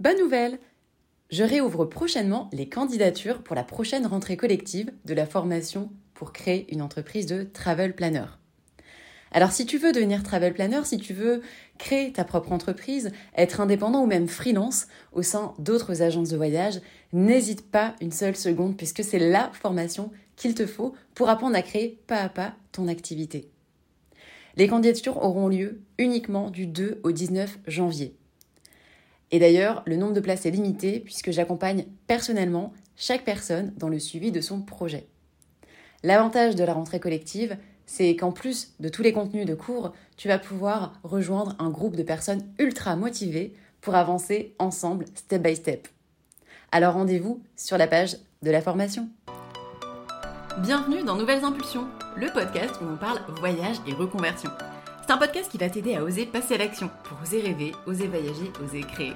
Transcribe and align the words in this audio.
Bonne 0.00 0.18
nouvelle 0.18 0.58
Je 1.30 1.44
réouvre 1.44 1.84
prochainement 1.84 2.50
les 2.52 2.68
candidatures 2.68 3.44
pour 3.44 3.54
la 3.54 3.62
prochaine 3.62 4.06
rentrée 4.06 4.36
collective 4.36 4.92
de 5.04 5.14
la 5.14 5.24
formation 5.24 5.92
pour 6.14 6.32
créer 6.32 6.66
une 6.72 6.82
entreprise 6.82 7.26
de 7.26 7.44
travel 7.44 7.94
planner. 7.94 8.24
Alors 9.30 9.52
si 9.52 9.66
tu 9.66 9.78
veux 9.78 9.92
devenir 9.92 10.24
travel 10.24 10.52
planner, 10.52 10.80
si 10.84 10.98
tu 10.98 11.14
veux 11.14 11.42
créer 11.78 12.12
ta 12.12 12.24
propre 12.24 12.50
entreprise, 12.50 13.12
être 13.36 13.60
indépendant 13.60 14.02
ou 14.02 14.06
même 14.06 14.26
freelance 14.26 14.88
au 15.12 15.22
sein 15.22 15.54
d'autres 15.60 16.02
agences 16.02 16.30
de 16.30 16.36
voyage, 16.36 16.80
n'hésite 17.12 17.70
pas 17.70 17.94
une 18.00 18.12
seule 18.12 18.36
seconde 18.36 18.76
puisque 18.76 19.04
c'est 19.04 19.20
la 19.20 19.52
formation 19.52 20.10
qu'il 20.34 20.56
te 20.56 20.66
faut 20.66 20.94
pour 21.14 21.28
apprendre 21.28 21.54
à 21.54 21.62
créer 21.62 22.00
pas 22.08 22.18
à 22.18 22.28
pas 22.28 22.54
ton 22.72 22.88
activité. 22.88 23.48
Les 24.56 24.66
candidatures 24.66 25.22
auront 25.22 25.46
lieu 25.46 25.82
uniquement 25.98 26.50
du 26.50 26.66
2 26.66 27.00
au 27.04 27.12
19 27.12 27.58
janvier. 27.68 28.16
Et 29.34 29.40
d'ailleurs, 29.40 29.82
le 29.84 29.96
nombre 29.96 30.12
de 30.12 30.20
places 30.20 30.46
est 30.46 30.52
limité 30.52 31.00
puisque 31.00 31.32
j'accompagne 31.32 31.86
personnellement 32.06 32.72
chaque 32.94 33.24
personne 33.24 33.72
dans 33.76 33.88
le 33.88 33.98
suivi 33.98 34.30
de 34.30 34.40
son 34.40 34.60
projet. 34.60 35.08
L'avantage 36.04 36.54
de 36.54 36.62
la 36.62 36.72
rentrée 36.72 37.00
collective, 37.00 37.56
c'est 37.84 38.14
qu'en 38.14 38.30
plus 38.30 38.74
de 38.78 38.88
tous 38.88 39.02
les 39.02 39.12
contenus 39.12 39.44
de 39.44 39.56
cours, 39.56 39.92
tu 40.16 40.28
vas 40.28 40.38
pouvoir 40.38 41.00
rejoindre 41.02 41.56
un 41.58 41.70
groupe 41.70 41.96
de 41.96 42.04
personnes 42.04 42.46
ultra 42.60 42.94
motivées 42.94 43.54
pour 43.80 43.96
avancer 43.96 44.54
ensemble, 44.60 45.04
step 45.16 45.42
by 45.42 45.56
step. 45.56 45.88
Alors 46.70 46.94
rendez-vous 46.94 47.42
sur 47.56 47.76
la 47.76 47.88
page 47.88 48.16
de 48.42 48.52
la 48.52 48.62
formation. 48.62 49.08
Bienvenue 50.58 51.02
dans 51.02 51.16
Nouvelles 51.16 51.42
Impulsions, 51.42 51.88
le 52.16 52.32
podcast 52.32 52.76
où 52.80 52.84
on 52.84 52.96
parle 52.96 53.18
voyage 53.40 53.78
et 53.88 53.94
reconversion. 53.94 54.50
C'est 55.06 55.12
un 55.12 55.18
podcast 55.18 55.50
qui 55.50 55.58
va 55.58 55.68
t'aider 55.68 55.96
à 55.96 56.02
oser 56.02 56.24
passer 56.24 56.54
à 56.54 56.56
l'action, 56.56 56.90
pour 57.02 57.18
oser 57.20 57.42
rêver, 57.42 57.72
oser 57.86 58.06
voyager, 58.06 58.50
oser 58.64 58.80
créer. 58.80 59.12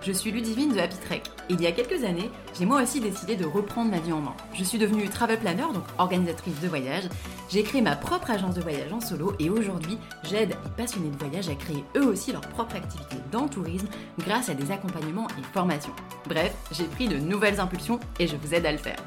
Je 0.00 0.12
suis 0.12 0.30
Ludivine 0.30 0.72
de 0.72 0.78
Happy 0.78 0.94
Trek 1.04 1.22
et 1.50 1.54
il 1.54 1.60
y 1.60 1.66
a 1.66 1.72
quelques 1.72 2.04
années, 2.04 2.30
j'ai 2.56 2.64
moi 2.64 2.80
aussi 2.80 3.00
décidé 3.00 3.34
de 3.34 3.44
reprendre 3.44 3.90
ma 3.90 3.98
vie 3.98 4.12
en 4.12 4.20
main. 4.20 4.36
Je 4.54 4.62
suis 4.62 4.78
devenue 4.78 5.08
travel 5.08 5.40
planner, 5.40 5.66
donc 5.74 5.82
organisatrice 5.98 6.60
de 6.60 6.68
voyage. 6.68 7.08
J'ai 7.50 7.64
créé 7.64 7.82
ma 7.82 7.96
propre 7.96 8.30
agence 8.30 8.54
de 8.54 8.60
voyage 8.60 8.92
en 8.92 9.00
solo 9.00 9.34
et 9.40 9.50
aujourd'hui, 9.50 9.98
j'aide 10.22 10.50
les 10.50 10.70
passionnés 10.76 11.10
de 11.10 11.18
voyage 11.18 11.48
à 11.48 11.56
créer 11.56 11.82
eux 11.96 12.06
aussi 12.06 12.30
leur 12.30 12.42
propre 12.42 12.76
activité 12.76 13.16
dans 13.32 13.42
le 13.42 13.50
tourisme 13.50 13.88
grâce 14.20 14.48
à 14.48 14.54
des 14.54 14.70
accompagnements 14.70 15.26
et 15.26 15.52
formations. 15.52 15.94
Bref, 16.28 16.54
j'ai 16.70 16.84
pris 16.84 17.08
de 17.08 17.16
nouvelles 17.16 17.58
impulsions 17.58 17.98
et 18.20 18.28
je 18.28 18.36
vous 18.36 18.54
aide 18.54 18.66
à 18.66 18.70
le 18.70 18.78
faire. 18.78 19.02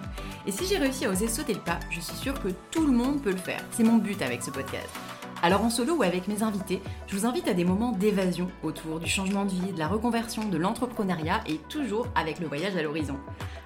Et 0.46 0.52
si 0.52 0.66
j'ai 0.66 0.80
réussi 0.80 1.06
à 1.06 1.12
oser 1.12 1.30
sauter 1.30 1.54
le 1.54 1.62
pas, 1.62 1.80
je 1.90 2.02
suis 2.02 2.18
sûre 2.18 2.38
que 2.44 2.50
tout 2.72 2.86
le 2.86 2.92
monde 2.92 3.22
peut 3.22 3.32
le 3.32 3.38
faire. 3.38 3.62
C'est 3.72 3.84
mon 3.84 3.96
but 3.96 4.22
avec 4.22 4.44
ce 4.44 4.52
podcast. 4.52 4.90
Alors 5.44 5.64
en 5.64 5.70
solo 5.70 5.96
ou 5.96 6.04
avec 6.04 6.28
mes 6.28 6.44
invités, 6.44 6.82
je 7.08 7.16
vous 7.16 7.26
invite 7.26 7.48
à 7.48 7.54
des 7.54 7.66
moments 7.66 7.92
d'évasion 7.92 8.50
autour 8.64 9.00
du 9.00 9.08
changement 9.08 9.46
de 9.46 9.52
vie, 9.52 9.74
de 9.74 9.80
la 9.80 9.88
reconversion, 9.88 10.48
de 10.48 10.58
l'entrepreneuriat 10.58 11.42
et 11.48 11.58
toujours 11.70 12.08
avec 12.16 12.40
le 12.40 12.48
voyage 12.48 12.76
à 12.76 12.82
l'horizon. 12.82 13.18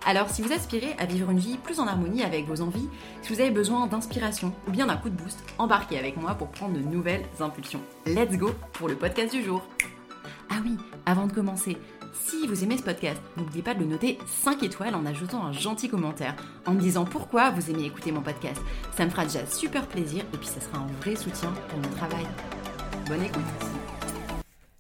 Alors 0.06 0.30
si 0.30 0.42
vous 0.42 0.52
aspirez 0.52 0.96
à 0.98 1.06
vivre 1.06 1.30
une 1.30 1.40
vie 1.40 1.58
plus 1.58 1.80
en 1.80 1.88
harmonie 1.88 2.24
avec 2.24 2.48
vos 2.48 2.62
envies, 2.62 2.90
si 3.22 3.34
vous 3.34 3.40
avez 3.40 3.52
besoin 3.52 3.88
d'inspiration 3.88 4.54
ou 4.68 4.72
bien 4.72 4.88
d'un 4.88 4.98
coup 4.98 5.10
de 5.10 5.16
boost, 5.16 5.40
embarquez 5.58 5.98
avec 5.98 6.18
moi 6.18 6.36
pour 6.36 6.50
prendre 6.50 6.74
de 6.74 6.80
nouvelles 6.80 7.26
impulsions. 7.40 7.82
Let's 8.06 8.38
go 8.38 8.52
pour 8.74 8.90
le 8.90 8.96
podcast 8.96 9.34
du 9.34 9.44
jour. 9.44 9.62
Ah 10.50 10.56
oui, 10.64 10.78
avant 11.06 11.28
de 11.28 11.34
commencer, 11.34 11.78
si 12.20 12.48
vous 12.48 12.64
aimez 12.64 12.78
ce 12.78 12.84
podcast, 12.84 13.22
n'oubliez 13.38 13.62
pas 13.62 13.74
de 13.74 13.80
le 13.80 13.86
noter 13.86 14.18
5 14.28 14.64
étoiles 14.64 14.96
en 14.96 15.06
ajoutant 15.06 15.44
un 15.44 15.52
gentil 15.52 15.90
commentaire, 15.90 16.36
en 16.66 16.74
me 16.74 16.80
disant 16.80 17.06
pourquoi 17.06 17.50
vous 17.52 17.70
aimez 17.72 17.86
écouter 17.86 18.12
mon 18.12 18.22
podcast. 18.22 18.62
Ça 18.96 19.06
me 19.06 19.10
fera 19.10 19.26
déjà 19.26 19.46
super 19.46 19.88
plaisir 19.88 20.24
et 20.34 20.38
puis 20.38 20.48
ça 20.48 20.62
sera 20.62 20.80
un 20.80 20.88
vrai 21.02 21.16
soutien 21.16 21.52
pour 21.70 21.80
mon 21.80 21.96
travail. 21.96 22.26
Bonne 23.08 23.24
écoute 23.24 23.42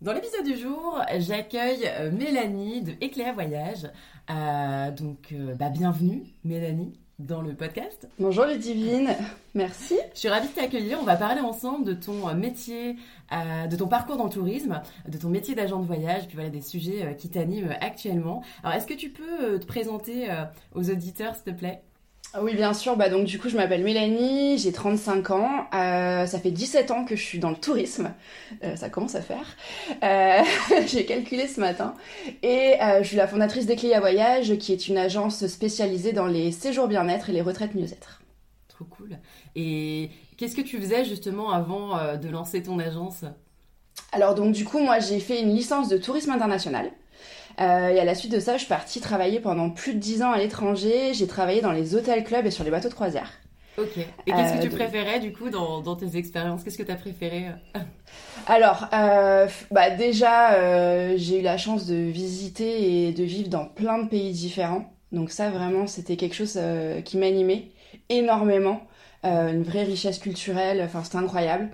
dans 0.01 0.13
l'épisode 0.13 0.45
du 0.45 0.55
jour, 0.55 1.01
j'accueille 1.17 1.83
euh, 1.85 2.09
Mélanie 2.09 2.81
de 2.81 2.93
Éclair 3.01 3.33
Voyage. 3.33 3.85
Euh, 4.29 4.91
donc, 4.91 5.33
euh, 5.33 5.55
bah, 5.55 5.67
bienvenue 5.67 6.23
Mélanie 6.45 6.97
dans 7.19 7.41
le 7.41 7.53
podcast. 7.53 8.07
Bonjour 8.17 8.45
Ludivine, 8.45 9.09
merci. 9.53 9.97
Je 10.13 10.19
suis 10.19 10.29
ravie 10.29 10.47
de 10.47 10.53
t'accueillir. 10.53 10.97
On 11.01 11.05
va 11.05 11.17
parler 11.17 11.41
ensemble 11.41 11.85
de 11.85 11.93
ton 11.93 12.33
métier, 12.33 12.95
euh, 13.33 13.67
de 13.67 13.75
ton 13.75 13.87
parcours 13.87 14.15
dans 14.15 14.23
le 14.23 14.29
tourisme, 14.29 14.81
de 15.07 15.17
ton 15.17 15.29
métier 15.29 15.53
d'agent 15.53 15.79
de 15.79 15.85
voyage, 15.85 16.27
puis 16.27 16.35
voilà 16.35 16.49
des 16.49 16.61
sujets 16.61 17.05
euh, 17.05 17.13
qui 17.13 17.29
t'animent 17.29 17.75
actuellement. 17.81 18.41
Alors, 18.63 18.75
est-ce 18.75 18.87
que 18.87 18.93
tu 18.93 19.09
peux 19.09 19.43
euh, 19.43 19.57
te 19.59 19.65
présenter 19.65 20.29
aux 20.73 20.89
auditeurs, 20.89 21.35
s'il 21.35 21.53
te 21.53 21.59
plaît? 21.59 21.81
Oui, 22.41 22.55
bien 22.55 22.73
sûr. 22.73 22.95
Bah, 22.95 23.09
donc, 23.09 23.25
du 23.25 23.39
coup, 23.39 23.49
je 23.49 23.57
m'appelle 23.57 23.83
Mélanie, 23.83 24.57
j'ai 24.59 24.71
35 24.71 25.31
ans. 25.31 25.67
Euh, 25.73 26.27
ça 26.27 26.39
fait 26.39 26.51
17 26.51 26.91
ans 26.91 27.03
que 27.03 27.15
je 27.15 27.23
suis 27.23 27.39
dans 27.39 27.49
le 27.49 27.55
tourisme. 27.55 28.13
Euh, 28.63 28.75
ça 28.75 28.89
commence 28.89 29.15
à 29.15 29.21
faire. 29.21 29.57
Euh, 30.03 30.43
j'ai 30.87 31.05
calculé 31.05 31.47
ce 31.47 31.59
matin. 31.59 31.95
Et 32.43 32.75
je 33.01 33.07
suis 33.07 33.17
la 33.17 33.27
fondatrice 33.27 33.65
d'Eclia 33.65 33.99
Voyage, 33.99 34.57
qui 34.57 34.73
est 34.73 34.87
une 34.87 34.97
agence 34.97 35.47
spécialisée 35.47 36.13
dans 36.13 36.27
les 36.27 36.51
séjours 36.51 36.87
bien-être 36.87 37.29
et 37.29 37.33
les 37.33 37.41
retraites 37.41 37.73
mieux-être. 37.73 38.21
Trop 38.67 38.85
cool. 38.85 39.17
Et 39.55 40.11
qu'est-ce 40.37 40.55
que 40.55 40.61
tu 40.61 40.79
faisais 40.79 41.05
justement 41.05 41.51
avant 41.51 42.15
de 42.15 42.29
lancer 42.29 42.61
ton 42.61 42.77
agence? 42.77 43.25
Alors, 44.11 44.35
donc, 44.35 44.53
du 44.53 44.65
coup, 44.65 44.79
moi, 44.79 44.99
j'ai 44.99 45.19
fait 45.19 45.41
une 45.41 45.53
licence 45.55 45.89
de 45.89 45.97
tourisme 45.97 46.31
international. 46.31 46.91
Euh, 47.59 47.89
et 47.89 47.99
à 47.99 48.05
la 48.05 48.15
suite 48.15 48.31
de 48.31 48.39
ça, 48.39 48.53
je 48.53 48.59
suis 48.59 48.69
partie 48.69 49.01
travailler 49.01 49.39
pendant 49.39 49.69
plus 49.69 49.93
de 49.93 49.99
10 49.99 50.23
ans 50.23 50.31
à 50.31 50.37
l'étranger. 50.37 51.13
J'ai 51.13 51.27
travaillé 51.27 51.61
dans 51.61 51.71
les 51.71 51.95
hôtels 51.95 52.23
clubs 52.23 52.45
et 52.45 52.51
sur 52.51 52.63
les 52.63 52.71
bateaux 52.71 52.89
de 52.89 52.93
croisière. 52.93 53.31
Ok. 53.77 53.97
Et 53.97 54.31
qu'est-ce 54.31 54.55
que 54.55 54.61
tu 54.61 54.67
euh, 54.67 54.75
préférais 54.75 55.19
du 55.19 55.31
coup 55.31 55.49
dans, 55.49 55.81
dans 55.81 55.95
tes 55.95 56.17
expériences? 56.17 56.63
Qu'est-ce 56.63 56.77
que 56.77 56.83
tu 56.83 56.91
as 56.91 56.95
préféré 56.95 57.45
Alors, 58.47 58.87
euh, 58.93 59.47
bah 59.71 59.89
déjà, 59.89 61.15
j'ai 61.15 61.39
eu 61.39 61.43
la 61.43 61.57
chance 61.57 61.85
de 61.85 61.95
visiter 61.95 63.07
et 63.07 63.11
de 63.11 63.23
vivre 63.23 63.49
dans 63.49 63.65
plein 63.65 63.99
de 63.99 64.09
pays 64.09 64.31
différents. 64.31 64.91
Donc 65.11 65.31
ça, 65.31 65.49
vraiment, 65.49 65.87
c'était 65.87 66.17
quelque 66.17 66.35
chose 66.35 66.59
qui 67.05 67.17
m'animait 67.17 67.69
énormément. 68.09 68.81
une 69.23 69.63
vraie 69.63 69.83
richesse 69.83 70.19
culturelle, 70.19 70.81
enfin 70.83 71.03
c'était 71.03 71.17
incroyable. 71.17 71.69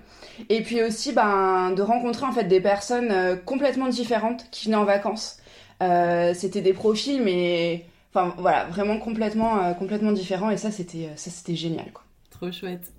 Et 0.48 0.62
puis 0.62 0.82
aussi 0.82 1.12
ben, 1.12 1.72
de 1.72 1.82
rencontrer 1.82 2.26
en 2.26 2.32
fait 2.32 2.44
des 2.44 2.60
personnes 2.60 3.40
complètement 3.44 3.88
différentes 3.88 4.48
qui 4.50 4.66
venaient 4.66 4.76
en 4.76 4.84
vacances. 4.84 5.38
Euh, 5.82 6.32
c'était 6.34 6.62
des 6.62 6.72
profils, 6.72 7.22
mais 7.22 7.86
enfin 8.12 8.34
voilà, 8.38 8.64
vraiment 8.66 8.98
complètement, 8.98 9.62
euh, 9.62 9.74
complètement 9.74 10.12
différents. 10.12 10.50
Et 10.50 10.56
ça, 10.56 10.70
c'était, 10.70 11.06
euh, 11.06 11.16
ça, 11.16 11.30
c'était 11.30 11.56
génial, 11.56 11.92
quoi. 11.92 12.04
Trop 12.30 12.50
chouette. 12.50 12.92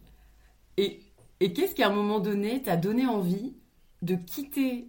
Et, 0.77 0.99
et 1.39 1.53
qu'est-ce 1.53 1.73
qui, 1.75 1.83
à 1.83 1.87
un 1.87 1.93
moment 1.93 2.19
donné, 2.19 2.61
t'a 2.61 2.77
donné 2.77 3.05
envie 3.05 3.53
de 4.01 4.15
quitter 4.15 4.87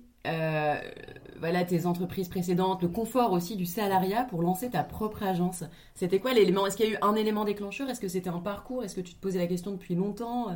voilà, 1.40 1.64
tes 1.64 1.86
entreprises 1.86 2.28
précédentes, 2.28 2.82
le 2.82 2.88
confort 2.88 3.32
aussi 3.32 3.56
du 3.56 3.64
salariat 3.64 4.24
pour 4.24 4.42
lancer 4.42 4.68
ta 4.68 4.82
propre 4.82 5.22
agence? 5.22 5.64
C'était 5.94 6.18
quoi 6.18 6.34
l'élément? 6.34 6.66
Est-ce 6.66 6.76
qu'il 6.76 6.86
y 6.86 6.90
a 6.90 6.92
eu 6.92 6.98
un 7.00 7.14
élément 7.14 7.46
déclencheur? 7.46 7.88
Est-ce 7.88 8.00
que 8.00 8.08
c'était 8.08 8.28
un 8.28 8.40
parcours? 8.40 8.84
Est-ce 8.84 8.94
que 8.94 9.00
tu 9.00 9.14
te 9.14 9.20
posais 9.20 9.38
la 9.38 9.46
question 9.46 9.70
depuis 9.70 9.94
longtemps? 9.94 10.48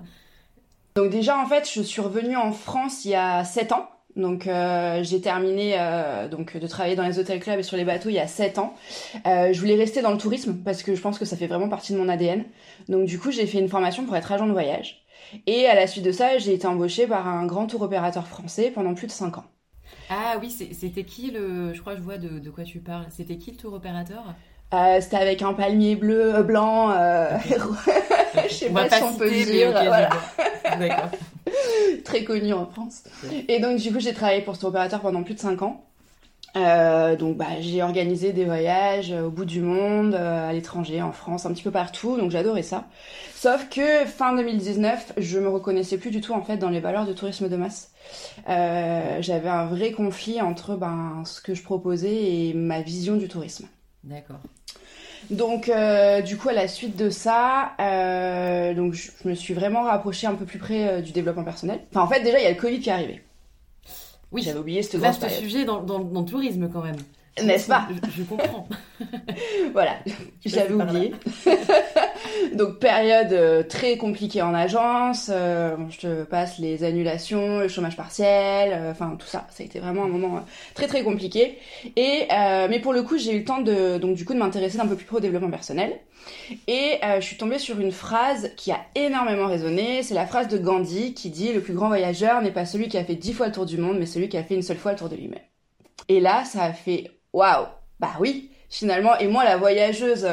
Donc 0.95 1.11
déjà, 1.11 1.39
en 1.39 1.47
fait, 1.47 1.71
je 1.73 1.81
suis 1.81 2.03
revenue 2.03 2.37
en 2.37 2.53
France 2.53 3.07
il 3.07 3.13
y 3.13 3.15
a 3.15 3.45
7 3.45 3.73
ans. 3.73 3.89
Donc 4.17 4.47
euh, 4.47 5.03
j'ai 5.03 5.21
terminé 5.21 5.75
euh, 5.79 6.29
donc 6.29 6.57
de 6.57 6.67
travailler 6.67 6.97
dans 6.97 7.07
les 7.07 7.19
hôtels 7.19 7.41
clubs 7.41 7.59
et 7.59 7.63
sur 7.63 7.77
les 7.77 7.85
bateaux 7.85 8.11
il 8.11 8.15
y 8.15 8.19
a 8.19 8.27
7 8.27 8.59
ans. 8.59 8.75
Euh, 9.27 9.53
je 9.53 9.61
voulais 9.61 9.77
rester 9.77 10.03
dans 10.03 10.11
le 10.13 10.19
tourisme 10.19 10.59
parce 10.65 10.83
que 10.83 10.95
je 10.95 11.01
pense 11.01 11.19
que 11.19 11.25
ça 11.25 11.37
fait 11.37 11.47
vraiment 11.47 11.69
partie 11.69 11.93
de 11.95 11.99
mon 11.99 12.09
ADN. 12.09 12.45
Donc 12.89 13.07
du 13.07 13.19
coup 13.19 13.31
j'ai 13.31 13.47
fait 13.47 13.59
une 13.59 13.69
formation 13.69 14.05
pour 14.05 14.15
être 14.17 14.31
agent 14.31 14.47
de 14.47 14.53
voyage. 14.53 15.03
Et 15.47 15.67
à 15.67 15.75
la 15.75 15.87
suite 15.87 16.05
de 16.05 16.13
ça 16.13 16.37
j'ai 16.39 16.53
été 16.53 16.67
embauchée 16.67 17.07
par 17.07 17.27
un 17.27 17.47
grand 17.47 17.67
tour 17.67 17.81
opérateur 17.83 18.27
français 18.27 18.71
pendant 18.71 18.95
plus 18.95 19.07
de 19.07 19.13
5 19.13 19.39
ans. 19.39 19.45
Ah 20.11 20.37
oui, 20.41 20.51
c'était 20.51 21.05
qui 21.05 21.31
le... 21.31 21.73
Je 21.73 21.81
crois 21.81 21.95
que 21.95 21.99
je 21.99 22.05
vois 22.05 22.19
de, 22.19 22.39
de 22.39 22.51
quoi 22.51 22.65
tu 22.65 22.81
parles. 22.81 23.07
C'était 23.11 23.39
qui 23.39 23.53
le 23.53 23.57
tour 23.57 23.73
opérateur? 23.73 24.35
C'était 25.01 25.17
avec 25.17 25.43
un 25.43 25.53
palmier 25.53 25.97
bleu, 25.97 26.43
blanc. 26.43 26.91
je 28.49 28.55
sais 28.55 28.71
pas, 28.71 28.89
si 28.89 29.03
on 29.03 29.15
peut 29.15 29.31
dire. 29.31 29.73
D'accord. 29.73 31.11
très 32.05 32.25
connu 32.25 32.53
en 32.53 32.67
France. 32.67 33.05
Et 33.49 33.61
donc 33.61 33.79
du 33.79 33.93
coup 33.93 34.01
j'ai 34.01 34.15
travaillé 34.15 34.43
pour 34.43 34.55
cet 34.55 34.65
opérateur 34.65 35.01
pendant 35.01 35.23
plus 35.23 35.35
de 35.35 35.41
5 35.41 35.63
ans. 35.63 35.85
Euh, 36.55 37.17
donc 37.17 37.39
bah, 37.39 37.61
j'ai 37.61 37.83
organisé 37.83 38.33
des 38.33 38.45
voyages 38.45 39.11
euh, 39.11 39.23
au 39.23 39.31
bout 39.31 39.47
du 39.47 39.63
monde, 39.63 40.15
euh, 40.15 40.51
à 40.51 40.53
l'étranger, 40.53 41.01
en 41.01 41.13
France, 41.13 41.47
un 41.47 41.53
petit 41.53 41.63
peu 41.63 41.71
partout, 41.71 42.19
donc 42.19 42.31
j'adorais 42.31 42.63
ça. 42.63 42.89
Sauf 43.35 43.71
que 43.71 44.05
fin 44.05 44.37
2019, 44.37 45.15
je 45.17 45.39
me 45.39 45.49
reconnaissais 45.49 45.97
plus 45.97 46.11
du 46.11 46.21
tout 46.21 46.35
en 46.35 46.43
fait 46.43 46.59
dans 46.59 46.69
les 46.69 46.81
valeurs 46.81 47.07
de 47.07 47.15
tourisme 47.15 47.49
de 47.49 47.57
masse. 47.57 47.91
J'avais 48.47 49.49
un 49.49 49.65
vrai 49.67 49.93
conflit 49.93 50.43
entre 50.43 50.77
ben, 50.77 51.23
ce 51.25 51.41
que 51.41 51.55
je 51.55 51.63
proposais 51.63 52.15
et 52.15 52.55
ma 52.55 52.83
vision 52.83 53.17
du 53.17 53.29
tourisme. 53.29 53.67
D'accord. 54.05 54.41
Donc, 55.31 55.69
euh, 55.69 56.21
du 56.21 56.37
coup, 56.37 56.49
à 56.49 56.53
la 56.53 56.69
suite 56.69 56.97
de 56.97 57.11
ça, 57.11 57.73
euh, 57.81 58.75
donc 58.75 58.95
je, 58.95 59.11
me 59.25 59.35
suis 59.35 59.55
vraiment 59.55 59.83
rapprochée 59.83 60.27
un 60.27 60.35
peu 60.35 60.45
plus 60.45 60.59
près 60.59 60.89
euh, 60.89 61.01
du 61.01 61.13
développement 61.13 61.45
personnel. 61.45 61.81
Enfin, 61.91 62.03
en 62.03 62.09
fait, 62.09 62.23
déjà, 62.23 62.39
il 62.39 62.45
y 62.45 62.47
a 62.47 62.51
le 62.51 62.61
Covid 62.61 62.81
qui 62.81 62.89
est 62.89 62.93
arrivé. 62.93 63.23
Oui, 64.31 64.43
j'avais 64.43 64.59
oublié 64.59 64.83
cette 64.83 65.01
grosse 65.01 65.19
période. 65.19 65.41
sujet 65.41 65.65
dans, 65.65 65.83
dans, 65.83 66.01
dans, 66.01 66.21
le 66.21 66.27
tourisme 66.27 66.69
quand 66.73 66.83
même. 66.83 66.97
N'est-ce 67.41 67.67
pas 67.67 67.89
je, 68.15 68.23
comprends. 68.25 68.69
voilà, 69.73 69.97
j'avais 70.45 70.75
oublié. 70.75 71.15
Donc 72.55 72.79
période 72.79 73.33
euh, 73.33 73.63
très 73.63 73.97
compliquée 73.97 74.43
en 74.43 74.53
agence, 74.53 75.31
euh, 75.33 75.77
je 75.89 75.99
te 75.99 76.25
passe 76.25 76.59
les 76.59 76.85
annulations, 76.85 77.61
le 77.61 77.69
chômage 77.69 77.97
partiel, 77.97 78.73
euh, 78.73 78.91
enfin 78.91 79.17
tout 79.19 79.27
ça, 79.27 79.47
ça 79.51 79.63
a 79.63 79.67
été 79.67 79.81
vraiment 79.81 80.05
un 80.05 80.09
moment 80.09 80.45
très 80.75 80.87
très 80.87 81.03
compliqué. 81.03 81.59
Et 81.97 82.29
mais 82.69 82.81
pour 82.81 82.93
le 82.93 83.03
coup, 83.03 83.17
j'ai 83.17 83.35
eu 83.35 83.39
le 83.39 83.45
temps 83.45 83.63
de 83.63 83.97
donc 83.97 84.15
du 84.15 84.27
coup 84.27 84.35
de 84.35 84.39
m'intéresser 84.39 84.79
un 84.81 84.87
peu 84.87 84.97
plus 84.97 85.07
près 85.07 85.17
au 85.17 85.21
développement 85.21 85.51
personnel. 85.51 85.99
Et 86.69 87.01
je 87.03 87.25
suis 87.25 87.37
tombée 87.37 87.59
sur 87.59 87.81
une 87.81 87.93
phrase 87.93 88.51
qui 88.57 88.73
a 88.73 88.81
énormément 88.95 89.47
résonné, 89.47 90.03
c'est 90.03 90.15
la 90.15 90.27
phrase 90.27 90.49
de 90.49 90.59
Gandhi 90.59 91.15
qui 91.15 91.31
dit 91.31 91.53
le 91.53 91.61
plus 91.61 91.75
grand 91.75 91.89
voyageur 91.89 92.43
n'est 92.43 92.53
pas 92.53 92.67
celui 92.67 92.89
qui 92.89 92.99
a 92.99 93.05
fait 93.05 93.17
dix 93.17 93.33
fois 93.33 93.47
le 93.47 93.53
tour 93.53 93.67
du 93.67 93.79
monde, 93.79 93.99
mais 93.99 94.07
celui 94.07 94.29
qui 94.29 94.37
a 94.37 94.45
fait 94.45 94.55
une 94.55 94.63
seule 94.63 94.77
fois 94.77 94.93
le 94.93 94.99
tour 94.99 95.09
de 95.09 95.17
lui-même. 95.17 95.41
Et 96.09 96.21
là, 96.21 96.45
ça 96.45 96.65
a 96.65 96.73
fait 96.73 97.11
waouh, 97.33 97.67
bah 98.01 98.15
oui, 98.21 98.51
finalement. 98.69 99.17
Et 99.19 99.29
moi, 99.29 99.45
la 99.45 99.57
voyageuse 99.57 100.27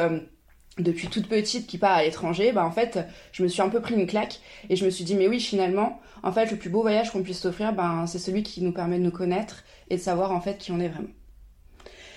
depuis 0.78 1.08
toute 1.08 1.28
petite 1.28 1.66
qui 1.66 1.78
part 1.78 1.92
à 1.92 2.02
l'étranger, 2.02 2.52
bah 2.52 2.64
en 2.64 2.70
fait, 2.70 2.98
je 3.32 3.42
me 3.42 3.48
suis 3.48 3.62
un 3.62 3.68
peu 3.68 3.80
pris 3.80 3.94
une 3.94 4.06
claque 4.06 4.40
et 4.68 4.76
je 4.76 4.84
me 4.84 4.90
suis 4.90 5.04
dit 5.04 5.14
mais 5.14 5.28
oui, 5.28 5.40
finalement, 5.40 6.00
en 6.22 6.32
fait, 6.32 6.50
le 6.50 6.56
plus 6.56 6.70
beau 6.70 6.82
voyage 6.82 7.10
qu'on 7.10 7.22
puisse 7.22 7.40
s'offrir, 7.40 7.72
ben 7.72 8.06
c'est 8.06 8.18
celui 8.18 8.42
qui 8.42 8.62
nous 8.62 8.72
permet 8.72 8.98
de 8.98 9.04
nous 9.04 9.10
connaître 9.10 9.64
et 9.88 9.96
de 9.96 10.00
savoir 10.00 10.32
en 10.32 10.40
fait 10.40 10.58
qui 10.58 10.72
on 10.72 10.80
est 10.80 10.88
vraiment. 10.88 11.08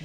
Mm. 0.00 0.04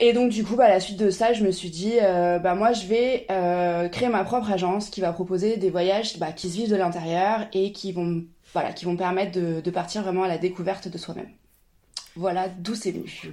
Et 0.00 0.12
donc 0.12 0.30
du 0.30 0.44
coup, 0.44 0.54
bah, 0.54 0.66
à 0.66 0.68
la 0.68 0.80
suite 0.80 0.98
de 0.98 1.10
ça, 1.10 1.32
je 1.32 1.42
me 1.44 1.50
suis 1.50 1.70
dit, 1.70 1.94
euh, 2.00 2.38
bah 2.38 2.54
moi, 2.54 2.72
je 2.72 2.86
vais 2.86 3.26
euh, 3.30 3.88
créer 3.88 4.08
ma 4.08 4.24
propre 4.24 4.50
agence 4.52 4.90
qui 4.90 5.00
va 5.00 5.12
proposer 5.12 5.56
des 5.56 5.70
voyages 5.70 6.18
bah, 6.18 6.32
qui 6.32 6.48
se 6.48 6.56
vivent 6.56 6.70
de 6.70 6.76
l'intérieur 6.76 7.46
et 7.52 7.72
qui 7.72 7.92
vont, 7.92 8.24
voilà, 8.52 8.72
qui 8.72 8.84
vont 8.84 8.96
permettre 8.96 9.32
de, 9.32 9.60
de 9.60 9.70
partir 9.70 10.02
vraiment 10.02 10.22
à 10.22 10.28
la 10.28 10.38
découverte 10.38 10.88
de 10.88 10.98
soi-même. 10.98 11.30
Voilà 12.14 12.48
d'où 12.48 12.74
c'est 12.74 12.92
venu. 12.92 13.32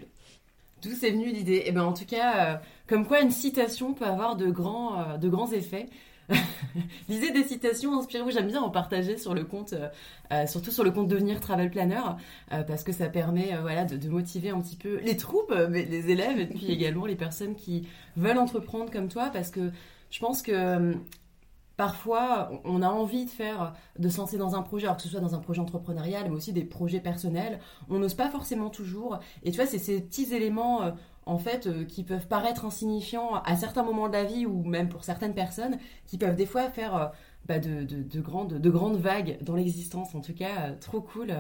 D'où 0.81 0.91
c'est 0.91 1.11
venu 1.11 1.31
l'idée? 1.31 1.63
Eh 1.65 1.71
ben 1.71 1.83
en 1.83 1.93
tout 1.93 2.05
cas, 2.05 2.53
euh, 2.53 2.57
comme 2.87 3.07
quoi 3.07 3.21
une 3.21 3.31
citation 3.31 3.93
peut 3.93 4.05
avoir 4.05 4.35
de 4.35 4.47
grands, 4.49 4.99
euh, 4.99 5.51
effets. 5.53 5.87
Lisez 7.09 7.31
des 7.31 7.43
citations, 7.43 7.97
inspirez-vous. 7.97 8.31
J'aime 8.31 8.47
bien 8.47 8.61
en 8.61 8.69
partager 8.69 9.17
sur 9.17 9.33
le 9.33 9.43
compte, 9.43 9.75
euh, 10.31 10.47
surtout 10.47 10.71
sur 10.71 10.83
le 10.83 10.91
compte 10.91 11.07
Devenir 11.07 11.39
Travel 11.39 11.69
Planner, 11.69 12.01
parce 12.67 12.83
que 12.83 12.91
ça 12.91 13.09
permet 13.09 13.55
voilà, 13.61 13.85
de, 13.85 13.95
de, 13.95 14.09
motiver 14.09 14.49
un 14.49 14.59
petit 14.59 14.75
peu 14.75 14.99
les 15.03 15.17
troupes, 15.17 15.53
mais 15.69 15.85
les 15.85 16.09
élèves, 16.09 16.39
et 16.39 16.47
puis 16.47 16.71
également 16.71 17.05
les 17.05 17.15
personnes 17.15 17.55
qui 17.55 17.87
veulent 18.17 18.39
entreprendre 18.39 18.89
comme 18.89 19.07
toi, 19.07 19.29
parce 19.31 19.51
que 19.51 19.71
je 20.09 20.19
pense 20.19 20.41
que 20.41 20.95
Parfois, 21.77 22.51
on 22.63 22.81
a 22.81 22.87
envie 22.87 23.25
de 23.25 23.29
faire, 23.29 23.73
de 23.99 24.07
se 24.07 24.17
lancer 24.17 24.37
dans 24.37 24.55
un 24.55 24.61
projet, 24.61 24.85
alors 24.85 24.97
que 24.97 25.03
ce 25.03 25.09
soit 25.09 25.19
dans 25.19 25.35
un 25.35 25.39
projet 25.39 25.59
entrepreneurial, 25.59 26.29
mais 26.29 26.35
aussi 26.35 26.53
des 26.53 26.63
projets 26.63 27.01
personnels. 27.01 27.59
On 27.89 27.99
n'ose 27.99 28.13
pas 28.13 28.29
forcément 28.29 28.69
toujours. 28.69 29.19
Et 29.43 29.51
tu 29.51 29.57
vois, 29.57 29.65
c'est 29.65 29.79
ces 29.79 30.01
petits 30.01 30.33
éléments, 30.33 30.83
euh, 30.83 30.91
en 31.25 31.37
fait, 31.37 31.67
euh, 31.67 31.83
qui 31.83 32.03
peuvent 32.03 32.27
paraître 32.27 32.65
insignifiants 32.65 33.35
à 33.43 33.57
certains 33.57 33.83
moments 33.83 34.07
de 34.07 34.13
la 34.13 34.23
vie 34.23 34.45
ou 34.45 34.63
même 34.63 34.87
pour 34.87 35.03
certaines 35.03 35.33
personnes, 35.33 35.77
qui 36.05 36.17
peuvent 36.17 36.35
des 36.35 36.45
fois 36.45 36.69
faire 36.69 36.95
euh, 36.95 37.07
bah, 37.45 37.59
de, 37.59 38.21
grandes, 38.21 38.53
de 38.53 38.69
grandes 38.69 38.97
vagues 38.97 39.37
dans 39.41 39.55
l'existence. 39.55 40.15
En 40.15 40.21
tout 40.21 40.33
cas, 40.33 40.71
trop 40.79 41.01
cool. 41.01 41.33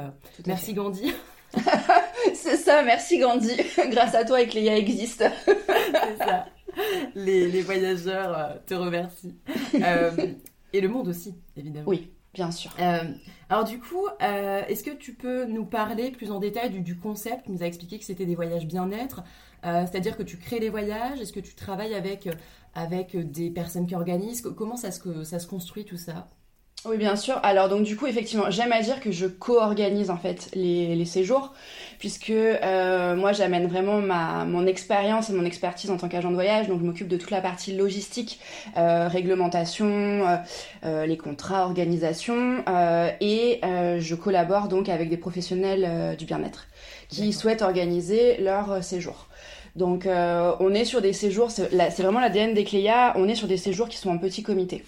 Merci 0.45 0.73
Gandhi. 0.73 1.13
c'est 2.33 2.57
ça, 2.57 2.83
merci 2.83 3.19
Gandhi. 3.19 3.55
Grâce 3.89 4.15
à 4.15 4.25
toi, 4.25 4.41
Ecléa 4.41 4.77
existe. 4.77 5.23
c'est 5.45 6.17
ça. 6.17 6.45
les, 7.15 7.61
voyageurs 7.61 8.37
euh, 8.37 8.55
te 8.65 8.73
remercient. 8.73 9.35
Euh, 9.75 10.11
et 10.73 10.81
le 10.81 10.89
monde 10.89 11.07
aussi, 11.07 11.35
évidemment. 11.55 11.87
Oui, 11.87 12.11
bien 12.33 12.51
sûr. 12.51 12.71
Euh, 12.79 13.03
alors 13.49 13.63
du 13.63 13.79
coup, 13.79 14.07
est-ce 14.19 14.83
que 14.83 14.91
tu 14.91 15.13
peux 15.13 15.45
nous 15.45 15.65
parler 15.65 16.11
plus 16.11 16.31
en 16.31 16.39
détail 16.39 16.69
du, 16.81 16.97
concept 16.97 17.45
Tu 17.45 17.51
nous 17.51 17.63
as 17.63 17.67
expliqué 17.67 17.99
que 17.99 18.05
c'était 18.05 18.25
des 18.25 18.35
voyages 18.35 18.65
bien-être, 18.65 19.23
c'est-à-dire 19.63 20.17
que 20.17 20.23
tu 20.23 20.37
crées 20.37 20.59
les 20.59 20.69
voyages, 20.69 21.19
est-ce 21.21 21.33
que 21.33 21.39
tu 21.39 21.55
travailles 21.55 21.95
avec, 21.95 22.29
avec 22.73 23.15
des 23.15 23.49
personnes 23.49 23.87
qui 23.87 23.95
organisent? 23.95 24.41
Comment 24.41 24.75
ça 24.75 24.91
se, 24.91 25.23
ça 25.23 25.39
se 25.39 25.47
construit 25.47 25.85
tout 25.85 25.97
ça? 25.97 26.27
Oui, 26.87 26.97
bien 26.97 27.15
sûr. 27.15 27.39
Alors 27.43 27.69
donc 27.69 27.83
du 27.83 27.95
coup, 27.97 28.05
effectivement, 28.05 28.49
j'aime 28.49 28.71
à 28.71 28.81
dire 28.81 28.99
que 28.99 29.11
je 29.11 29.25
co-organise 29.25 30.09
en 30.09 30.17
fait 30.17 30.49
les, 30.53 30.95
les 30.95 31.05
séjours, 31.05 31.53
puisque 31.97 32.29
euh, 32.29 33.15
moi 33.15 33.31
j'amène 33.33 33.67
vraiment 33.67 34.01
ma 34.01 34.45
mon 34.45 34.67
expérience 34.67 35.29
et 35.29 35.33
mon 35.33 35.45
expertise 35.45 35.89
en 35.89 35.97
tant 35.97 36.07
qu'agent 36.09 36.29
de 36.29 36.35
voyage. 36.35 36.67
Donc 36.67 36.81
je 36.81 36.85
m'occupe 36.85 37.07
de 37.07 37.17
toute 37.17 37.31
la 37.31 37.41
partie 37.41 37.75
logistique, 37.75 38.39
euh, 38.77 39.07
réglementation, 39.07 40.39
euh, 40.83 41.05
les 41.05 41.17
contrats, 41.17 41.63
organisation, 41.65 42.63
euh, 42.69 43.09
et 43.19 43.59
euh, 43.63 43.99
je 43.99 44.13
collabore 44.15 44.67
donc 44.67 44.87
avec 44.89 45.09
des 45.09 45.17
professionnels 45.17 46.15
du 46.17 46.25
bien-être 46.25 46.67
qui 47.09 47.33
souhaitent 47.33 47.61
organiser 47.61 48.37
leur 48.37 48.83
séjour. 48.83 49.27
Donc 49.75 50.07
on 50.07 50.73
est 50.73 50.85
sur 50.85 51.01
des 51.01 51.13
séjours, 51.13 51.51
c'est 51.51 51.99
vraiment 52.01 52.19
l'ADN 52.19 52.53
des 52.53 52.63
Cléa, 52.63 53.13
on 53.17 53.27
est 53.27 53.35
sur 53.35 53.47
des 53.47 53.57
séjours 53.57 53.89
qui 53.89 53.97
sont 53.97 54.09
en 54.09 54.17
petit 54.17 54.41
comité. 54.41 54.83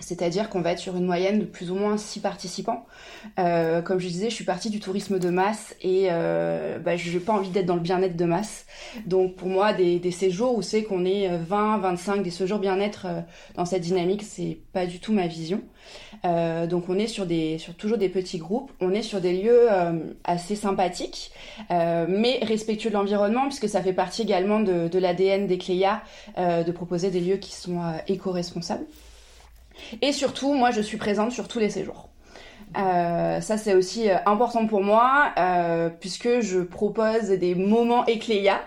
C'est-à-dire 0.00 0.50
qu'on 0.50 0.60
va 0.60 0.72
être 0.72 0.80
sur 0.80 0.96
une 0.96 1.06
moyenne 1.06 1.38
de 1.38 1.44
plus 1.44 1.70
ou 1.70 1.76
moins 1.76 1.96
6 1.96 2.20
participants. 2.20 2.84
Euh, 3.38 3.80
comme 3.80 4.00
je 4.00 4.08
disais, 4.08 4.28
je 4.28 4.34
suis 4.34 4.44
partie 4.44 4.68
du 4.68 4.80
tourisme 4.80 5.20
de 5.20 5.30
masse 5.30 5.76
et 5.82 6.08
euh, 6.10 6.78
bah, 6.78 6.96
je 6.96 7.10
n'ai 7.12 7.20
pas 7.20 7.32
envie 7.32 7.50
d'être 7.50 7.66
dans 7.66 7.76
le 7.76 7.80
bien-être 7.80 8.16
de 8.16 8.24
masse. 8.24 8.66
Donc 9.06 9.36
pour 9.36 9.48
moi, 9.48 9.72
des, 9.72 10.10
séjours 10.10 10.56
où 10.56 10.62
c'est 10.62 10.82
qu'on 10.82 11.04
est 11.04 11.28
20, 11.36 11.78
25, 11.78 12.22
des 12.22 12.30
séjours 12.30 12.58
bien-être 12.58 13.06
euh, 13.06 13.20
dans 13.54 13.64
cette 13.64 13.82
dynamique, 13.82 14.22
c'est 14.24 14.58
pas 14.72 14.84
du 14.86 14.98
tout 14.98 15.12
ma 15.12 15.28
vision. 15.28 15.62
donc 16.24 16.88
on 16.88 16.98
est 16.98 17.06
sur, 17.06 17.26
des, 17.26 17.58
sur 17.58 17.74
toujours 17.74 17.98
des 17.98 18.08
petits 18.08 18.38
groupes, 18.38 18.72
on 18.80 18.92
est 18.92 19.02
sur 19.02 19.20
des 19.20 19.32
lieux 19.40 19.68
assez 20.24 20.56
sympathiques, 20.56 21.30
mais 21.70 22.40
respectueux 22.42 22.90
de 22.90 22.94
l'environnement, 22.94 23.46
puisque 23.46 23.68
ça 23.68 23.82
fait 23.82 23.92
partie 23.92 24.22
également 24.22 24.60
de, 24.60 24.88
de 24.88 24.98
l'ADN 24.98 25.46
des 25.46 25.58
Cléa 25.58 26.02
de 26.36 26.72
proposer 26.72 27.10
des 27.10 27.20
lieux 27.20 27.36
qui 27.36 27.52
sont 27.52 27.80
éco-responsables. 28.08 28.86
Et 30.02 30.12
surtout, 30.12 30.54
moi, 30.54 30.70
je 30.70 30.80
suis 30.80 30.96
présente 30.96 31.32
sur 31.32 31.48
tous 31.48 31.58
les 31.58 31.70
séjours. 31.70 32.08
Euh, 32.76 33.40
ça 33.40 33.56
c'est 33.56 33.74
aussi 33.74 34.10
euh, 34.10 34.16
important 34.26 34.66
pour 34.66 34.82
moi 34.82 35.32
euh, 35.38 35.88
puisque 35.88 36.40
je 36.40 36.58
propose 36.60 37.28
des 37.28 37.54
moments 37.54 38.04
écléa. 38.06 38.64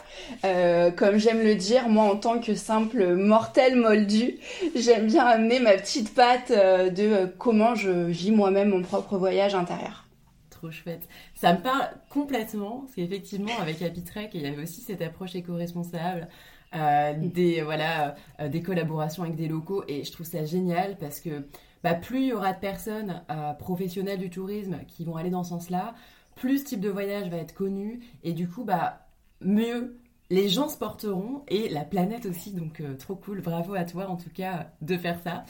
comme 0.95 1.17
j'aime 1.17 1.43
le 1.43 1.55
dire, 1.55 1.89
moi 1.89 2.05
en 2.05 2.15
tant 2.15 2.39
que 2.39 2.55
simple 2.55 3.15
mortel 3.15 3.75
moldu, 3.75 4.37
j'aime 4.75 5.07
bien 5.07 5.25
amener 5.25 5.59
ma 5.59 5.73
petite 5.73 6.13
patte 6.13 6.51
de 6.51 7.25
comment 7.37 7.75
je 7.75 7.91
vis 7.91 8.31
moi-même 8.31 8.69
mon 8.69 8.81
propre 8.81 9.17
voyage 9.17 9.55
intérieur. 9.55 10.05
Trop 10.49 10.71
chouette. 10.71 11.07
Ça 11.35 11.53
me 11.53 11.59
parle 11.59 11.89
complètement 12.09 12.81
parce 12.81 12.95
qu'effectivement 12.95 13.51
avec 13.61 13.81
Happy 13.81 14.03
il 14.33 14.41
y 14.41 14.47
avait 14.47 14.63
aussi 14.63 14.81
cette 14.81 15.01
approche 15.01 15.35
éco-responsable. 15.35 16.27
Euh, 16.75 17.13
des, 17.15 17.61
voilà, 17.61 18.15
euh, 18.41 18.49
des 18.49 18.61
collaborations 18.61 19.23
avec 19.23 19.35
des 19.35 19.47
locaux. 19.47 19.83
Et 19.87 20.03
je 20.03 20.11
trouve 20.11 20.25
ça 20.25 20.45
génial 20.45 20.97
parce 20.97 21.19
que 21.19 21.47
bah, 21.83 21.93
plus 21.93 22.21
il 22.21 22.27
y 22.27 22.33
aura 22.33 22.53
de 22.53 22.59
personnes 22.59 23.23
euh, 23.31 23.53
professionnelles 23.53 24.19
du 24.19 24.29
tourisme 24.29 24.79
qui 24.87 25.05
vont 25.05 25.15
aller 25.15 25.29
dans 25.29 25.43
ce 25.43 25.51
sens-là, 25.51 25.95
plus 26.35 26.59
ce 26.59 26.65
type 26.65 26.81
de 26.81 26.89
voyage 26.89 27.29
va 27.29 27.37
être 27.37 27.53
connu. 27.53 28.01
Et 28.23 28.33
du 28.33 28.49
coup, 28.49 28.63
bah, 28.63 29.07
mieux 29.41 29.97
les 30.29 30.49
gens 30.49 30.67
se 30.67 30.77
porteront 30.77 31.43
et 31.47 31.69
la 31.69 31.85
planète 31.85 32.25
aussi. 32.25 32.51
Donc, 32.51 32.81
trop 32.99 33.15
cool. 33.15 33.41
Bravo 33.41 33.75
à 33.75 33.85
toi, 33.85 34.09
en 34.09 34.17
tout 34.17 34.29
cas, 34.29 34.71
de 34.81 34.97
faire 34.97 35.19
ça. 35.21 35.45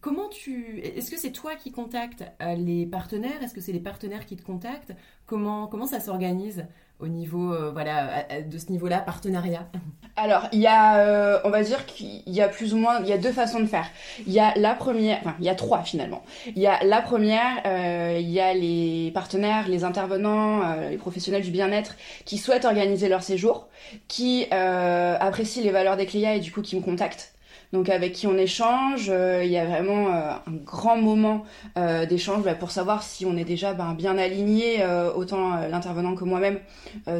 Comment 0.00 0.28
tu. 0.30 0.78
Est-ce 0.80 1.10
que 1.10 1.18
c'est 1.18 1.30
toi 1.30 1.56
qui 1.56 1.72
contactes 1.72 2.24
les 2.56 2.86
partenaires? 2.86 3.42
Est-ce 3.42 3.52
que 3.52 3.60
c'est 3.60 3.72
les 3.72 3.80
partenaires 3.80 4.24
qui 4.24 4.36
te 4.36 4.42
contactent? 4.42 4.94
Comment, 5.26 5.66
comment 5.66 5.86
ça 5.86 6.00
s'organise 6.00 6.64
au 7.02 7.08
niveau 7.08 7.52
euh, 7.52 7.70
voilà 7.72 8.24
de 8.48 8.58
ce 8.58 8.70
niveau-là 8.70 8.98
partenariat 8.98 9.68
Alors 10.16 10.46
il 10.52 10.60
y 10.60 10.66
a 10.66 10.98
euh, 10.98 11.40
on 11.44 11.50
va 11.50 11.62
dire 11.62 11.84
qu'il 11.84 12.22
y 12.26 12.40
a 12.40 12.48
plus 12.48 12.72
ou 12.74 12.76
moins 12.76 13.00
il 13.00 13.08
y 13.08 13.12
a 13.12 13.18
deux 13.18 13.32
façons 13.32 13.60
de 13.60 13.66
faire. 13.66 13.86
Il 14.26 14.32
y 14.32 14.38
a 14.38 14.54
la 14.56 14.74
première 14.74 15.18
enfin 15.18 15.34
il 15.40 15.44
y 15.44 15.48
a 15.48 15.54
trois 15.54 15.82
finalement. 15.82 16.22
Il 16.46 16.62
y 16.62 16.66
a 16.66 16.82
la 16.84 17.02
première 17.02 17.60
euh, 17.66 18.18
il 18.20 18.30
y 18.30 18.40
a 18.40 18.54
les 18.54 19.10
partenaires, 19.12 19.68
les 19.68 19.84
intervenants, 19.84 20.76
les 20.88 20.96
professionnels 20.96 21.42
du 21.42 21.50
bien-être 21.50 21.96
qui 22.24 22.38
souhaitent 22.38 22.64
organiser 22.64 23.08
leur 23.08 23.22
séjour, 23.22 23.68
qui 24.06 24.46
apprécient 24.50 25.62
les 25.62 25.72
valeurs 25.72 25.96
des 25.96 26.06
clients 26.06 26.32
et 26.32 26.40
du 26.40 26.52
coup 26.52 26.62
qui 26.62 26.76
me 26.76 26.82
contactent 26.82 27.31
donc 27.72 27.88
avec 27.88 28.12
qui 28.12 28.26
on 28.26 28.36
échange. 28.36 29.06
Euh, 29.08 29.42
il 29.44 29.50
y 29.50 29.58
a 29.58 29.64
vraiment 29.64 30.08
euh, 30.08 30.30
un 30.32 30.52
grand 30.64 30.96
moment 30.96 31.44
euh, 31.76 32.06
d'échange 32.06 32.44
bah, 32.44 32.54
pour 32.54 32.70
savoir 32.70 33.02
si 33.02 33.24
on 33.26 33.36
est 33.36 33.44
déjà 33.44 33.72
ben, 33.72 33.94
bien 33.94 34.18
aligné, 34.18 34.84
autant 35.14 35.56
l'intervenant 35.68 36.14
que 36.14 36.24
moi-même, 36.24 36.58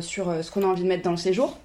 sur 0.00 0.32
ce 0.42 0.50
qu'on 0.50 0.62
a 0.62 0.66
envie 0.66 0.82
de 0.82 0.88
mettre 0.88 1.02
dans 1.02 1.10
le 1.10 1.16
séjour. 1.16 1.58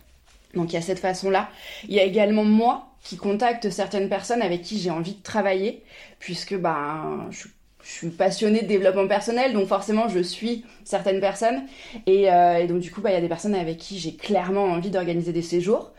Donc 0.54 0.72
il 0.72 0.76
y 0.76 0.78
a 0.78 0.82
cette 0.82 1.00
façon-là. 1.00 1.50
Il 1.88 1.94
y 1.94 2.00
a 2.00 2.04
également 2.04 2.44
moi 2.44 2.88
qui 3.04 3.18
contacte 3.18 3.70
certaines 3.70 4.10
personnes 4.10 4.42
avec 4.42 4.62
qui 4.62 4.80
j'ai 4.80 4.90
envie 4.90 5.14
de 5.14 5.22
travailler, 5.22 5.84
puisque 6.20 6.56
ben, 6.56 7.28
je 7.32 7.38
suis 7.38 7.50
je 7.88 7.94
suis 7.94 8.10
passionnée 8.10 8.62
de 8.62 8.68
développement 8.68 9.08
personnel, 9.08 9.54
donc 9.54 9.68
forcément 9.68 10.10
je 10.10 10.20
suis 10.20 10.66
certaines 10.84 11.22
personnes. 11.22 11.64
Et, 12.06 12.30
euh, 12.30 12.68
donc 12.68 12.80
du 12.80 12.92
coup, 12.92 13.00
bah, 13.00 13.12
il 13.12 13.14
y 13.14 13.18
a 13.18 13.22
des 13.22 13.30
personnes 13.30 13.56
avec 13.56 13.78
qui 13.78 13.98
j'ai 13.98 14.14
clairement 14.14 14.66
envie 14.66 14.90
d'organiser 14.90 15.32
des 15.32 15.42
séjours. 15.42 15.94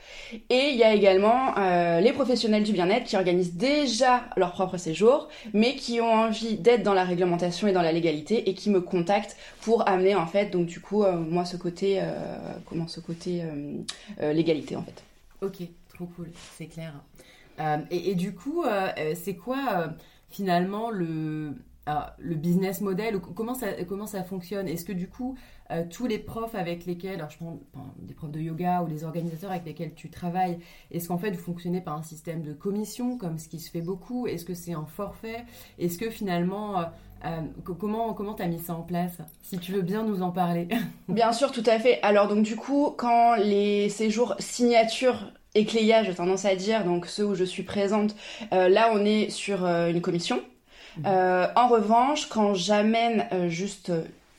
Et 0.51 0.69
il 0.71 0.77
y 0.77 0.85
a 0.85 0.93
également 0.93 1.57
euh, 1.57 2.01
les 2.01 2.13
professionnels 2.13 2.63
du 2.63 2.73
bien-être 2.73 3.05
qui 3.05 3.17
organisent 3.17 3.55
déjà 3.55 4.25
leur 4.37 4.53
propre 4.53 4.77
séjour, 4.77 5.29
mais 5.55 5.77
qui 5.77 6.03
ont 6.03 6.13
envie 6.13 6.57
d'être 6.59 6.83
dans 6.83 6.93
la 6.93 7.05
réglementation 7.05 7.69
et 7.69 7.73
dans 7.73 7.83
la 7.83 7.93
légalité 7.93 8.51
et 8.51 8.55
qui 8.55 8.69
me 8.69 8.83
contactent 8.83 9.37
pour 9.63 9.89
amener 9.89 10.15
en 10.15 10.27
fait, 10.27 10.51
donc 10.51 10.67
du 10.67 10.81
coup, 10.81 11.05
euh, 11.05 11.17
moi 11.17 11.47
ce 11.47 11.57
côté, 11.57 12.03
comment 12.67 12.87
ce 12.87 13.01
côté 13.01 13.43
légalité 14.21 14.77
en 14.77 14.83
fait. 14.83 15.03
Ok, 15.41 15.67
trop 15.95 16.05
cool, 16.05 16.29
c'est 16.59 16.67
clair. 16.67 16.93
et, 17.91 18.15
du 18.15 18.35
coup, 18.35 18.65
c'est 19.15 19.35
quoi 19.35 19.95
finalement 20.31 20.91
le, 20.91 21.55
le 22.19 22.35
business 22.35 22.81
model 22.81 23.21
comment 23.21 23.55
ça, 23.55 23.69
comment 23.89 24.07
ça 24.07 24.23
fonctionne? 24.23 24.69
Est-ce 24.69 24.85
que 24.85 24.93
du 24.93 25.09
coup, 25.09 25.37
euh, 25.71 25.85
tous 25.89 26.07
les 26.07 26.19
profs 26.19 26.55
avec 26.55 26.87
lesquels, 26.87 27.17
alors 27.17 27.31
je 27.31 27.37
prends 27.37 27.59
des 27.99 28.15
profs 28.15 28.31
de 28.31 28.41
yoga 28.41 28.83
ou 28.83 28.87
les 28.87 29.05
organisateurs 29.05 29.51
avec 29.51 29.67
lesquels 29.67 29.95
tu 29.95 30.09
travailles, 30.09 30.59
est-ce 30.91 31.09
qu'en 31.09 31.19
fait 31.19 31.31
vous 31.31 31.43
fonctionnez 31.43 31.81
par 31.81 31.95
un 31.95 32.03
système 32.03 32.43
de 32.43 32.55
commission 32.55 33.19
comme 33.19 33.39
ce 33.39 33.49
qui 33.49 33.59
se 33.59 33.71
fait 33.71 33.83
beaucoup? 33.83 34.27
Est-ce 34.27 34.45
que 34.45 34.55
c'est 34.55 34.73
un 34.73 34.87
forfait? 34.87 35.45
Est-ce 35.79 35.99
que 35.99 36.09
finalement, 36.09 36.81
euh, 36.81 36.85
euh, 37.27 37.41
comment 37.79 38.15
comment 38.15 38.35
tu 38.35 38.43
as 38.43 38.49
mis 38.49 38.59
ça 38.59 38.75
en 38.75 38.83
place? 38.83 39.19
Si 39.43 39.59
tu 39.59 39.73
veux 39.73 39.83
bien 39.83 40.05
nous 40.05 40.23
en 40.23 40.31
parler. 40.31 40.69
bien 41.09 41.33
sûr, 41.33 41.53
tout 41.53 41.65
à 41.67 41.79
fait. 41.79 42.01
Alors 42.03 42.29
donc 42.29 42.43
du 42.43 42.57
coup, 42.57 42.95
quand 42.97 43.37
les 43.37 43.91
séjours 43.91 44.35
signature 44.39 45.33
écléa, 45.55 46.03
j'ai 46.03 46.15
tendance 46.15 46.45
à 46.45 46.55
dire, 46.57 46.85
donc 46.85 47.07
ceux 47.07 47.27
où 47.27 47.35
je 47.35 47.45
suis 47.45 47.63
présente, 47.63 48.15
là 48.53 48.91
on 48.93 49.05
est 49.05 49.29
sur 49.29 49.67
une 49.67 50.01
commission. 50.01 50.41
Euh, 51.07 51.47
en 51.55 51.69
revanche, 51.69 52.27
quand 52.27 52.55
j'amène 52.55 53.27
euh, 53.33 53.49
juste 53.49 53.93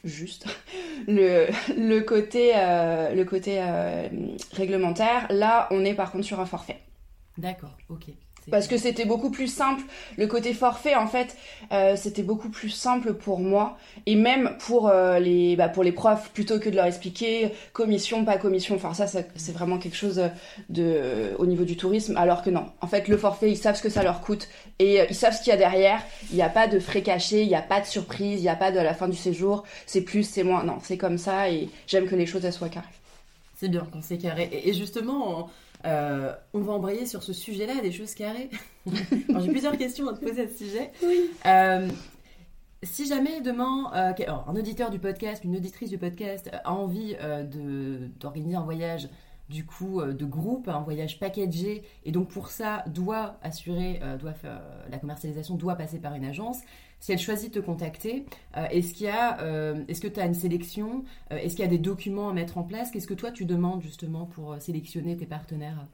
juste 0.04 0.46
le, 1.08 2.00
côté 2.00 2.54
le 2.56 3.24
côté 3.24 3.58
euh, 3.62 4.08
réglementaire, 4.54 5.28
là, 5.30 5.68
on 5.72 5.84
est 5.84 5.94
par 5.94 6.12
contre 6.12 6.26
sur 6.26 6.40
un 6.40 6.46
forfait. 6.46 6.80
D'accord, 7.38 7.78
ok. 7.90 8.06
Parce 8.50 8.68
que 8.68 8.78
c'était 8.78 9.06
beaucoup 9.06 9.30
plus 9.30 9.48
simple. 9.48 9.84
Le 10.18 10.28
côté 10.28 10.54
forfait, 10.54 10.96
en 10.96 11.08
fait, 11.08 11.38
euh, 11.72 11.96
c'était 11.96 12.24
beaucoup 12.24 12.50
plus 12.50 12.70
simple 12.70 13.14
pour 13.14 13.40
moi. 13.40 13.78
Et 14.06 14.16
même 14.16 14.56
pour, 14.60 14.88
euh, 14.88 15.20
les, 15.20 15.56
bah, 15.56 15.70
pour 15.70 15.84
les 15.84 15.92
profs, 15.92 16.30
plutôt 16.32 16.60
que 16.60 16.70
de 16.70 16.76
leur 16.76 16.86
expliquer 16.86 17.52
commission, 17.74 18.26
pas 18.26 18.38
commission. 18.38 18.76
Enfin, 18.76 18.94
ça, 18.94 19.08
c'est 19.08 19.52
vraiment 19.52 19.78
quelque 19.78 19.96
chose 19.96 20.22
de, 20.70 21.36
au 21.38 21.46
niveau 21.46 21.64
du 21.64 21.78
tourisme. 21.78 22.18
Alors 22.18 22.42
que 22.44 22.50
non. 22.50 22.66
En 22.82 22.88
fait, 22.88 23.08
le 23.08 23.18
forfait, 23.18 23.52
ils 23.52 23.58
savent 23.58 23.76
ce 23.76 23.84
que 23.84 23.90
ça 23.90 24.04
leur 24.04 24.22
coûte. 24.22 24.48
Et 24.80 25.02
euh, 25.02 25.06
ils 25.10 25.16
savent 25.16 25.36
ce 25.36 25.42
qu'il 25.42 25.52
y 25.52 25.54
a 25.54 25.58
derrière. 25.58 26.02
Il 26.32 26.36
n'y 26.36 26.42
a 26.42 26.50
pas 26.50 26.68
de 26.68 26.80
frais 26.80 27.02
cachés, 27.02 27.44
il 27.44 27.48
n'y 27.48 27.56
a 27.56 27.62
pas 27.62 27.82
de 27.82 27.86
surprise, 27.86 28.40
il 28.40 28.44
n'y 28.44 28.50
a 28.50 28.56
pas 28.56 28.72
de 28.72 28.80
la 28.80 28.94
fin 28.94 29.08
du 29.08 29.18
séjour. 29.18 29.64
C'est 29.86 30.02
plus, 30.02 30.24
c'est 30.24 30.44
moins. 30.44 30.64
Non, 30.64 30.78
c'est 30.82 30.98
comme 30.98 31.18
ça. 31.18 31.50
Et 31.50 31.70
j'aime 31.88 32.08
que 32.08 32.16
les 32.16 32.26
choses, 32.26 32.46
elles 32.46 32.54
soient 32.54 32.70
carrées. 32.70 32.88
C'est 33.60 33.70
bien 33.70 33.86
quand 33.92 34.02
c'est 34.02 34.18
carré. 34.18 34.50
Et 34.64 34.74
justement, 34.74 35.50
euh, 35.86 36.34
on 36.54 36.60
va 36.62 36.74
embrayer 36.74 37.06
sur 37.06 37.24
ce 37.24 37.34
sujet-là, 37.34 37.82
des 37.82 37.92
choses 37.92 38.14
carrées. 38.14 38.50
J'ai 38.86 39.50
plusieurs 39.50 39.78
questions 39.78 40.08
à 40.10 40.14
te 40.14 40.26
poser 40.26 40.44
à 40.44 40.48
ce 40.48 40.58
sujet. 40.58 40.92
Euh, 41.46 41.88
si 42.84 43.08
jamais 43.08 43.42
demain, 43.42 43.92
euh, 43.96 44.14
un 44.48 44.56
auditeur 44.56 44.90
du 44.90 45.00
podcast, 45.00 45.44
une 45.44 45.56
auditrice 45.56 45.90
du 45.90 45.98
podcast 45.98 46.50
a 46.64 46.72
envie 46.72 47.16
d'organiser 48.20 48.56
un 48.56 48.64
voyage 48.64 49.10
du 49.50 49.66
coup 49.66 50.02
de 50.04 50.26
groupe, 50.26 50.68
un 50.68 50.82
voyage 50.82 51.20
packagé, 51.20 51.84
et 52.06 52.12
donc 52.12 52.30
pour 52.30 52.50
ça 52.50 52.84
doit 52.88 53.38
assurer, 53.42 54.00
doit 54.20 54.34
faire, 54.34 54.62
la 54.92 55.00
commercialisation 55.00 55.56
doit 55.56 55.76
passer 55.76 55.98
par 55.98 56.14
une 56.14 56.26
agence. 56.26 56.60
Si 57.00 57.12
elle 57.12 57.20
choisit 57.20 57.54
de 57.54 57.60
te 57.60 57.66
contacter, 57.66 58.26
y 58.56 59.08
a, 59.08 59.38
est-ce 59.88 60.02
que 60.02 60.08
tu 60.08 60.20
as 60.20 60.26
une 60.26 60.34
sélection, 60.34 61.04
est-ce 61.32 61.56
qu'il 61.56 61.64
y 61.64 61.68
a 61.68 61.72
des 61.72 61.78
documents 61.78 62.30
à 62.30 62.34
mettre 62.34 62.58
en 62.58 62.64
place? 62.64 62.92
Qu'est-ce 62.92 63.08
que 63.08 63.14
toi 63.14 63.32
tu 63.32 63.46
demandes 63.46 63.82
justement 63.82 64.26
pour 64.26 64.56
sélectionner 64.60 65.16
tes 65.16 65.26
partenaires? 65.26 65.86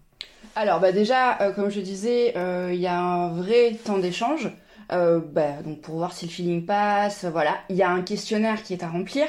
Alors 0.56 0.80
bah 0.80 0.92
déjà, 0.92 1.42
euh, 1.42 1.52
comme 1.52 1.70
je 1.70 1.82
disais, 1.82 2.34
euh, 2.38 2.72
il 2.74 2.80
y 2.80 2.88
a 2.88 2.98
un 2.98 3.34
vrai 3.34 3.78
temps 3.84 3.98
d'échange. 3.98 4.50
Euh, 4.92 5.20
bah, 5.20 5.62
donc 5.64 5.82
pour 5.82 5.96
voir 5.96 6.14
si 6.14 6.26
le 6.26 6.32
feeling 6.32 6.66
passe, 6.66 7.26
voilà. 7.26 7.58
Il 7.70 7.76
y 7.76 7.84
a 7.84 7.90
un 7.90 8.02
questionnaire 8.02 8.64
qui 8.64 8.74
est 8.74 8.84
à 8.84 8.90
remplir 8.90 9.26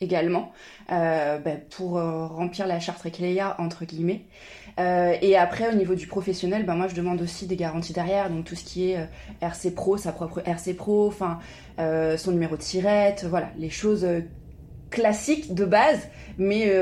également 0.00 0.52
bah, 0.88 1.38
pour 1.68 2.00
remplir 2.00 2.66
la 2.66 2.80
charte 2.80 3.02
Recléa 3.02 3.54
entre 3.58 3.84
guillemets. 3.84 4.22
Et 4.78 5.36
après 5.36 5.68
au 5.68 5.74
niveau 5.74 5.94
du 5.94 6.06
professionnel, 6.06 6.64
bah, 6.64 6.74
moi 6.74 6.88
je 6.88 6.94
demande 6.94 7.20
aussi 7.20 7.46
des 7.46 7.56
garanties 7.56 7.92
derrière, 7.92 8.30
donc 8.30 8.44
tout 8.44 8.54
ce 8.54 8.64
qui 8.64 8.90
est 8.90 9.08
RC 9.40 9.72
Pro, 9.72 9.96
sa 9.96 10.12
propre 10.12 10.42
RC 10.44 10.74
Pro, 10.74 11.06
enfin 11.06 11.38
son 11.78 12.32
numéro 12.32 12.56
de 12.56 12.62
tirette, 12.62 13.26
voilà, 13.28 13.50
les 13.58 13.70
choses 13.70 14.06
classiques 14.90 15.54
de 15.54 15.64
base, 15.64 16.08
mais 16.38 16.74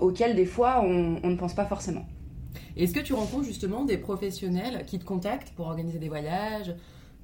auxquelles 0.00 0.34
des 0.34 0.46
fois 0.46 0.80
on 0.82 1.20
ne 1.22 1.36
pense 1.36 1.54
pas 1.54 1.64
forcément. 1.64 2.06
Est-ce 2.78 2.94
que 2.94 3.00
tu 3.00 3.12
rencontres 3.12 3.44
justement 3.44 3.84
des 3.84 3.98
professionnels 3.98 4.84
qui 4.86 5.00
te 5.00 5.04
contactent 5.04 5.50
pour 5.50 5.66
organiser 5.66 5.98
des 5.98 6.08
voyages 6.08 6.74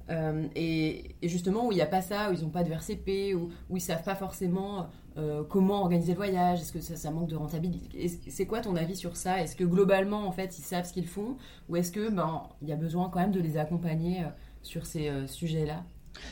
euh, 0.09 0.45
et, 0.55 1.15
justement 1.23 1.65
où 1.67 1.71
il 1.71 1.75
n'y 1.75 1.81
a 1.81 1.87
pas 1.87 2.01
ça, 2.01 2.29
où 2.29 2.33
ils 2.33 2.41
n'ont 2.41 2.49
pas 2.49 2.63
de 2.63 2.69
VRCP, 2.69 3.33
où, 3.33 3.49
où 3.69 3.71
ils 3.71 3.75
ne 3.75 3.79
savent 3.79 4.03
pas 4.03 4.15
forcément 4.15 4.87
euh, 5.17 5.43
comment 5.47 5.81
organiser 5.81 6.11
le 6.11 6.17
voyage, 6.17 6.61
est-ce 6.61 6.73
que 6.73 6.81
ça, 6.81 7.11
manque 7.11 7.27
de 7.27 7.35
rentabilité? 7.35 8.09
C'est 8.29 8.45
quoi 8.45 8.59
ton 8.59 8.75
avis 8.75 8.95
sur 8.95 9.15
ça? 9.15 9.41
Est-ce 9.41 9.55
que 9.55 9.63
globalement 9.63 10.27
en 10.27 10.31
fait 10.31 10.57
ils 10.57 10.63
savent 10.63 10.85
ce 10.85 10.93
qu'ils 10.93 11.07
font? 11.07 11.37
Ou 11.69 11.77
est-ce 11.77 11.91
que 11.91 12.09
ben 12.09 12.43
il 12.61 12.69
y 12.69 12.73
a 12.73 12.75
besoin 12.75 13.09
quand 13.09 13.19
même 13.19 13.31
de 13.31 13.39
les 13.39 13.57
accompagner 13.57 14.21
euh, 14.21 14.29
sur 14.61 14.85
ces 14.85 15.11
sujets-là? 15.27 15.83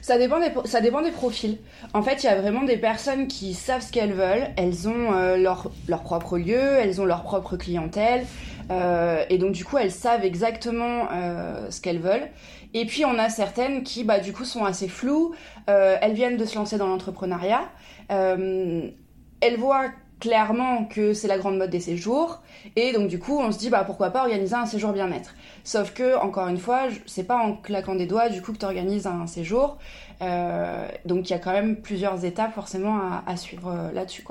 Ça 0.02 0.18
dépend, 0.18 0.40
des, 0.40 0.50
ça 0.64 0.80
dépend 0.80 1.02
des 1.02 1.12
profils. 1.12 1.58
En 1.94 2.02
fait, 2.04 2.24
il 2.24 2.28
y 2.28 2.30
a 2.30 2.40
vraiment 2.40 2.64
des 2.64 2.78
personnes 2.78 3.28
qui 3.28 3.54
savent 3.54 3.82
ce 3.82 3.92
qu'elles 3.92 4.14
veulent. 4.14 4.48
Elles 4.56 4.88
ont 4.88 5.12
leur, 5.36 5.72
leur 5.90 6.04
propre 6.04 6.38
lieu, 6.38 6.56
elles 6.56 7.02
ont 7.02 7.06
leur 7.06 7.24
propre 7.24 7.58
clientèle, 7.58 8.26
euh, 8.72 9.24
et 9.30 9.38
donc 9.38 9.52
du 9.54 9.66
coup, 9.66 9.78
elles 9.78 9.92
savent 9.92 10.26
exactement 10.26 11.08
euh, 11.12 11.70
ce 11.70 11.82
qu'elles 11.82 12.00
veulent. 12.00 12.30
Et 12.74 12.86
puis 12.86 13.06
on 13.06 13.18
a 13.18 13.30
certaines 13.30 13.84
qui, 13.84 14.04
bah, 14.04 14.20
du 14.20 14.34
coup, 14.34 14.46
sont 14.46 14.66
assez 14.66 14.88
floues. 14.88 15.34
Euh, 15.70 15.98
elles 16.02 16.14
viennent 16.14 16.38
de 16.38 16.46
se 16.46 16.56
lancer 16.56 16.78
dans 16.78 16.88
l'entrepreneuriat. 16.88 17.70
elles 18.10 19.58
voient 19.58 19.92
clairement 20.20 20.86
que 20.86 21.14
c'est 21.14 21.28
la 21.28 21.38
grande 21.38 21.58
mode 21.58 21.70
des 21.70 21.82
séjours. 21.82 22.42
Et 22.78 22.94
donc 22.94 23.10
du 23.10 23.20
coup, 23.20 23.40
on 23.40 23.52
se 23.52 23.58
dit, 23.58 23.70
bah 23.70 23.84
pourquoi 23.86 24.10
pas 24.10 24.22
organiser 24.22 24.56
un 24.56 24.66
séjour 24.66 24.94
bien-être. 24.94 25.36
Sauf 25.66 25.94
que, 25.94 26.18
encore 26.18 26.48
une 26.48 26.58
fois, 26.58 26.84
c'est 27.06 27.26
pas 27.26 27.36
en 27.36 27.58
claquant 27.58 27.96
des 27.96 28.06
doigts 28.06 28.30
du 28.30 28.42
coup 28.42 28.54
que 28.54 28.58
tu 28.58 28.66
organises 28.66 29.06
un 29.06 29.28
séjour. 29.28 29.78
donc 30.22 31.30
il 31.30 31.32
y 31.32 31.34
a 31.34 31.40
quand 31.40 31.52
même 31.52 31.76
plusieurs 31.76 32.24
étapes 32.24 32.54
forcément 32.54 33.02
à, 33.28 33.36
suivre 33.36 33.92
là-dessus. 33.94 34.24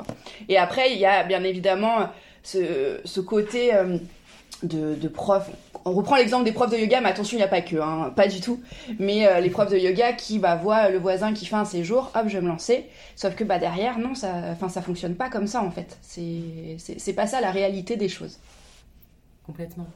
Et 0.49 0.57
après, 0.57 0.93
il 0.93 0.99
y 0.99 1.05
a 1.05 1.25
bien 1.25 1.45
évidemment 1.45 2.09
ce 2.43 3.21
côté 3.21 3.73
de, 4.63 5.09
profs. 5.09 5.51
On 5.85 5.93
reprend 5.93 6.17
l'exemple 6.17 6.45
des 6.45 6.53
profs 6.53 6.71
de 6.71 6.77
yoga, 6.77 7.01
mais 7.01 7.09
attention, 7.09 7.37
il 7.37 7.41
n'y 7.41 7.45
a 7.45 7.49
pas 7.49 7.61
que, 7.61 7.77
hein, 7.77 8.13
pas 8.15 8.29
du 8.29 8.41
tout. 8.41 8.61
Mais 8.99 9.27
euh, 9.27 9.41
les 9.41 9.51
profs 9.51 9.71
de 9.71 9.79
yoga 9.79 10.13
qui 10.13 10.39
bah, 10.39 10.57
voient 10.57 10.89
le 10.91 10.99
voisin 10.99 11.33
qui 11.33 11.47
fait 11.47 11.57
un 11.57 11.65
séjour, 11.65 12.11
hop, 12.15 12.25
je 12.27 12.39
vais 12.39 12.41
me 12.41 12.49
lancer. 12.49 12.87
Sauf 13.17 13.35
que 13.35 13.45
bah, 13.45 13.59
derrière, 13.59 13.99
non, 13.99 14.15
ça, 14.15 14.33
enfin, 14.53 14.69
ça 14.69 14.83
fonctionne 14.83 15.15
pas 15.15 15.29
comme 15.29 15.47
ça 15.47 15.63
en 15.63 15.71
fait. 15.71 15.99
C'est 16.03 17.13
pas 17.15 17.27
ça 17.27 17.41
la 17.41 17.51
réalité 17.51 17.97
des 17.97 18.09
choses. 18.09 18.39
Complètement. 19.45 19.87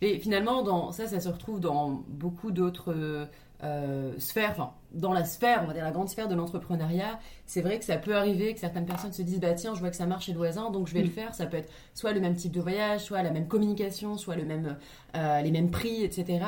Et 0.00 0.18
finalement, 0.18 0.62
dans, 0.62 0.92
ça, 0.92 1.06
ça 1.06 1.20
se 1.20 1.28
retrouve 1.28 1.60
dans 1.60 2.04
beaucoup 2.08 2.50
d'autres 2.52 3.28
euh, 3.64 4.12
sphère, 4.18 4.50
enfin, 4.52 4.72
dans 4.92 5.12
la 5.12 5.24
sphère, 5.24 5.62
on 5.64 5.66
va 5.66 5.72
dire 5.72 5.82
la 5.82 5.90
grande 5.90 6.08
sphère 6.08 6.28
de 6.28 6.34
l'entrepreneuriat, 6.36 7.18
c'est 7.44 7.60
vrai 7.60 7.80
que 7.80 7.84
ça 7.84 7.96
peut 7.96 8.14
arriver 8.14 8.54
que 8.54 8.60
certaines 8.60 8.86
personnes 8.86 9.12
se 9.12 9.22
disent 9.22 9.40
bah 9.40 9.52
tiens, 9.54 9.74
je 9.74 9.80
vois 9.80 9.90
que 9.90 9.96
ça 9.96 10.06
marche 10.06 10.26
chez 10.26 10.32
le 10.32 10.38
voisin, 10.38 10.70
donc 10.70 10.86
je 10.86 10.94
vais 10.94 11.02
le 11.02 11.08
mm. 11.08 11.12
faire. 11.12 11.34
Ça 11.34 11.46
peut 11.46 11.56
être 11.56 11.72
soit 11.92 12.12
le 12.12 12.20
même 12.20 12.36
type 12.36 12.52
de 12.52 12.60
voyage, 12.60 13.00
soit 13.00 13.20
la 13.24 13.32
même 13.32 13.48
communication, 13.48 14.16
soit 14.16 14.36
le 14.36 14.44
même, 14.44 14.76
euh, 15.16 15.40
les 15.40 15.50
mêmes 15.50 15.72
prix, 15.72 16.04
etc. 16.04 16.38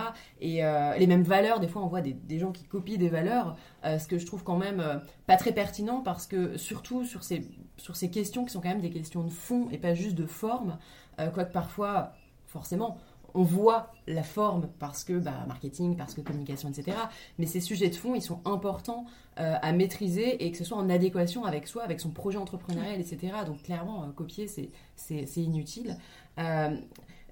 Et 0.41 0.65
euh, 0.65 0.97
les 0.99 1.09
mêmes 1.09 1.25
valeurs. 1.25 1.59
Des 1.59 1.67
fois, 1.67 1.83
on 1.83 1.89
voit 1.89 2.01
des, 2.01 2.39
gens 2.39 2.53
qui 2.53 2.63
copient 2.63 2.97
des 2.97 3.09
valeurs, 3.09 3.57
ce 3.85 4.07
que 4.07 4.19
je 4.19 4.25
trouve 4.25 4.45
quand 4.45 4.57
même 4.57 5.03
pas 5.27 5.37
très 5.37 5.53
pertinent 5.53 6.03
parce 6.03 6.29
que 6.29 6.57
surtout 6.57 7.05
sur 7.05 7.25
ces, 7.25 7.43
sur 7.77 7.97
ces 7.97 8.11
questions 8.11 8.45
qui 8.45 8.53
sont 8.53 8.61
quand 8.61 8.69
même 8.69 8.81
des 8.81 8.91
questions 8.91 9.25
de 9.25 9.31
fond 9.31 9.69
et 9.73 9.79
pas 9.79 9.95
juste 9.95 10.15
de 10.15 10.27
forme, 10.27 10.79
quoique 11.17 11.53
parfois, 11.53 12.13
forcément, 12.47 12.99
on 13.35 13.43
voit 13.43 13.93
la 14.07 14.23
forme 14.23 14.69
parce 14.79 15.05
que 15.05 15.19
bah, 15.19 15.45
marketing, 15.47 15.97
parce 15.97 16.15
que 16.15 16.21
communication, 16.21 16.69
etc. 16.69 16.97
Mais 17.39 17.47
ces 17.47 17.61
sujets 17.61 17.89
de 17.89 17.95
fond, 17.95 18.15
ils 18.15 18.23
sont 18.23 18.41
importants 18.45 19.07
euh, 19.39 19.55
à 19.63 19.73
maîtriser 19.73 20.45
et 20.45 20.51
que 20.51 20.59
ce 20.59 20.65
soit 20.65 20.77
en 20.77 20.91
adéquation 20.91 21.45
avec 21.45 21.67
soi, 21.67 21.83
avec 21.83 22.01
son 22.01 22.11
projet 22.11 22.39
entrepreneurial, 22.39 23.01
etc. 23.01 23.33
Donc 23.47 23.63
clairement, 23.63 24.05
euh, 24.05 24.13
copier, 24.13 24.49
c'est 24.49 25.37
inutile. 25.37 25.97
Euh, 26.39 26.77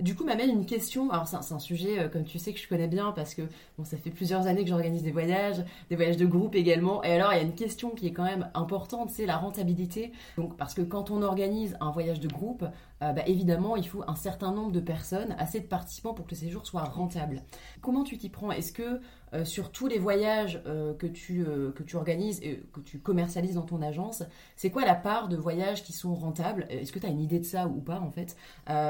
du 0.01 0.15
coup, 0.15 0.25
m'amène 0.25 0.51
une 0.51 0.67
question. 0.67 1.11
Alors, 1.11 1.27
c'est 1.27 1.53
un, 1.53 1.59
sujet, 1.59 1.99
euh, 1.99 2.09
comme 2.09 2.25
tu 2.25 2.39
sais, 2.39 2.53
que 2.53 2.61
je 2.61 2.69
connais 2.69 2.89
bien 2.89 3.13
parce 3.13 3.35
que 3.35 3.43
bon, 3.77 3.85
ça 3.85 3.97
fait 3.97 4.11
plusieurs 4.11 4.47
années 4.47 4.63
que 4.63 4.71
j'organise 4.71 5.03
des 5.03 5.11
voyages, 5.11 5.65
des 5.91 5.97
voyages 5.97 6.17
de 6.17 6.27
groupe 6.27 6.55
également. 6.55 7.03
Et 7.03 7.13
alors, 7.13 7.33
il 7.33 7.37
y 7.37 7.41
a 7.41 7.43
une 7.43 7.55
question 7.55 7.91
qui 7.91 8.07
est 8.07 8.13
quand 8.13 8.25
même 8.25 8.51
importante, 8.55 9.11
c'est 9.11 9.27
la 9.27 9.37
rentabilité. 9.37 10.13
Donc, 10.37 10.57
parce 10.57 10.75
que 10.75 10.83
quand 10.83 11.11
on 11.11 11.23
organise 11.23 11.77
un 11.81 11.91
voyage 11.91 12.21
de 12.21 12.29
groupe, 12.29 12.65
euh, 13.03 13.13
bah, 13.13 13.23
évidemment, 13.27 13.77
il 13.77 13.87
faut 13.87 14.03
un 14.07 14.17
certain 14.17 14.53
nombre 14.53 14.73
de 14.73 14.81
personnes, 14.81 15.35
assez 15.39 15.61
de 15.61 15.67
participants 15.67 16.15
pour 16.15 16.27
que 16.27 16.33
le 16.33 16.37
séjour 16.37 16.67
soit 16.67 16.85
rentable. 16.85 17.43
Comment 17.81 18.05
tu 18.05 18.19
t'y 18.19 18.29
prends? 18.29 18.51
Est-ce 18.53 18.73
que 18.73 19.01
euh, 19.35 19.45
sur 19.45 19.71
tous 19.71 19.87
les 19.87 19.99
voyages 19.99 20.61
euh, 20.67 20.95
que, 20.95 21.07
tu, 21.07 21.45
euh, 21.47 21.71
que 21.73 21.83
tu 21.83 21.97
organises 21.97 22.41
et 22.43 22.63
que 22.73 22.81
tu 22.81 22.99
commercialises 22.99 23.55
dans 23.55 23.63
ton 23.63 23.83
agence, 23.83 24.23
c'est 24.57 24.71
quoi 24.71 24.85
la 24.85 24.95
part 24.95 25.29
de 25.29 25.37
voyages 25.37 25.83
qui 25.83 25.93
sont 25.93 26.15
rentables? 26.15 26.67
Est-ce 26.71 26.93
que 26.93 26.99
tu 26.99 27.07
as 27.07 27.11
une 27.11 27.21
idée 27.21 27.39
de 27.39 27.45
ça 27.45 27.67
ou 27.67 27.81
pas 27.81 28.01
en 28.01 28.11
fait? 28.11 28.37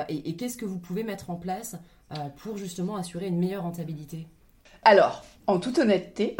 Et, 0.08 0.36
qu'est-ce 0.36 0.56
que 0.56 0.64
vous 0.64 0.78
pouvez 0.78 1.02
mettre 1.02 1.30
en 1.30 1.36
place 1.36 1.76
pour 2.36 2.56
justement 2.56 2.96
assurer 2.96 3.26
une 3.26 3.38
meilleure 3.38 3.64
rentabilité? 3.64 4.26
Alors, 4.84 5.24
en 5.46 5.58
toute 5.58 5.78
honnêteté, 5.78 6.36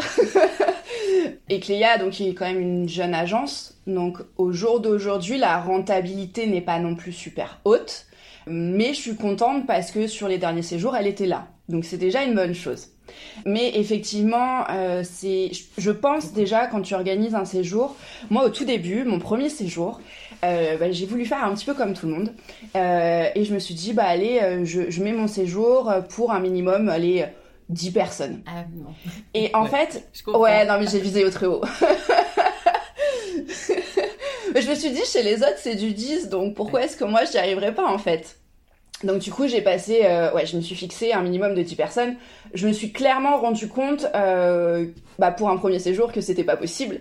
Ecléa, 1.50 1.98
donc, 1.98 2.12
qui 2.12 2.28
est 2.28 2.34
quand 2.34 2.46
même 2.46 2.60
une 2.60 2.88
jeune 2.88 3.14
agence, 3.14 3.80
donc 3.86 4.18
au 4.36 4.52
jour 4.52 4.80
d'aujourd'hui, 4.80 5.38
la 5.38 5.60
rentabilité 5.60 6.46
n'est 6.46 6.60
pas 6.60 6.78
non 6.78 6.94
plus 6.94 7.12
super 7.12 7.60
haute. 7.64 8.06
Mais 8.46 8.94
je 8.94 9.00
suis 9.00 9.16
contente 9.16 9.66
parce 9.66 9.90
que 9.90 10.06
sur 10.06 10.28
les 10.28 10.38
derniers 10.38 10.62
séjours, 10.62 10.96
elle 10.96 11.06
était 11.06 11.26
là. 11.26 11.48
Donc 11.68 11.84
c'est 11.84 11.98
déjà 11.98 12.24
une 12.24 12.34
bonne 12.34 12.54
chose. 12.54 12.88
Mais 13.44 13.72
effectivement, 13.74 14.64
euh, 14.70 15.02
c'est, 15.04 15.50
je 15.76 15.90
pense 15.90 16.32
déjà 16.32 16.66
quand 16.66 16.82
tu 16.82 16.94
organises 16.94 17.34
un 17.34 17.44
séjour, 17.44 17.96
moi 18.30 18.44
au 18.44 18.48
tout 18.50 18.64
début, 18.64 19.04
mon 19.04 19.18
premier 19.18 19.48
séjour, 19.48 20.00
euh, 20.44 20.76
bah, 20.76 20.90
j'ai 20.90 21.06
voulu 21.06 21.24
faire 21.24 21.44
un 21.44 21.54
petit 21.54 21.64
peu 21.64 21.74
comme 21.74 21.94
tout 21.94 22.06
le 22.06 22.12
monde. 22.12 22.32
Euh, 22.76 23.28
et 23.34 23.44
je 23.44 23.54
me 23.54 23.58
suis 23.58 23.74
dit, 23.74 23.92
bah 23.92 24.04
allez, 24.04 24.64
je, 24.64 25.02
mets 25.02 25.12
mon 25.12 25.28
séjour 25.28 25.92
pour 26.10 26.32
un 26.32 26.40
minimum, 26.40 26.88
allez, 26.88 27.26
10 27.68 27.90
personnes. 27.92 28.42
Ah 28.46 28.64
non. 28.74 28.94
Et 29.34 29.50
en 29.54 29.66
fait, 29.66 30.08
ouais, 30.26 30.64
non 30.66 30.78
mais 30.80 30.86
j'ai 30.90 31.00
visé 31.00 31.24
au 31.24 31.30
très 31.30 31.46
haut. 31.46 31.62
je 34.54 34.70
me 34.70 34.74
suis 34.74 34.90
dit, 34.90 35.02
chez 35.04 35.22
les 35.22 35.36
autres, 35.36 35.58
c'est 35.58 35.74
du 35.74 35.92
10, 35.92 36.28
donc 36.28 36.54
pourquoi 36.54 36.82
est-ce 36.82 36.96
que 36.96 37.04
moi, 37.04 37.24
je 37.24 37.32
n'y 37.32 37.38
arriverais 37.38 37.74
pas, 37.74 37.86
en 37.86 37.98
fait? 37.98 38.38
Donc 39.04 39.18
du 39.18 39.30
coup, 39.30 39.46
j'ai 39.46 39.60
passé, 39.60 40.00
euh, 40.04 40.32
ouais, 40.32 40.46
je 40.46 40.56
me 40.56 40.60
suis 40.60 40.74
fixé 40.74 41.12
un 41.12 41.22
minimum 41.22 41.54
de 41.54 41.62
10 41.62 41.74
personnes. 41.76 42.16
Je 42.54 42.66
me 42.66 42.72
suis 42.72 42.92
clairement 42.92 43.38
rendu 43.38 43.68
compte, 43.68 44.06
euh, 44.14 44.86
bah, 45.18 45.30
pour 45.30 45.50
un 45.50 45.56
premier 45.56 45.78
séjour, 45.78 46.12
que 46.12 46.20
c'était 46.20 46.44
pas 46.44 46.56
possible. 46.56 47.00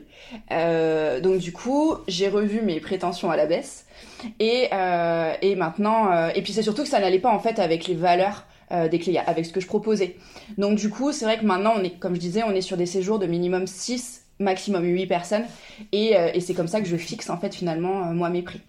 Euh, 0.51 1.19
donc 1.19 1.39
du 1.39 1.51
coup, 1.51 1.95
j'ai 2.07 2.29
revu 2.29 2.61
mes 2.61 2.79
prétentions 2.79 3.31
à 3.31 3.37
la 3.37 3.45
baisse. 3.45 3.85
Et, 4.39 4.69
et 5.41 5.55
maintenant, 5.55 6.29
et 6.29 6.41
puis 6.41 6.51
c'est 6.51 6.63
surtout 6.63 6.81
que 6.81 6.89
ça 6.89 6.99
n'allait 6.99 7.19
pas 7.19 7.31
en 7.31 7.39
fait 7.39 7.59
avec 7.59 7.87
les 7.87 7.93
valeurs 7.93 8.45
des 8.89 8.97
clients, 8.97 9.23
avec 9.27 9.45
ce 9.45 9.53
que 9.53 9.59
je 9.59 9.67
proposais. 9.67 10.15
Donc 10.57 10.77
du 10.77 10.89
coup, 10.89 11.11
c'est 11.11 11.25
vrai 11.25 11.37
que 11.37 11.45
maintenant, 11.45 11.73
on 11.77 11.83
est, 11.83 11.99
comme 11.99 12.15
je 12.15 12.19
disais, 12.19 12.41
on 12.43 12.51
est 12.51 12.61
sur 12.61 12.77
des 12.77 12.87
séjours 12.87 13.19
de 13.19 13.27
minimum 13.27 13.67
6 13.67 14.27
maximum 14.39 14.83
8 14.83 15.07
personnes. 15.07 15.45
Et, 15.91 16.15
euh, 16.17 16.31
et 16.33 16.41
c'est 16.41 16.53
comme 16.53 16.67
ça 16.67 16.81
que 16.81 16.87
je 16.87 16.97
fixe 16.97 17.29
en 17.29 17.37
fait 17.37 17.53
finalement 17.53 18.07
euh, 18.07 18.13
moi 18.13 18.29
mes 18.29 18.41
prix. 18.41 18.61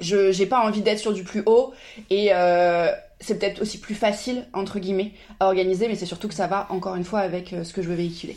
Je 0.00 0.32
j'ai 0.32 0.46
pas 0.46 0.66
envie 0.66 0.82
d'être 0.82 0.98
sur 0.98 1.12
du 1.12 1.24
plus 1.24 1.42
haut 1.46 1.72
et 2.10 2.28
euh, 2.32 2.90
c'est 3.20 3.38
peut-être 3.38 3.62
aussi 3.62 3.80
plus 3.80 3.94
facile 3.94 4.46
entre 4.52 4.78
guillemets 4.78 5.12
à 5.40 5.46
organiser, 5.46 5.88
mais 5.88 5.96
c'est 5.96 6.06
surtout 6.06 6.28
que 6.28 6.34
ça 6.34 6.46
va 6.46 6.66
encore 6.70 6.94
une 6.94 7.04
fois 7.04 7.20
avec 7.20 7.54
ce 7.62 7.72
que 7.72 7.82
je 7.82 7.88
veux 7.88 7.96
véhiculer 7.96 8.36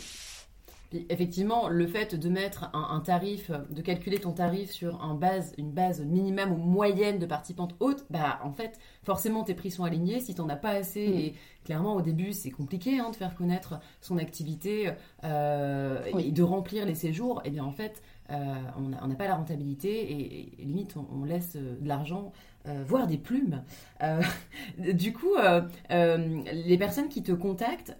effectivement, 1.09 1.69
le 1.69 1.87
fait 1.87 2.15
de 2.15 2.29
mettre 2.29 2.69
un, 2.73 2.99
tarif, 2.99 3.51
de 3.69 3.81
calculer 3.81 4.19
ton 4.19 4.31
tarif 4.31 4.71
sur 4.71 5.01
un 5.03 5.15
base, 5.15 5.53
une 5.57 5.71
base 5.71 6.01
minimum 6.01 6.51
ou 6.51 6.57
moyenne 6.57 7.17
de 7.17 7.25
participantes 7.25 7.75
haute, 7.79 8.05
bah 8.09 8.39
en 8.43 8.51
fait, 8.51 8.77
forcément 9.03 9.43
tes 9.43 9.53
prix 9.53 9.71
sont 9.71 9.83
alignés. 9.83 10.19
Si 10.19 10.35
tu 10.35 10.41
n'en 10.41 10.49
as 10.49 10.55
pas 10.55 10.71
assez, 10.71 11.07
mm. 11.07 11.13
et 11.13 11.33
clairement 11.63 11.95
au 11.95 12.01
début 12.01 12.33
c'est 12.33 12.51
compliqué 12.51 12.99
hein, 12.99 13.09
de 13.09 13.15
faire 13.15 13.35
connaître 13.35 13.79
son 14.01 14.17
activité 14.17 14.91
euh, 15.23 16.03
et 16.17 16.31
de 16.31 16.43
remplir 16.43 16.85
les 16.85 16.95
séjours, 16.95 17.41
et 17.43 17.47
eh 17.47 17.51
bien 17.51 17.63
en 17.63 17.71
fait, 17.71 18.01
euh, 18.01 18.10
on 18.29 19.07
n'a 19.07 19.15
pas 19.15 19.27
la 19.27 19.35
rentabilité 19.35 20.11
et, 20.11 20.63
limite 20.63 20.95
on, 20.95 21.23
laisse 21.25 21.55
de 21.55 21.87
l'argent 21.87 22.31
euh, 22.67 22.83
voire 22.85 23.07
des 23.07 23.17
plumes. 23.17 23.63
Euh, 24.03 24.21
du 24.93 25.13
coup, 25.13 25.35
euh, 25.35 25.61
les 25.89 26.77
personnes 26.77 27.09
qui 27.09 27.23
te 27.23 27.31
contactent, 27.31 27.97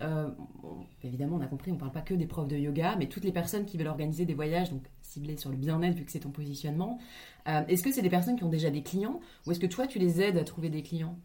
évidemment, 1.04 1.38
on 1.38 1.42
a 1.42 1.48
compris, 1.48 1.72
on 1.72 1.76
ne 1.76 1.80
parle 1.80 1.92
pas 1.92 2.02
que 2.02 2.14
des 2.14 2.28
profs 2.28 2.48
de 2.48 2.58
yoga, 2.58 2.96
mais 2.98 3.08
toutes 3.08 3.24
les 3.24 3.32
personnes 3.32 3.66
qui 3.66 3.78
veulent 3.78 3.88
organiser 3.88 4.26
des 4.26 4.36
voyages, 4.36 4.70
donc 4.70 4.84
ciblés 5.12 5.38
sur 5.38 5.50
le 5.50 5.58
bien-être, 5.58 5.96
vu 5.96 6.06
que 6.06 6.12
c'est 6.12 6.20
ton 6.20 6.30
positionnement, 6.30 7.00
est-ce 7.68 7.82
que 7.82 7.92
c'est 7.92 8.02
des 8.02 8.10
personnes 8.10 8.36
qui 8.36 8.44
ont 8.44 8.50
déjà 8.50 8.70
des 8.70 8.84
clients 8.84 9.20
ou 9.46 9.52
est-ce 9.52 9.60
que 9.60 9.66
toi, 9.66 9.88
tu 9.88 9.98
les 9.98 10.22
aides 10.22 10.38
à 10.38 10.44
trouver 10.44 10.70
des 10.70 10.84
clients? 10.84 11.16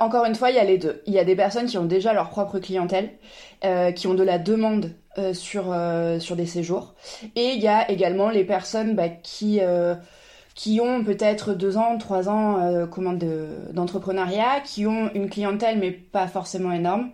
Encore 0.00 0.24
une 0.24 0.34
fois, 0.34 0.50
il 0.50 0.56
y 0.56 0.60
a 0.60 0.64
les 0.64 0.78
deux. 0.78 1.02
Il 1.06 1.12
y 1.12 1.18
a 1.18 1.24
des 1.24 1.34
personnes 1.34 1.66
qui 1.66 1.76
ont 1.76 1.86
déjà 1.86 2.12
leur 2.12 2.30
propre 2.30 2.60
clientèle, 2.60 3.10
qui 3.94 4.06
ont 4.06 4.14
de 4.14 4.22
la 4.22 4.38
demande 4.38 4.92
sur, 5.32 5.76
sur 6.20 6.36
des 6.36 6.46
séjours. 6.46 6.94
Et 7.34 7.52
il 7.54 7.60
y 7.60 7.68
a 7.68 7.90
également 7.90 8.30
les 8.30 8.44
personnes 8.44 8.94
bah, 8.94 9.08
qui 9.08 9.60
qui 10.56 10.80
ont 10.80 11.04
peut-être 11.04 11.54
deux 11.54 11.76
ans, 11.76 11.98
trois 11.98 12.28
ans 12.28 12.58
euh, 12.60 12.86
d'entrepreneuriat, 13.72 14.60
qui 14.64 14.86
ont 14.86 15.10
une 15.14 15.28
clientèle 15.28 15.78
mais 15.78 15.92
pas 15.92 16.26
forcément 16.26 16.72
énorme, 16.72 17.10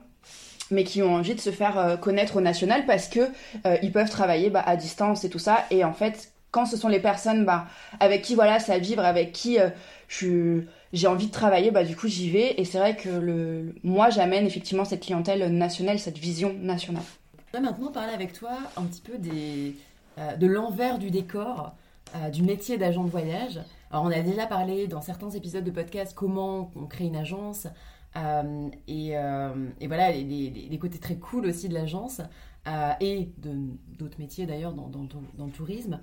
mais 0.72 0.84
qui 0.84 1.02
ont 1.02 1.14
envie 1.14 1.34
de 1.34 1.40
se 1.40 1.50
faire 1.50 1.78
euh, 1.78 1.96
connaître 1.96 2.36
au 2.36 2.40
national 2.40 2.84
parce 2.86 3.08
que 3.08 3.20
euh, 3.66 3.76
ils 3.82 3.92
peuvent 3.92 4.10
travailler 4.10 4.50
bah, 4.50 4.62
à 4.64 4.76
distance 4.76 5.24
et 5.24 5.30
tout 5.30 5.38
ça. 5.38 5.64
Et 5.70 5.84
en 5.84 5.92
fait, 5.92 6.32
quand 6.50 6.66
ce 6.66 6.76
sont 6.76 6.88
les 6.88 7.00
personnes 7.00 7.44
bah, 7.44 7.66
avec 8.00 8.22
qui 8.22 8.34
voilà 8.34 8.58
ça 8.58 8.78
vibre, 8.78 9.04
avec 9.04 9.32
qui 9.32 9.58
j'ai 10.92 11.06
envie 11.06 11.28
de 11.28 11.32
travailler, 11.32 11.70
bah 11.70 11.84
du 11.84 11.96
coup 11.96 12.08
j'y 12.08 12.30
vais. 12.30 12.54
Et 12.58 12.64
c'est 12.64 12.78
vrai 12.78 12.96
que 12.96 13.72
moi 13.82 14.10
j'amène 14.10 14.46
effectivement 14.46 14.84
cette 14.84 15.02
clientèle 15.02 15.46
nationale, 15.56 15.98
cette 15.98 16.18
vision 16.18 16.54
nationale. 16.60 17.04
Je 17.52 17.58
vais 17.58 17.64
maintenant 17.64 17.92
parler 17.92 18.12
avec 18.12 18.32
toi 18.32 18.50
un 18.76 18.82
petit 18.82 19.00
peu 19.00 19.18
de 19.18 20.46
l'envers 20.46 20.98
du 20.98 21.10
décor 21.10 21.72
euh, 22.14 22.28
du 22.28 22.42
métier 22.42 22.76
d'agent 22.76 23.04
de 23.04 23.08
voyage. 23.08 23.58
Alors, 23.90 24.04
on 24.04 24.10
a 24.10 24.20
déjà 24.20 24.46
parlé 24.46 24.86
dans 24.86 25.00
certains 25.00 25.30
épisodes 25.30 25.64
de 25.64 25.70
podcast 25.70 26.12
comment 26.14 26.70
on 26.76 26.84
crée 26.84 27.04
une 27.04 27.16
agence 27.16 27.66
euh, 28.16 28.68
euh, 28.88 29.68
et, 29.80 29.86
voilà 29.86 30.12
les, 30.12 30.78
côtés 30.80 30.98
très 30.98 31.16
cool 31.16 31.46
aussi 31.46 31.68
de 31.68 31.74
l'agence 31.74 32.20
et 33.00 33.32
d'autres 33.98 34.18
métiers 34.18 34.46
d'ailleurs 34.46 34.72
dans, 34.72 35.46
le 35.46 35.52
tourisme. 35.52 36.00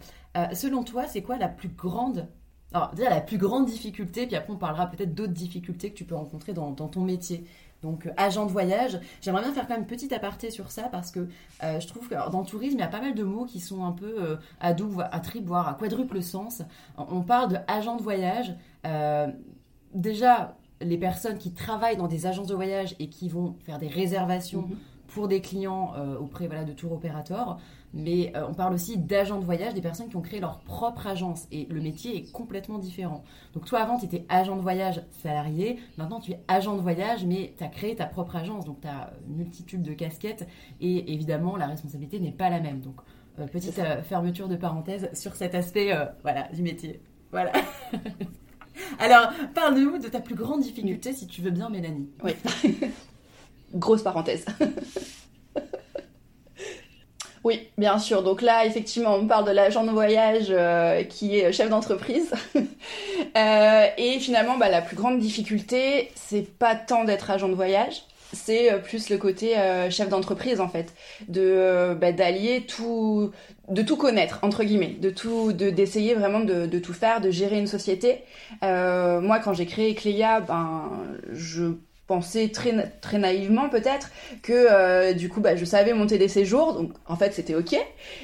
selon 0.53 0.83
toi, 0.83 1.07
c'est 1.07 1.21
quoi 1.21 1.37
la 1.37 1.47
plus 1.47 1.69
grande 1.69 2.27
alors, 2.71 2.93
déjà 2.93 3.09
la 3.09 3.21
plus 3.21 3.39
grande 3.39 3.65
difficulté, 3.65 4.27
puis 4.27 4.35
après 4.35 4.53
on 4.53 4.57
parlera 4.57 4.85
peut-être 4.85 5.15
d'autres 5.15 5.33
difficultés 5.33 5.89
que 5.89 5.95
tu 5.97 6.05
peux 6.05 6.13
rencontrer 6.13 6.53
dans, 6.53 6.73
ton 6.73 7.01
métier 7.01 7.45
donc 7.81 8.05
euh, 8.05 8.11
agent 8.17 8.45
de 8.45 8.51
voyage. 8.51 8.99
J'aimerais 9.21 9.41
bien 9.41 9.53
faire 9.53 9.67
quand 9.67 9.73
même 9.73 9.81
une 9.81 9.87
petite 9.87 10.13
aparté 10.13 10.51
sur 10.51 10.69
ça 10.69 10.83
parce 10.83 11.11
que 11.11 11.27
euh, 11.63 11.79
je 11.79 11.87
trouve 11.87 12.07
que 12.07 12.31
dans 12.31 12.41
le 12.41 12.45
tourisme, 12.45 12.77
il 12.77 12.81
y 12.81 12.83
a 12.83 12.87
pas 12.87 13.01
mal 13.01 13.15
de 13.15 13.23
mots 13.23 13.45
qui 13.45 13.59
sont 13.59 13.85
un 13.85 13.91
peu 13.93 14.15
euh, 14.19 14.35
à 14.59 14.73
double, 14.73 15.07
à 15.11 15.19
triple, 15.19 15.47
voire 15.47 15.67
à 15.67 15.73
quadruple 15.73 16.21
sens. 16.21 16.61
On 16.97 17.21
parle 17.21 17.49
de 17.49 17.55
de 17.55 18.03
voyage. 18.03 18.53
déjà, 19.93 20.57
les 20.81 20.97
personnes 20.97 21.37
qui 21.37 21.51
travaillent 21.51 21.97
dans 21.97 22.07
des 22.07 22.25
agences 22.25 22.47
de 22.47 22.55
voyage 22.55 22.95
et 22.99 23.09
qui 23.09 23.29
vont 23.29 23.55
faire 23.65 23.79
des 23.79 23.87
réservations 23.87 24.63
mhm. 24.63 24.77
pour 25.07 25.27
des 25.27 25.41
clients 25.41 25.93
auprès 26.19 26.47
voilà, 26.47 26.63
de 26.63 26.73
tour 26.73 26.91
opérateurs 26.93 27.59
mais 27.93 28.31
euh, 28.35 28.47
on 28.47 28.53
parle 28.53 28.73
aussi 28.73 28.97
d'agents 28.97 29.39
de 29.39 29.45
voyage, 29.45 29.73
des 29.73 29.81
personnes 29.81 30.09
qui 30.09 30.15
ont 30.15 30.21
créé 30.21 30.39
leur 30.39 30.59
propre 30.59 31.07
agence. 31.07 31.47
Et 31.51 31.65
le 31.69 31.81
métier 31.81 32.17
est 32.17 32.31
complètement 32.31 32.77
différent. 32.77 33.23
Donc 33.53 33.65
toi, 33.65 33.79
avant, 33.79 33.97
tu 33.97 34.05
étais 34.05 34.25
agent 34.29 34.55
de 34.55 34.61
voyage 34.61 35.01
salarié. 35.11 35.79
Maintenant, 35.97 36.19
tu 36.19 36.31
es 36.31 36.39
agent 36.47 36.75
de 36.75 36.81
voyage, 36.81 37.25
mais 37.25 37.53
tu 37.57 37.63
as 37.63 37.67
créé 37.67 37.95
ta 37.95 38.05
propre 38.05 38.35
agence. 38.35 38.65
Donc 38.65 38.81
tu 38.81 38.87
as 38.87 39.13
une 39.27 39.37
multitude 39.37 39.81
de 39.81 39.93
casquettes. 39.93 40.47
Et 40.81 41.13
évidemment, 41.13 41.57
la 41.57 41.67
responsabilité 41.67 42.19
n'est 42.19 42.31
pas 42.31 42.49
la 42.49 42.59
même. 42.59 42.81
Donc, 42.81 42.95
euh, 43.39 43.47
petite 43.47 43.79
euh, 43.79 44.01
fermeture 44.03 44.47
de 44.47 44.55
parenthèse 44.55 45.09
sur 45.13 45.35
cet 45.35 45.55
aspect 45.55 45.91
voilà, 46.21 46.47
du 46.53 46.61
métier. 46.61 47.01
Voilà. 47.31 47.51
Alors, 48.99 49.31
parle-nous 49.53 49.97
de 49.97 50.07
ta 50.07 50.19
plus 50.19 50.35
grande 50.35 50.61
difficulté, 50.61 51.13
si 51.13 51.27
tu 51.27 51.41
veux 51.41 51.51
bien, 51.51 51.69
Mélanie. 51.69 52.09
Oui. 52.23 52.33
Grosse 53.73 54.01
parenthèse. 54.01 54.45
Oui, 57.43 57.69
bien 57.77 57.99
sûr. 57.99 58.21
Donc 58.21 58.41
là, 58.41 58.65
effectivement, 58.65 59.15
on 59.15 59.25
parle 59.25 59.45
de 59.45 59.51
l'agent 59.51 59.85
de 59.85 59.91
voyage 59.91 60.47
euh, 60.49 61.03
qui 61.03 61.39
est 61.39 61.51
chef 61.51 61.69
d'entreprise. 61.69 62.33
Euh, 63.37 63.85
et 63.97 64.17
finalement, 64.19 64.57
bah, 64.57 64.69
la 64.69 64.81
plus 64.81 64.95
grande 64.95 65.19
difficulté, 65.19 66.09
c'est 66.15 66.41
pas 66.57 66.75
tant 66.75 67.03
d'être 67.03 67.29
agent 67.29 67.47
de 67.47 67.53
voyage, 67.53 68.01
c'est 68.33 68.71
euh, 68.71 68.77
plus 68.77 69.09
le 69.09 69.17
côté 69.17 69.55
chef 69.89 70.09
d'entreprise 70.09 70.59
en 70.61 70.69
fait, 70.69 70.93
de 71.27 71.95
bah, 71.99 72.11
d'allier 72.11 72.65
tout, 72.67 73.31
de 73.69 73.81
tout 73.81 73.97
connaître 73.97 74.39
entre 74.41 74.63
guillemets, 74.63 74.95
de 74.99 75.09
tout, 75.09 75.53
de 75.53 75.69
d'essayer 75.69 76.13
vraiment 76.13 76.39
de, 76.39 76.65
de, 76.65 76.79
tout 76.79 76.93
faire, 76.93 77.21
de 77.21 77.31
gérer 77.31 77.59
une 77.59 77.67
société. 77.67 78.23
moi, 78.61 79.39
quand 79.39 79.53
j'ai 79.53 79.65
créé 79.65 79.95
Cléa, 79.95 80.41
ben 80.41 80.91
je 81.31 81.73
pensais 82.09 82.49
très, 82.49 82.73
très 83.01 83.19
naïvement 83.19 83.69
peut-être 83.69 84.09
que 84.41 84.51
euh, 84.51 85.13
du 85.13 85.29
coup 85.29 85.41
bah, 85.41 85.55
je 85.55 85.63
savais 85.63 85.93
monter 85.93 86.17
des 86.17 86.27
séjours 86.27 86.73
donc 86.73 86.91
en 87.07 87.15
fait 87.15 87.35
c'était 87.35 87.53
ok. 87.53 87.75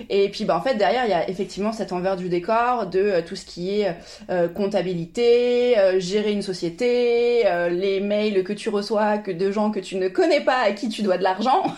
Et 0.09 0.27
puis 0.29 0.43
bah 0.43 0.57
en 0.57 0.61
fait 0.61 0.73
derrière 0.73 1.05
il 1.05 1.11
y 1.11 1.13
a 1.13 1.29
effectivement 1.29 1.71
cet 1.71 1.93
envers 1.93 2.17
du 2.17 2.27
décor 2.27 2.87
de 2.87 2.99
euh, 2.99 3.21
tout 3.21 3.35
ce 3.35 3.45
qui 3.45 3.81
est 3.81 3.95
euh, 4.31 4.47
comptabilité 4.47 5.75
gérer 5.99 6.31
une 6.31 6.41
société 6.41 7.43
les 7.69 7.99
mails 7.99 8.43
que 8.43 8.53
tu 8.53 8.69
reçois 8.69 9.19
que 9.19 9.29
de 9.29 9.51
gens 9.51 9.69
que 9.69 9.79
tu 9.79 9.97
ne 9.97 10.07
connais 10.07 10.41
pas 10.41 10.57
à 10.61 10.71
qui 10.71 10.89
tu 10.89 11.03
dois 11.03 11.17
de 11.17 11.23
l'argent. 11.23 11.63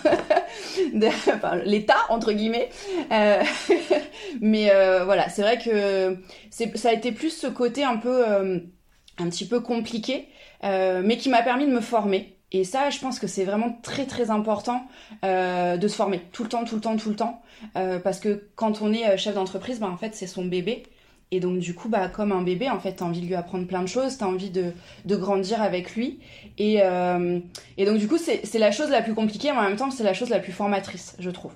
Enfin, 1.27 1.57
l'état 1.65 1.97
entre 2.09 2.31
guillemets. 2.31 2.69
Mais 4.41 4.71
voilà 5.03 5.27
c'est 5.27 5.41
vrai 5.41 5.57
que 5.57 6.17
ça 6.77 6.89
a 6.89 6.93
été 6.93 7.11
plus 7.11 7.31
ce 7.31 7.47
côté 7.47 7.83
un 7.83 7.97
peu 7.97 8.23
un 9.19 9.29
petit 9.29 9.45
peu 9.45 9.59
compliqué 9.59 10.29
euh, 10.63 11.01
mais 11.03 11.17
qui 11.17 11.29
m'a 11.29 11.41
permis 11.41 11.65
de 11.65 11.71
me 11.71 11.81
former. 11.81 12.35
Et 12.51 12.63
ça, 12.63 12.89
je 12.89 12.99
pense 12.99 13.19
que 13.19 13.27
c'est 13.27 13.43
vraiment 13.43 13.77
très 13.81 14.05
très 14.05 14.29
important 14.31 14.87
euh, 15.25 15.75
de 15.77 15.87
se 15.87 15.95
former 15.95 16.21
tout 16.31 16.43
le 16.43 16.49
temps, 16.49 16.63
tout 16.63 16.75
le 16.75 16.81
temps, 16.81 16.95
tout 16.95 17.09
le 17.09 17.15
temps, 17.15 17.41
euh, 17.75 17.99
parce 17.99 18.19
que 18.19 18.47
quand 18.55 18.81
on 18.81 18.93
est 18.93 19.17
chef 19.17 19.35
d'entreprise, 19.35 19.79
bah, 19.79 19.89
en 19.89 19.97
fait, 19.97 20.15
c'est 20.15 20.27
son 20.27 20.45
bébé. 20.45 20.83
Et 21.29 21.41
donc 21.41 21.59
du 21.59 21.75
coup, 21.75 21.89
bah, 21.89 22.07
comme 22.07 22.31
un 22.31 22.41
bébé, 22.41 22.69
en 22.69 22.79
fait, 22.79 22.93
t'as 22.93 23.05
envie 23.05 23.19
de 23.19 23.25
lui 23.25 23.35
apprendre 23.35 23.67
plein 23.67 23.81
de 23.81 23.87
choses, 23.87 24.17
t'as 24.17 24.27
envie 24.27 24.49
de, 24.49 24.71
de 25.03 25.15
grandir 25.17 25.61
avec 25.61 25.93
lui. 25.93 26.19
Et, 26.57 26.75
et 27.77 27.85
donc 27.85 27.97
du 27.97 28.07
coup, 28.07 28.17
c'est 28.17 28.57
la 28.57 28.71
chose 28.71 28.89
la 28.89 29.01
plus 29.01 29.13
compliquée, 29.13 29.51
mais 29.51 29.57
en 29.57 29.63
même 29.63 29.75
temps, 29.75 29.91
c'est 29.91 30.05
la 30.05 30.13
chose 30.13 30.29
la 30.29 30.39
plus 30.39 30.53
formatrice, 30.53 31.17
je 31.19 31.29
trouve. 31.29 31.51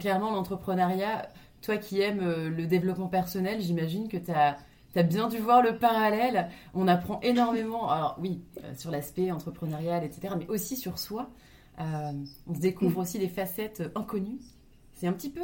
clairement, 0.00 0.30
l'entrepreneuriat, 0.30 1.28
toi 1.60 1.76
qui 1.76 2.00
aimes 2.00 2.24
le 2.56 2.64
développement 2.64 3.08
personnel, 3.08 3.60
j'imagine 3.60 4.08
que 4.08 4.16
t'as 4.16 4.56
as 4.98 5.02
bien 5.02 5.28
dû 5.28 5.38
voir 5.38 5.62
le 5.62 5.78
parallèle. 5.78 6.48
On 6.74 6.88
apprend 6.88 7.20
énormément, 7.20 7.90
alors 7.90 8.16
oui, 8.20 8.42
euh, 8.62 8.74
sur 8.74 8.90
l'aspect 8.90 9.30
entrepreneurial, 9.30 10.04
etc., 10.04 10.34
mais 10.38 10.48
aussi 10.48 10.76
sur 10.76 10.98
soi. 10.98 11.30
Euh, 11.80 12.12
on 12.46 12.54
se 12.54 12.60
découvre 12.60 13.00
aussi 13.00 13.18
des 13.18 13.28
facettes 13.28 13.82
inconnues. 13.94 14.38
C'est 14.94 15.08
un 15.08 15.12
petit 15.12 15.30
peu. 15.30 15.40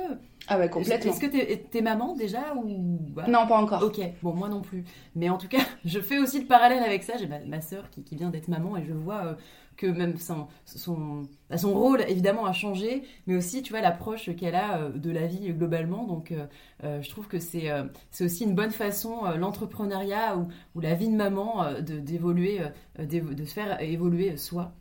Ah 0.47 0.57
ouais, 0.57 0.71
complètement. 0.71 1.11
Est-ce 1.11 1.21
que 1.21 1.27
t'es 1.27 1.79
es 1.79 1.83
maman 1.83 2.15
déjà 2.15 2.55
ou 2.55 3.01
Non, 3.27 3.47
pas 3.49 3.59
encore. 3.61 3.83
Ok, 3.83 4.01
bon, 4.23 4.33
moi 4.33 4.49
non 4.49 4.61
plus. 4.61 4.85
Mais 5.17 5.29
en 5.31 5.37
tout 5.37 5.49
cas, 5.49 5.59
je 5.85 5.99
fais 5.99 6.19
aussi 6.19 6.39
le 6.39 6.47
parallèle 6.47 6.83
avec 6.83 7.03
ça. 7.03 7.17
J'ai 7.19 7.27
ma, 7.27 7.41
ma 7.41 7.61
sœur 7.61 7.91
qui, 7.91 8.05
qui, 8.05 8.15
vient 8.15 8.31
d'être 8.31 8.47
maman 8.47 8.77
et 8.77 8.85
je 8.85 8.93
vois 8.93 9.25
euh, 9.25 9.35
que 9.79 9.87
même 9.87 10.19
son, 10.19 10.49
son, 10.67 11.27
bah, 11.49 11.57
son, 11.57 11.73
rôle, 11.73 12.03
évidemment, 12.09 12.45
a 12.45 12.53
changé, 12.53 13.05
mais 13.27 13.37
aussi, 13.37 13.63
tu 13.63 13.73
vois, 13.73 13.81
l'approche 13.81 14.35
qu'elle 14.37 14.55
a 14.55 14.79
euh, 14.79 14.91
de 14.91 15.11
la 15.11 15.27
vie 15.27 15.51
globalement. 15.53 16.05
Donc, 16.05 16.35
je 16.83 17.09
trouve 17.09 17.27
que 17.29 17.39
c'est 17.39 17.71
c'est 18.11 18.25
aussi 18.25 18.45
une 18.45 18.55
bonne 18.55 18.71
façon, 18.71 19.25
l'entrepreneuriat 19.37 20.37
ou, 20.37 20.49
ou, 20.75 20.81
la 20.81 20.95
vie 20.95 21.09
de 21.09 21.17
maman, 21.17 21.65
d'évoluer, 21.81 22.61
de, 22.99 23.05
de, 23.21 23.45
se 23.45 23.55
faire 23.55 23.81
évoluer 23.81 24.37
soi. 24.37 24.73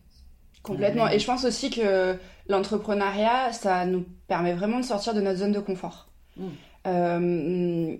Complètement. 0.63 1.07
Et 1.07 1.19
je 1.19 1.25
pense 1.25 1.45
aussi 1.45 1.69
que 1.69 2.17
l'entrepreneuriat, 2.49 3.53
ça 3.53 3.85
nous 3.85 4.05
permet 4.27 4.53
vraiment 4.53 4.79
de 4.79 4.85
sortir 4.85 5.13
de 5.13 5.21
notre 5.21 5.39
zone 5.39 5.53
de 5.53 5.59
confort. 5.59 6.09
Mm. 6.37 7.97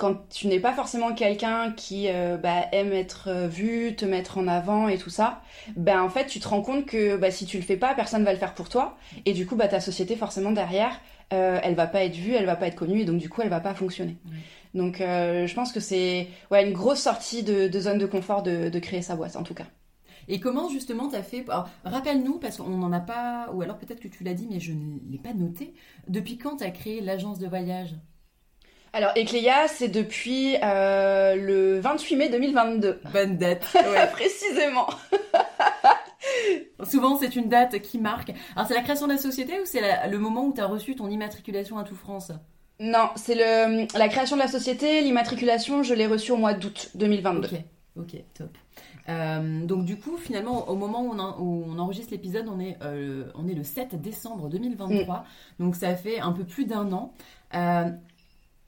Euh, 0.00 0.06
quand 0.10 0.28
tu 0.30 0.48
n'es 0.48 0.60
pas 0.60 0.72
forcément 0.72 1.14
quelqu'un 1.14 1.72
qui 1.72 2.08
euh, 2.08 2.36
bah, 2.36 2.66
aime 2.72 2.92
être 2.92 3.46
vu, 3.46 3.94
te 3.96 4.04
mettre 4.04 4.38
en 4.38 4.48
avant 4.48 4.88
et 4.88 4.98
tout 4.98 5.10
ça, 5.10 5.42
ben 5.76 6.02
en 6.02 6.08
fait 6.08 6.26
tu 6.26 6.40
te 6.40 6.48
rends 6.48 6.62
compte 6.62 6.86
que 6.86 7.16
bah, 7.16 7.30
si 7.30 7.46
tu 7.46 7.56
le 7.56 7.62
fais 7.62 7.76
pas, 7.76 7.94
personne 7.94 8.24
va 8.24 8.32
le 8.32 8.38
faire 8.38 8.54
pour 8.54 8.68
toi. 8.68 8.96
Et 9.26 9.32
du 9.32 9.46
coup, 9.46 9.56
bah, 9.56 9.68
ta 9.68 9.80
société 9.80 10.16
forcément 10.16 10.52
derrière, 10.52 11.00
euh, 11.32 11.60
elle 11.62 11.74
va 11.74 11.86
pas 11.86 12.04
être 12.04 12.16
vue, 12.16 12.34
elle 12.34 12.46
va 12.46 12.56
pas 12.56 12.66
être 12.66 12.76
connue 12.76 13.00
et 13.00 13.04
donc 13.04 13.18
du 13.18 13.28
coup 13.28 13.42
elle 13.42 13.48
va 13.48 13.60
pas 13.60 13.74
fonctionner. 13.74 14.16
Donc 14.74 14.98
je 14.98 15.54
pense 15.54 15.72
que 15.72 15.80
c'est 15.80 16.28
ouais, 16.50 16.66
une 16.66 16.72
grosse 16.72 17.00
sortie 17.00 17.42
de, 17.42 17.80
zone 17.80 17.98
de 17.98 18.06
confort 18.06 18.42
de 18.42 18.78
créer 18.78 19.02
sa 19.02 19.16
boîte 19.16 19.36
en 19.36 19.42
tout 19.42 19.54
cas. 19.54 19.66
Et 20.28 20.38
comment 20.38 20.68
justement 20.68 21.08
tu 21.08 21.16
as 21.16 21.24
fait 21.24 21.44
Rappelle-nous, 21.84 22.38
parce 22.38 22.58
qu'on 22.58 22.68
n'en 22.68 22.92
a 22.92 23.00
pas, 23.00 23.50
ou 23.52 23.62
alors 23.62 23.78
peut-être 23.78 23.98
que 23.98 24.06
tu 24.06 24.22
l'as 24.22 24.34
dit, 24.34 24.46
mais 24.48 24.60
je 24.60 24.72
ne 24.72 24.98
l'ai 25.10 25.18
pas 25.18 25.34
noté. 25.34 25.74
Depuis 26.06 26.38
quand 26.38 26.58
tu 26.58 26.64
as 26.64 26.70
créé 26.70 27.00
l'agence 27.00 27.40
de 27.40 27.48
voyage? 27.48 27.96
Alors, 28.92 29.12
Ecléa, 29.16 29.68
c'est 29.68 29.88
depuis 29.88 30.56
euh, 30.62 31.36
le 31.36 31.78
28 31.80 32.16
mai 32.16 32.28
2022. 32.28 33.00
Bonne 33.12 33.36
date. 33.36 33.64
Ouais. 33.74 34.06
Précisément. 34.12 34.86
Souvent, 36.84 37.18
c'est 37.18 37.36
une 37.36 37.48
date 37.48 37.80
qui 37.80 37.98
marque. 37.98 38.32
Alors, 38.56 38.66
c'est 38.66 38.74
la 38.74 38.82
création 38.82 39.06
de 39.06 39.12
la 39.12 39.18
société 39.18 39.60
ou 39.60 39.64
c'est 39.64 39.80
le 40.08 40.18
moment 40.18 40.44
où 40.44 40.52
tu 40.52 40.60
as 40.60 40.66
reçu 40.66 40.96
ton 40.96 41.08
immatriculation 41.08 41.78
à 41.78 41.84
Tout 41.84 41.94
France 41.94 42.32
Non, 42.78 43.10
c'est 43.16 43.34
la 43.34 44.08
création 44.08 44.36
de 44.36 44.42
la 44.42 44.48
société. 44.48 45.00
L'immatriculation, 45.02 45.82
je 45.82 45.94
l'ai 45.94 46.06
reçue 46.06 46.32
au 46.32 46.36
mois 46.36 46.54
d'août 46.54 46.90
2022. 46.94 47.48
Ok, 47.48 47.54
ok, 47.96 48.22
top. 48.34 48.50
Euh, 49.08 49.66
donc 49.66 49.84
du 49.84 49.98
coup, 49.98 50.16
finalement, 50.16 50.68
au 50.68 50.76
moment 50.76 51.02
où 51.02 51.64
on, 51.66 51.78
enregistre 51.78 52.12
l'épisode, 52.12 52.46
on, 52.48 52.60
est, 52.60 52.76
euh, 52.82 53.24
on 53.34 53.48
est 53.48 53.54
le 53.54 53.64
7 53.64 54.00
décembre 54.00 54.48
2023. 54.48 55.16
Mm. 55.16 55.64
Donc 55.64 55.76
ça 55.76 55.94
fait 55.96 56.20
un 56.20 56.32
peu 56.32 56.44
plus 56.44 56.64
d'un 56.64 56.92
an. 56.92 57.12
Euh, 57.54 57.90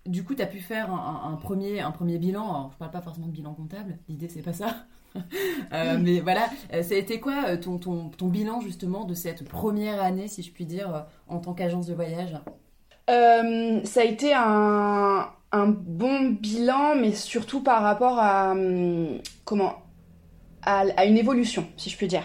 du 0.07 0.25
coup, 0.25 0.35
tu 0.35 0.43
as 0.43 0.47
pu 0.47 0.61
faire 0.61 0.93
un, 0.93 1.37
premier, 1.41 1.81
un 1.81 1.91
premier 1.91 2.19
bilan. 2.19 2.43
Alors, 2.43 2.71
je 2.73 2.79
parle 2.79 2.91
pas 2.91 3.01
forcément 3.03 3.27
de 3.27 3.33
bilan 3.33 3.55
comptable, 3.55 3.99
l'idée 4.09 4.29
c'est 4.29 4.43
pas 4.43 4.53
ça. 4.53 4.77
Mm. 5.73 5.99
Mais 6.03 6.21
voilà, 6.21 6.49
ça 6.71 6.95
a 6.95 6.97
été 6.97 7.21
quoi 7.21 7.59
ton, 7.59 7.77
ton, 7.77 8.09
ton, 8.09 8.29
bilan 8.29 8.63
justement 8.63 9.05
de 9.05 9.13
cette 9.13 9.47
première 9.47 10.03
année, 10.03 10.27
si 10.27 10.43
je 10.43 10.51
puis 10.51 10.65
dire, 10.65 11.05
en 11.29 11.39
tant 11.39 11.53
qu'agence 11.53 11.87
de 11.87 11.93
voyage? 11.93 12.35
Ça 13.09 14.01
a 14.01 14.05
été 14.05 14.33
un, 14.33 15.29
un 15.53 15.67
bon 15.67 16.31
bilan, 16.31 16.95
mais 16.97 17.13
surtout 17.13 17.63
par 17.63 17.83
rapport 17.83 18.19
à 18.19 18.53
hum, 18.53 19.19
comment 19.45 19.83
à, 20.63 21.05
une 21.05 21.19
évolution, 21.19 21.67
si 21.77 21.91
je 21.91 21.97
puis 21.97 22.09
dire. 22.09 22.25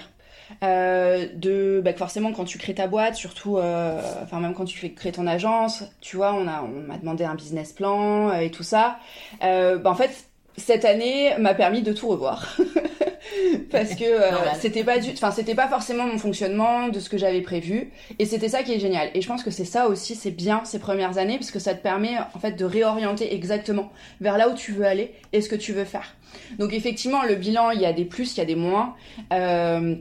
Euh, 0.63 1.28
de 1.36 1.82
bah, 1.84 1.93
forcément 1.93 2.34
quand 2.34 2.46
tu 2.46 2.58
crées 2.58 2.74
ta 2.74 2.88
boîte 2.88 3.13
surtout 3.13 3.58
euh, 3.58 4.02
enfin 4.24 4.39
même 4.39 4.56
quand 4.56 4.65
tu 4.65 4.76
fais 4.80 4.89
créer 4.89 5.12
ton 5.12 5.28
agence 5.28 5.84
tu 6.02 6.17
vois 6.17 6.34
on 6.34 6.48
a 6.48 6.63
on 6.63 6.88
m'a 6.88 6.98
demandé 6.98 7.26
un 7.26 7.36
business 7.36 7.74
plan 7.74 8.30
euh, 8.30 8.39
et 8.39 8.50
tout 8.50 8.63
ça. 8.63 8.98
Bah, 9.41 9.80
en 9.86 9.96
fait 9.96 10.26
cette 10.56 10.86
année 10.86 11.34
m'a 11.38 11.54
permis 11.54 11.84
de 11.84 11.93
tout 11.93 12.08
revoir. 12.08 12.58
Parce 13.72 13.93
que 13.93 14.06
c'était 14.60 14.84
pas 14.84 14.98
du 14.98 15.12
enfin 15.12 15.30
c'était 15.30 15.54
pas 15.54 15.67
forcément 15.67 16.06
mon 16.08 16.17
fonctionnement 16.17 16.88
de 16.88 17.00
ce 17.00 17.10
que 17.10 17.17
j'avais 17.17 17.41
prévu. 17.41 17.91
Et 18.17 18.26
c'était 18.26 18.50
ça 18.50 18.63
qui 18.63 18.74
est 18.74 18.80
génial. 18.80 19.12
Et 19.13 19.22
je 19.22 19.28
pense 19.28 19.43
que 19.43 19.52
c'est 19.52 19.65
ça 19.65 19.88
aussi 19.88 20.15
c'est 20.15 20.32
bien 20.32 20.62
ces 20.63 20.80
premières 20.80 21.20
années 21.20 21.38
parce 21.38 21.52
que 21.52 21.60
ça 21.60 21.76
te 21.76 21.84
permet 21.84 22.17
en 22.34 22.39
fait 22.39 22.54
de 22.54 22.65
réorienter 22.65 23.36
exactement 23.36 23.91
vers 24.22 24.38
là 24.38 24.50
où 24.50 24.56
tu 24.56 24.72
veux 24.72 24.86
aller 24.86 25.13
et 25.34 25.41
ce 25.41 25.50
que 25.50 25.56
tu 25.56 25.74
veux 25.74 25.86
faire. 25.86 26.15
Donc 26.58 26.74
effectivement, 26.74 27.24
le 27.24 27.36
bilan, 27.36 27.72
il 27.72 27.82
y 27.82 27.86
a 27.86 27.93
des 27.93 28.06
plus, 28.06 28.36
il 28.36 28.39
y 28.39 28.41
a 28.41 28.46
des 28.46 28.56
moins. 28.56 28.96
Euh, 29.34 29.96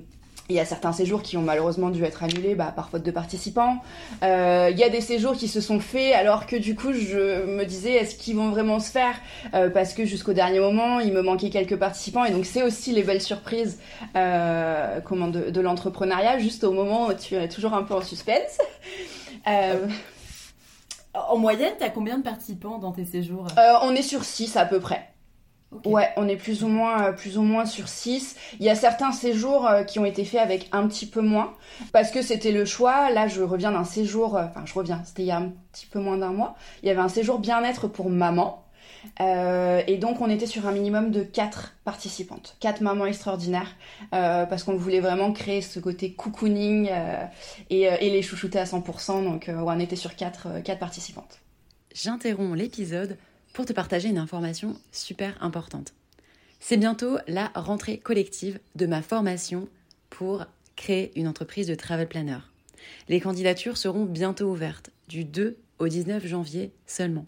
il 0.49 0.55
y 0.55 0.61
a 0.61 0.65
certains 0.65 0.93
séjours 0.93 1.23
qui 1.23 1.37
ont 1.37 1.43
malheureusement 1.43 1.91
dû 1.91 2.05
être 2.05 2.23
annulés 2.23 2.55
bah, 2.55 2.73
par 2.75 2.89
faute 2.89 3.03
de 3.03 3.11
participants. 3.11 3.79
Euh, 4.23 4.69
il 4.71 4.79
y 4.79 4.85
a 4.85 4.89
des 4.89 5.01
séjours 5.01 5.35
qui 5.35 5.49
se 5.49 5.61
sont 5.61 5.81
faits 5.81 6.15
alors 6.15 6.47
que 6.47 6.57
du 6.57 6.77
coup 6.77 6.93
je 6.93 7.45
me 7.47 7.65
disais 7.65 7.93
est-ce 7.95 8.15
qu'ils 8.15 8.37
vont 8.37 8.51
vraiment 8.51 8.79
se 8.79 8.91
faire? 8.91 9.15
Euh, 9.55 9.71
parce 9.71 9.93
que 9.93 10.05
jusqu'au 10.05 10.33
dernier 10.33 10.61
moment 10.61 11.01
il 11.01 11.13
me 11.13 11.23
manquait 11.23 11.51
quelques 11.51 11.77
participants 11.77 12.25
et 12.25 12.31
donc 12.31 12.47
c'est 12.47 12.63
aussi 12.63 12.93
les 12.93 13.03
belles 13.03 13.23
surprises 13.23 13.81
comment 15.05 15.29
de, 15.29 15.51
de 15.51 15.61
l'entrepreneuriat 15.61 16.39
juste 16.39 16.65
au 16.65 16.73
moment 16.73 17.09
où 17.09 17.15
tu 17.15 17.35
es 17.35 17.49
toujours 17.49 17.75
un 17.75 17.83
peu 17.83 17.95
en 17.95 18.03
suspense. 18.03 18.59
En 21.15 21.39
moyenne, 21.39 21.73
tu 21.79 21.85
as 21.85 21.89
combien 21.89 22.19
de 22.19 22.23
participants 22.23 22.79
dans 22.79 22.93
tes 22.93 23.07
séjours? 23.07 23.47
On 23.83 23.95
est 23.95 24.03
sur 24.03 24.23
6 24.23 24.57
à 24.57 24.67
peu 24.67 24.81
près. 24.81 25.16
Ouais, 25.85 26.11
on 26.17 26.29
est 26.29 26.37
plus 26.37 26.63
ou 26.63 26.69
moins 26.69 27.09
euh, 27.09 27.13
plus 27.13 27.39
ou 27.39 27.43
moins 27.43 27.67
sur 27.67 27.89
6. 27.89 28.37
Il 28.61 28.65
y 28.65 28.71
a 28.71 28.75
certains 28.75 29.13
séjours 29.13 29.67
euh, 29.67 29.83
qui 29.83 29.99
ont 29.99 30.05
été 30.05 30.25
faits 30.25 30.41
avec 30.41 30.69
un 30.73 30.87
petit 30.87 31.07
peu 31.07 31.21
moins 31.21 31.55
parce 31.93 32.11
que 32.11 32.23
c'était 32.23 32.53
le 32.53 32.65
choix. 32.65 33.11
Là, 33.11 33.27
je 33.27 33.43
reviens 33.43 33.73
d'un 33.73 33.85
séjour 33.85 34.37
euh, 34.37 34.45
enfin 34.45 34.63
je 34.65 34.75
reviens, 34.75 35.03
c'était 35.05 35.23
il 35.23 35.27
y 35.27 35.33
a 35.33 35.39
un 35.39 35.53
petit 35.73 35.87
peu 35.87 35.99
moins 35.99 36.19
d'un 36.19 36.33
mois. 36.33 36.57
Il 36.83 36.89
y 36.89 36.91
avait 36.91 37.01
un 37.01 37.09
séjour 37.09 37.39
bien-être 37.41 37.89
pour 37.89 38.11
maman. 38.11 38.63
et 39.21 39.99
donc 39.99 40.21
on 40.21 40.31
était 40.31 40.47
sur 40.47 40.67
un 40.67 40.73
minimum 40.73 41.11
de 41.11 41.23
4 41.23 41.75
participantes, 41.85 42.57
4 42.61 42.81
mamans 42.81 43.07
extraordinaires, 43.07 43.77
parce 44.11 44.65
qu'on 44.65 44.77
voulait 44.77 45.01
vraiment 45.01 45.33
créer 45.33 45.63
ce 45.63 45.79
côté 45.79 46.13
cocooning 46.13 46.91
et, 47.71 47.83
et, 47.83 48.11
les 48.11 48.23
chouchouter 48.23 48.59
à 48.59 48.65
100%. 48.65 49.23
Donc 49.23 49.49
on 49.49 49.81
était 49.81 49.97
sur 49.97 50.17
4, 50.17 50.63
4 50.65 50.79
participantes. 50.79 51.41
J'interromps 51.95 52.57
l'épisode 52.57 53.17
pour 53.57 53.65
te 53.65 53.73
partager 53.73 54.11
une 54.11 54.19
information 54.19 54.79
super 54.93 55.43
importante. 55.43 55.95
C'est 56.61 56.77
bientôt 56.77 57.17
la 57.27 57.51
rentrée 57.55 57.97
collective 57.97 58.61
de 58.75 58.85
ma 58.85 59.01
formation 59.01 59.67
pour 60.11 60.45
créer 60.77 61.19
une 61.19 61.27
entreprise 61.27 61.67
de 61.67 61.75
travel 61.75 62.07
planner. 62.07 62.37
Les 63.09 63.19
candidatures 63.19 63.79
seront 63.79 64.05
bientôt 64.05 64.51
ouvertes, 64.51 64.91
du 65.09 65.25
2 65.25 65.57
au 65.79 65.89
19 65.89 66.27
janvier 66.27 66.71
seulement. 66.87 67.25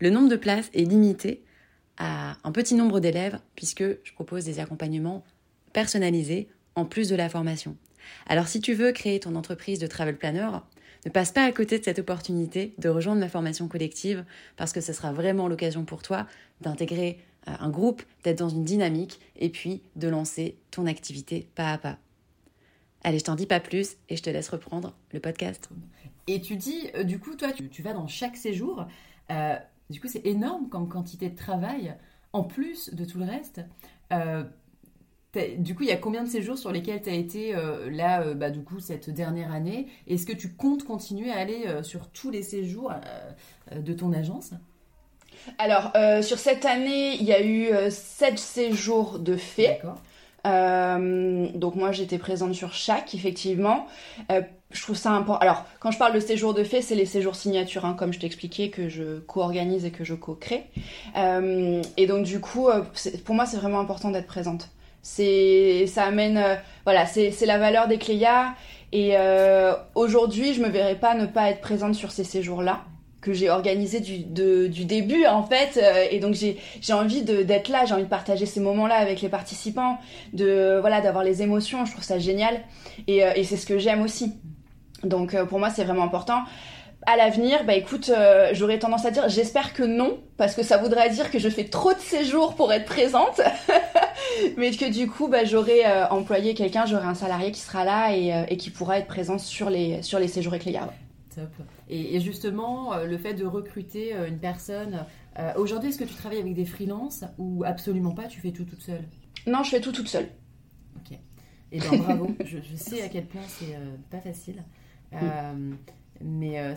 Le 0.00 0.10
nombre 0.10 0.28
de 0.28 0.36
places 0.36 0.68
est 0.74 0.84
limité 0.84 1.42
à 1.96 2.36
un 2.44 2.52
petit 2.52 2.74
nombre 2.74 3.00
d'élèves 3.00 3.40
puisque 3.56 3.84
je 4.04 4.12
propose 4.12 4.44
des 4.44 4.60
accompagnements 4.60 5.24
personnalisés 5.72 6.46
en 6.74 6.84
plus 6.84 7.08
de 7.08 7.16
la 7.16 7.30
formation. 7.30 7.74
Alors 8.26 8.48
si 8.48 8.60
tu 8.60 8.74
veux 8.74 8.92
créer 8.92 9.18
ton 9.18 9.34
entreprise 9.34 9.78
de 9.78 9.86
travel 9.86 10.18
planner, 10.18 10.50
ne 11.04 11.10
passe 11.10 11.32
pas 11.32 11.44
à 11.44 11.52
côté 11.52 11.78
de 11.78 11.84
cette 11.84 11.98
opportunité 11.98 12.74
de 12.78 12.88
rejoindre 12.88 13.20
ma 13.20 13.28
formation 13.28 13.68
collective 13.68 14.24
parce 14.56 14.72
que 14.72 14.80
ce 14.80 14.92
sera 14.92 15.12
vraiment 15.12 15.48
l'occasion 15.48 15.84
pour 15.84 16.02
toi 16.02 16.26
d'intégrer 16.60 17.18
euh, 17.48 17.52
un 17.58 17.70
groupe, 17.70 18.02
d'être 18.22 18.38
dans 18.38 18.48
une 18.48 18.64
dynamique 18.64 19.20
et 19.36 19.50
puis 19.50 19.82
de 19.96 20.08
lancer 20.08 20.56
ton 20.70 20.86
activité 20.86 21.48
pas 21.54 21.72
à 21.72 21.78
pas. 21.78 21.98
Allez, 23.02 23.18
je 23.18 23.24
t'en 23.24 23.34
dis 23.34 23.46
pas 23.46 23.60
plus 23.60 23.96
et 24.08 24.16
je 24.16 24.22
te 24.22 24.30
laisse 24.30 24.48
reprendre 24.48 24.94
le 25.12 25.20
podcast. 25.20 25.68
Et 26.26 26.40
tu 26.40 26.56
dis, 26.56 26.90
euh, 26.94 27.04
du 27.04 27.18
coup, 27.18 27.34
toi, 27.34 27.52
tu, 27.52 27.82
vas 27.82 27.92
dans 27.92 28.06
chaque 28.06 28.36
séjour. 28.36 28.86
Euh, 29.30 29.56
du 29.90 30.00
coup, 30.00 30.08
c'est 30.08 30.24
énorme 30.24 30.70
comme 30.70 30.88
quantité 30.88 31.28
de 31.28 31.36
travail, 31.36 31.94
en 32.32 32.44
plus 32.44 32.94
de 32.94 33.04
tout 33.04 33.18
le 33.18 33.26
reste 33.26 33.60
du 35.58 35.74
coup, 35.74 35.82
il 35.82 35.88
y 35.88 35.92
a 35.92 35.96
combien 35.96 36.22
de 36.22 36.28
séjours 36.28 36.58
sur 36.58 36.72
lesquels 36.72 37.02
tu 37.02 37.10
as 37.10 37.14
été 37.14 37.54
euh, 37.54 37.90
là, 37.90 38.22
euh, 38.22 38.34
bah, 38.34 38.50
du 38.50 38.62
coup, 38.62 38.80
cette 38.80 39.10
dernière 39.10 39.52
année? 39.52 39.88
Est-ce 40.06 40.26
que 40.26 40.32
tu 40.32 40.52
comptes 40.52 40.84
continuer 40.84 41.30
à 41.30 41.38
aller 41.38 41.64
euh, 41.66 41.82
sur 41.82 42.08
tous 42.08 42.30
les 42.30 42.42
séjours 42.42 42.92
de 43.74 43.92
ton 43.92 44.12
agence? 44.12 44.50
Alors, 45.58 45.92
sur 46.22 46.38
cette 46.38 46.64
année, 46.64 47.16
il 47.16 47.24
y 47.24 47.32
a 47.32 47.42
eu 47.44 47.68
7 47.90 48.38
séjours 48.38 49.18
de 49.18 49.36
fait. 49.36 49.82
donc 50.44 51.74
moi, 51.74 51.92
j'étais 51.92 52.18
présente 52.18 52.54
sur 52.54 52.72
chaque, 52.72 53.14
effectivement. 53.14 53.86
je 54.30 54.82
trouve 54.82 54.96
ça 54.96 55.10
important. 55.10 55.40
Alors, 55.40 55.64
quand 55.80 55.90
je 55.90 55.98
parle 55.98 56.14
de 56.14 56.20
séjours 56.20 56.54
de 56.54 56.64
fait, 56.64 56.80
c'est 56.80 56.94
les 56.94 57.04
séjours 57.04 57.36
signature, 57.36 57.84
hein, 57.84 57.94
comme 57.98 58.12
je 58.12 58.20
t'expliquais, 58.20 58.70
que 58.70 58.88
je 58.88 59.18
co-organise 59.20 59.84
et 59.84 59.90
que 59.90 60.04
je 60.04 60.14
co-crée. 60.14 60.70
et 61.16 62.06
donc, 62.06 62.24
du 62.24 62.40
coup, 62.40 62.68
pour 63.24 63.34
moi, 63.34 63.44
c'est 63.44 63.58
vraiment 63.58 63.80
important 63.80 64.10
d'être 64.10 64.28
présente. 64.28 64.70
C'est, 65.04 65.84
ça 65.86 66.04
amène, 66.04 66.38
euh, 66.38 66.54
voilà, 66.84 67.04
c'est, 67.04 67.30
la 67.42 67.58
valeur 67.58 67.86
des 67.88 67.98
Cléa. 67.98 68.54
Et 68.90 69.12
euh, 69.14 69.74
aujourd'hui, 69.94 70.54
je 70.54 70.62
me 70.62 70.68
verrais 70.68 70.94
pas 70.94 71.14
ne 71.14 71.26
pas 71.26 71.50
être 71.50 71.60
présente 71.60 71.94
sur 71.94 72.10
ces 72.10 72.24
séjours-là. 72.24 72.84
que 73.20 73.34
j'ai 73.34 73.50
organisé 73.50 74.00
du, 74.00 74.18
du 74.20 74.84
début 74.84 75.26
en 75.26 75.42
fait. 75.42 75.78
Euh, 75.82 76.06
et 76.10 76.20
donc 76.20 76.34
j'ai 76.34 76.92
envie 76.92 77.22
d'être 77.22 77.68
là. 77.68 77.84
J'ai 77.84 77.94
envie 77.94 78.04
de 78.04 78.08
partager 78.08 78.46
ces 78.46 78.60
moments 78.60 78.86
là 78.86 78.96
avec 78.96 79.20
les 79.20 79.28
participants 79.28 79.98
de 80.32 80.78
voilà 80.80 81.00
d'avoir 81.02 81.22
les 81.22 81.42
émotions. 81.42 81.84
Je 81.84 81.92
trouve 81.92 82.04
ça 82.04 82.18
génial. 82.18 82.60
Et, 83.06 83.18
et 83.18 83.44
c'est 83.44 83.56
ce 83.56 83.66
que 83.66 83.78
j'aime 83.78 84.02
aussi. 84.02 84.34
Donc 85.02 85.36
pour 85.44 85.58
moi 85.58 85.68
c'est 85.70 85.84
vraiment 85.84 86.04
important. 86.04 86.40
À 87.06 87.16
l'avenir, 87.18 87.64
bah 87.64 87.74
écoute, 87.74 88.10
j'aurais 88.52 88.78
tendance 88.78 89.04
à 89.04 89.10
dire 89.10 89.28
j'espère 89.28 89.74
que 89.74 89.82
non, 89.82 90.18
parce 90.38 90.54
que 90.54 90.62
ça 90.62 90.78
voudrait 90.78 91.10
dire 91.10 91.30
que 91.30 91.38
je 91.38 91.50
fais 91.50 91.64
trop 91.64 91.92
de 91.92 91.98
séjours 91.98 92.54
pour 92.54 92.72
être 92.72 92.86
présente, 92.86 93.42
mais 94.56 94.70
que 94.70 94.90
du 94.90 95.08
coup, 95.08 95.28
bah, 95.28 95.44
j'aurais 95.44 96.08
employé 96.10 96.54
quelqu'un, 96.54 96.86
j'aurai 96.86 97.06
un 97.06 97.14
salarié 97.14 97.52
qui 97.52 97.60
sera 97.60 97.84
là 97.84 98.16
et, 98.16 98.46
et, 98.48 98.56
qui 98.56 98.70
pourra 98.70 98.98
être 98.98 99.06
présent 99.06 99.38
sur 99.38 99.70
les, 99.70 100.02
sur 100.02 100.18
les 100.18 100.28
séjours 100.28 100.52
avec 100.52 100.64
les 100.64 100.72
gars. 100.72 100.90
Top. 101.34 101.50
Et, 101.88 102.20
justement, 102.20 102.94
euh, 102.94 103.06
le 103.06 103.18
fait 103.18 103.34
de 103.34 103.44
recruter 103.44 104.14
euh, 104.14 104.28
une 104.28 104.38
personne. 104.38 105.04
Euh, 105.38 105.52
aujourd'hui, 105.56 105.90
est-ce 105.90 105.98
que 105.98 106.04
tu 106.04 106.14
travailles 106.14 106.40
avec 106.40 106.54
des 106.54 106.64
freelances 106.64 107.24
ou 107.38 107.64
absolument 107.64 108.12
pas 108.12 108.26
Tu 108.26 108.40
fais 108.40 108.52
tout 108.52 108.64
toute 108.64 108.80
seule? 108.80 109.04
Non, 109.46 109.62
je 109.62 109.70
fais 109.70 109.80
tout 109.80 109.92
toute 109.92 110.08
seule. 110.08 110.28
Ok. 110.96 111.12
Et 111.12 111.18
eh 111.72 111.78
bien 111.80 111.98
bravo. 111.98 112.28
je, 112.44 112.58
sais 112.76 113.02
à 113.02 113.08
quel 113.08 113.26
point 113.26 113.42
c'est 113.48 113.76
pas 114.10 114.20
facile. 114.20 114.62
mais 116.20 116.74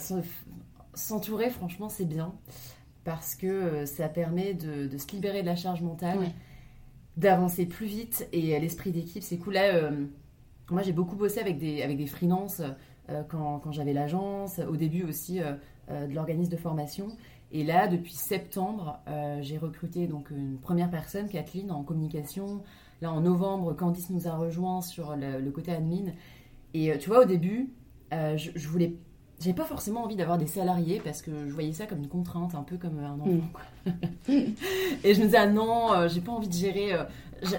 s'entourer, 0.94 1.52
franchement, 1.52 1.90
c'est 1.90 2.06
bien 2.06 2.34
parce 3.04 3.36
que 3.36 3.86
ça 3.86 4.10
permet 4.10 4.54
de, 4.54 4.90
se 4.98 5.08
libérer 5.14 5.42
de 5.42 5.46
la 5.46 5.56
charge 5.56 5.82
mentale, 5.82 6.20
d'avancer 7.17 7.65
plus 7.65 7.88
vite 7.88 8.27
et 8.32 8.60
l'esprit 8.60 8.91
d'équipe, 8.91 9.23
c'est 9.23 9.38
cool. 9.38 9.56
Là, 9.56 9.91
moi, 10.69 10.82
j'ai 10.82 10.91
beaucoup 10.91 11.15
bossé 11.15 11.39
avec 11.39 11.58
des, 11.58 11.82
avec 11.82 11.97
des 11.97 12.08
freelances 12.08 12.62
euh, 13.10 13.23
quand, 13.30 13.60
quand 13.60 13.71
j'avais 13.71 13.93
l'agence, 13.93 14.60
au 14.60 14.75
début 14.75 15.03
aussi 15.03 15.41
euh, 15.41 15.53
euh, 15.89 16.08
de 16.08 16.13
l'organisme 16.13 16.51
de 16.51 16.58
formation. 16.58 17.08
Et 17.53 17.63
là, 17.63 17.88
depuis 17.88 18.13
septembre, 18.13 18.99
j'ai 19.39 19.58
recruté 19.58 20.06
donc 20.06 20.32
une 20.32 20.58
première 20.58 20.91
personne, 20.91 21.30
Kathleen, 21.30 21.71
en 21.71 21.82
communication. 21.82 22.62
Là, 23.01 23.10
en 23.10 23.21
novembre, 23.21 23.71
Candice 23.71 24.10
nous 24.10 24.27
a 24.27 24.36
rejoint 24.36 24.82
sur 24.82 25.15
le, 25.15 25.49
côté 25.51 25.71
admin. 25.71 26.12
Et 26.73 26.97
tu 26.97 27.08
vois, 27.08 27.21
au 27.21 27.25
début, 27.25 27.69
je, 28.12 28.67
voulais. 28.67 28.97
J'avais 29.39 29.56
pas 29.56 29.65
forcément 29.65 30.04
envie 30.04 30.15
d'avoir 30.15 30.38
des 30.38 30.47
salariés 30.47 31.00
parce 31.04 31.21
que 31.21 31.47
je 31.47 31.54
voyais 31.54 31.73
ça 31.73 31.86
comme 31.86 32.00
une 32.00 32.08
contrainte, 32.08 32.56
un 32.56 32.63
peu 32.63 32.78
comme 32.78 32.97
un 33.00 33.19
enfant. 33.19 33.50
Mm. 34.28 34.32
et 35.04 35.13
je 35.13 35.19
me 35.19 35.26
disais, 35.26 35.38
ah 35.38 35.47
non, 35.47 36.08
j'ai 36.08 36.21
pas 36.21 36.32
envie 36.32 36.47
de 36.47 36.54
gérer 36.54 36.95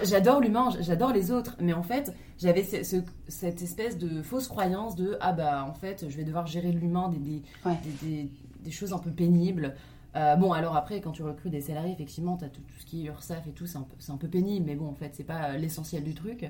J'adore 0.03 0.41
l'humain, 0.41 0.69
j'adore 0.79 1.13
les 1.13 1.31
autres, 1.31 1.55
mais 1.59 1.73
en 1.73 1.83
fait, 1.83 2.13
j'avais 2.37 2.63
cette 2.63 3.61
espèce 3.61 3.97
de 3.97 4.21
fausse 4.21 4.47
croyance 4.47 4.95
de 4.95 5.17
ah 5.21 5.31
bah 5.31 5.65
en 5.67 5.73
fait, 5.73 6.05
je 6.09 6.17
vais 6.17 6.23
devoir 6.23 6.47
gérer 6.47 6.71
l'humain, 6.71 7.09
des, 7.09 8.29
des, 8.63 8.71
choses 8.71 8.93
un 8.93 8.99
peu 8.99 9.11
pénibles. 9.11 9.75
Euh, 10.15 10.35
bon, 10.35 10.53
alors 10.53 10.75
après, 10.75 11.01
quand 11.01 11.11
tu 11.11 11.23
recrutes 11.23 11.51
des 11.51 11.61
salariés, 11.61 11.93
effectivement, 11.93 12.37
tu 12.37 12.45
as 12.45 12.49
tout, 12.49 12.61
ce 12.79 12.85
qui 12.85 13.05
est 13.05 13.09
URSAF 13.09 13.47
et 13.47 13.51
tout, 13.51 13.67
c'est 13.67 13.77
un, 13.77 13.83
peu, 13.83 14.11
un 14.11 14.17
peu 14.17 14.27
pénible, 14.27 14.65
mais 14.65 14.75
bon, 14.75 14.87
en 14.87 14.95
fait, 14.95 15.11
c'est 15.13 15.23
pas 15.23 15.57
l'essentiel 15.57 16.03
du 16.03 16.15
truc. 16.15 16.49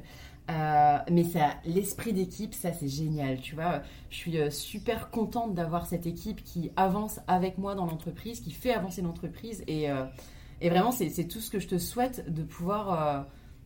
Euh, 0.49 0.97
mais 1.11 1.23
ça, 1.23 1.55
l'esprit 1.65 2.13
d'équipe, 2.13 2.53
ça, 2.53 2.71
c'est 2.73 2.87
génial, 2.87 3.39
tu 3.41 3.55
vois. 3.55 3.81
Je 4.09 4.15
suis 4.15 4.37
euh, 4.37 4.49
super 4.49 5.09
contente 5.09 5.53
d'avoir 5.53 5.87
cette 5.87 6.07
équipe 6.07 6.43
qui 6.43 6.71
avance 6.75 7.19
avec 7.27 7.57
moi 7.57 7.75
dans 7.75 7.85
l'entreprise, 7.85 8.39
qui 8.39 8.51
fait 8.51 8.73
avancer 8.73 9.01
l'entreprise 9.01 9.63
et 9.67 9.89
et 10.61 10.69
vraiment, 10.69 10.91
c'est 10.91 11.27
tout 11.27 11.39
ce 11.39 11.49
que 11.49 11.59
je 11.59 11.67
te 11.67 11.77
souhaite 11.77 12.31
de 12.31 12.43
pouvoir 12.43 12.91
euh, 12.91 13.21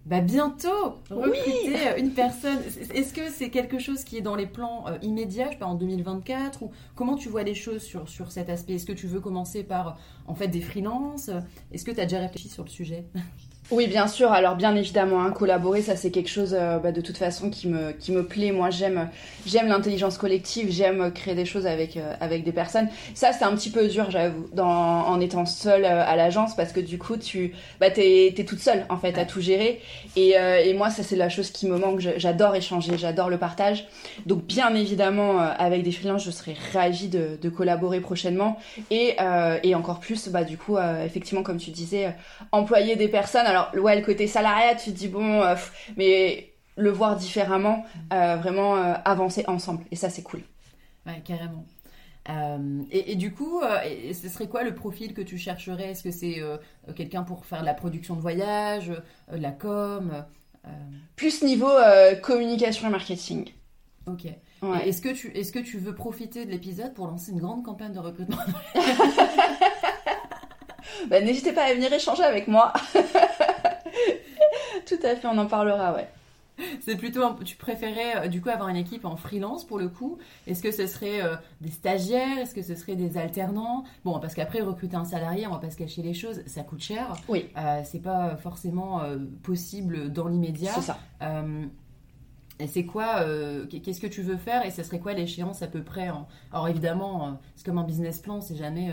bah, 0.05 0.19
bientôt 0.19 0.95
recruter 1.09 1.87
euh, 1.87 1.97
une 1.97 2.11
personne. 2.11 2.59
Est-ce 2.93 3.13
que 3.13 3.29
c'est 3.29 3.49
quelque 3.49 3.79
chose 3.79 4.03
qui 4.03 4.17
est 4.17 4.21
dans 4.21 4.35
les 4.35 4.47
plans 4.47 4.85
euh, 4.87 4.97
immédiats, 5.01 5.47
je 5.47 5.51
sais 5.51 5.59
pas, 5.59 5.65
en 5.65 5.75
2024 5.75 6.63
ou 6.63 6.71
comment 6.95 7.15
tu 7.15 7.29
vois 7.29 7.43
les 7.43 7.55
choses 7.55 7.81
sur, 7.81 8.09
sur 8.09 8.31
cet 8.31 8.49
aspect? 8.49 8.73
Est-ce 8.73 8.85
que 8.85 8.93
tu 8.93 9.07
veux 9.07 9.21
commencer 9.21 9.63
par 9.63 9.97
en 10.27 10.35
fait 10.35 10.49
des 10.49 10.61
freelances? 10.61 11.29
Est-ce 11.71 11.85
que 11.85 11.91
tu 11.91 11.99
as 11.99 12.05
déjà 12.05 12.19
réfléchi 12.19 12.49
sur 12.49 12.63
le 12.63 12.69
sujet? 12.69 13.05
Oui, 13.71 13.87
bien 13.87 14.07
sûr. 14.07 14.31
Alors, 14.31 14.55
bien 14.55 14.75
évidemment, 14.75 15.23
hein, 15.23 15.31
collaborer, 15.31 15.81
ça 15.81 15.95
c'est 15.95 16.11
quelque 16.11 16.29
chose 16.29 16.55
euh, 16.57 16.79
bah, 16.79 16.91
de 16.91 16.99
toute 17.01 17.17
façon 17.17 17.49
qui 17.49 17.67
me, 17.69 17.91
qui 17.93 18.11
me 18.11 18.23
plaît. 18.25 18.51
Moi, 18.51 18.69
j'aime, 18.69 19.09
j'aime 19.45 19.67
l'intelligence 19.67 20.17
collective, 20.17 20.69
j'aime 20.69 21.11
créer 21.13 21.33
des 21.33 21.45
choses 21.45 21.65
avec, 21.65 21.95
euh, 21.97 22.13
avec 22.19 22.43
des 22.43 22.51
personnes. 22.51 22.89
Ça, 23.15 23.31
c'est 23.31 23.45
un 23.45 23.55
petit 23.55 23.71
peu 23.71 23.87
dur, 23.87 24.11
j'avoue, 24.11 24.45
en 24.59 25.19
étant 25.21 25.45
seule 25.45 25.85
euh, 25.85 26.05
à 26.05 26.15
l'agence 26.17 26.55
parce 26.55 26.73
que 26.73 26.81
du 26.81 26.97
coup, 26.99 27.15
tu 27.17 27.55
bah, 27.79 27.89
t'es, 27.89 28.35
toute 28.47 28.59
seule 28.59 28.85
en 28.89 28.97
fait 28.97 29.17
à 29.17 29.25
tout 29.25 29.39
gérer. 29.41 29.81
Et, 30.17 30.31
et 30.33 30.73
moi, 30.73 30.89
ça 30.89 31.01
c'est 31.01 31.15
la 31.15 31.29
chose 31.29 31.49
qui 31.49 31.67
me 31.67 31.77
manque. 31.77 32.01
J'adore 32.17 32.55
échanger, 32.55 32.97
j'adore 32.97 33.29
le 33.29 33.37
partage. 33.37 33.87
Donc, 34.25 34.43
bien 34.43 34.75
évidemment, 34.75 35.39
avec 35.39 35.83
des 35.83 35.91
freelances, 35.91 36.23
je 36.25 36.31
serais 36.31 36.55
ravie 36.73 37.07
de, 37.07 37.37
de 37.41 37.49
collaborer 37.49 38.01
prochainement 38.01 38.57
et, 38.91 39.15
et 39.63 39.75
encore 39.75 39.99
plus, 39.99 40.27
bah, 40.27 40.43
du 40.43 40.57
coup, 40.57 40.77
effectivement, 41.05 41.43
comme 41.43 41.57
tu 41.57 41.71
disais, 41.71 42.13
employer 42.51 42.95
des 42.95 43.07
personnes 43.07 43.47
alors, 43.53 43.71
ouais, 43.75 43.95
le 43.95 44.03
côté 44.03 44.25
salariat, 44.25 44.73
tu 44.73 44.91
te 44.91 44.97
dis, 44.97 45.07
bon, 45.07 45.41
euh, 45.41 45.55
mais 45.95 46.53
le 46.75 46.89
voir 46.89 47.15
différemment, 47.15 47.85
euh, 48.11 48.35
vraiment 48.37 48.75
euh, 48.75 48.95
avancer 49.05 49.43
ensemble. 49.47 49.83
Et 49.91 49.95
ça, 49.95 50.09
c'est 50.09 50.23
cool. 50.23 50.41
Ouais, 51.05 51.21
carrément. 51.23 51.65
et, 52.91 53.15
du 53.15 53.31
coup, 53.31 53.61
ce 53.61 54.29
serait 54.29 54.47
quoi 54.47 54.63
le 54.63 54.73
profil 54.73 55.13
que 55.13 55.21
tu 55.21 55.37
chercherais? 55.37 55.91
Est-ce 55.91 56.03
que 56.03 56.11
c'est 56.11 56.41
quelqu'un 56.95 57.23
pour 57.23 57.45
faire 57.45 57.61
de 57.61 57.65
la 57.65 57.73
production 57.73 58.15
de 58.15 58.21
voyage, 58.21 58.89
de 59.31 59.37
la 59.37 59.51
com 59.51 60.23
Plus 61.15 61.43
niveau 61.43 61.69
communication 62.23 62.87
et 62.87 62.91
marketing. 62.91 63.49
Ok. 64.07 64.25
Est-ce 64.85 65.01
que, 65.01 65.09
tu, 65.09 65.27
est 65.37 65.51
que 65.53 65.59
tu 65.59 65.77
veux 65.77 65.93
profiter 65.93 66.45
de 66.45 66.51
l'épisode 66.51 66.93
pour 66.93 67.07
lancer 67.07 67.33
une 67.33 67.41
grande 67.41 67.63
campagne 67.63 67.91
de 67.91 67.99
recrutement? 67.99 68.37
Bah, 71.07 71.21
N'hésitez 71.21 71.51
pas 71.51 71.63
à 71.63 71.73
venir 71.73 71.91
échanger 71.91 72.23
avec 72.23 72.47
moi. 72.47 72.73
Tout 74.85 74.99
à 75.03 75.15
fait, 75.15 75.27
on 75.27 75.37
en 75.37 75.47
parlera, 75.47 75.93
ouais. 75.93 76.07
C'est 76.81 76.95
plutôt, 76.97 77.21
tu 77.43 77.55
préférais 77.55 78.25
euh, 78.25 78.27
du 78.27 78.39
coup 78.39 78.49
avoir 78.49 78.69
une 78.69 78.75
équipe 78.75 79.05
en 79.05 79.15
freelance 79.15 79.65
pour 79.65 79.79
le 79.79 79.89
coup? 79.89 80.19
Est-ce 80.45 80.61
que 80.61 80.71
ce 80.71 80.85
serait 80.85 81.21
euh, 81.23 81.35
des 81.61 81.71
stagiaires? 81.71 82.37
Est-ce 82.37 82.53
que 82.53 82.61
ce 82.61 82.75
serait 82.75 82.95
des 82.95 83.17
alternants? 83.17 83.83
Bon, 84.05 84.19
parce 84.19 84.35
qu'après 84.35 84.61
recruter 84.61 84.95
un 84.95 85.05
salarié, 85.05 85.47
on 85.47 85.51
va 85.51 85.57
pas 85.57 85.71
se 85.71 85.77
cacher 85.77 86.03
les 86.03 86.13
choses, 86.13 86.43
ça 86.45 86.61
coûte 86.61 86.81
cher. 86.81 87.15
Oui. 87.27 87.49
Euh, 87.57 87.81
c'est 87.83 88.01
pas 88.01 88.37
forcément 88.37 89.01
possible 89.41 90.11
dans 90.11 90.27
l'immédiat. 90.27 90.73
C'est 90.75 90.81
ça. 90.81 90.99
et 92.59 92.67
c'est 92.67 92.85
quoi 92.85 93.25
Qu'est-ce 93.69 93.99
que 93.99 94.07
tu 94.07 94.21
veux 94.21 94.37
faire? 94.37 94.65
Et 94.65 94.71
ce 94.71 94.83
serait 94.83 94.99
quoi 94.99 95.13
l'échéance 95.13 95.63
à 95.63 95.67
peu 95.67 95.81
près 95.81 96.11
Alors 96.51 96.67
évidemment, 96.67 97.39
c'est 97.55 97.65
comme 97.65 97.79
un 97.79 97.83
business 97.83 98.19
plan, 98.19 98.41
c'est 98.41 98.55
jamais 98.55 98.91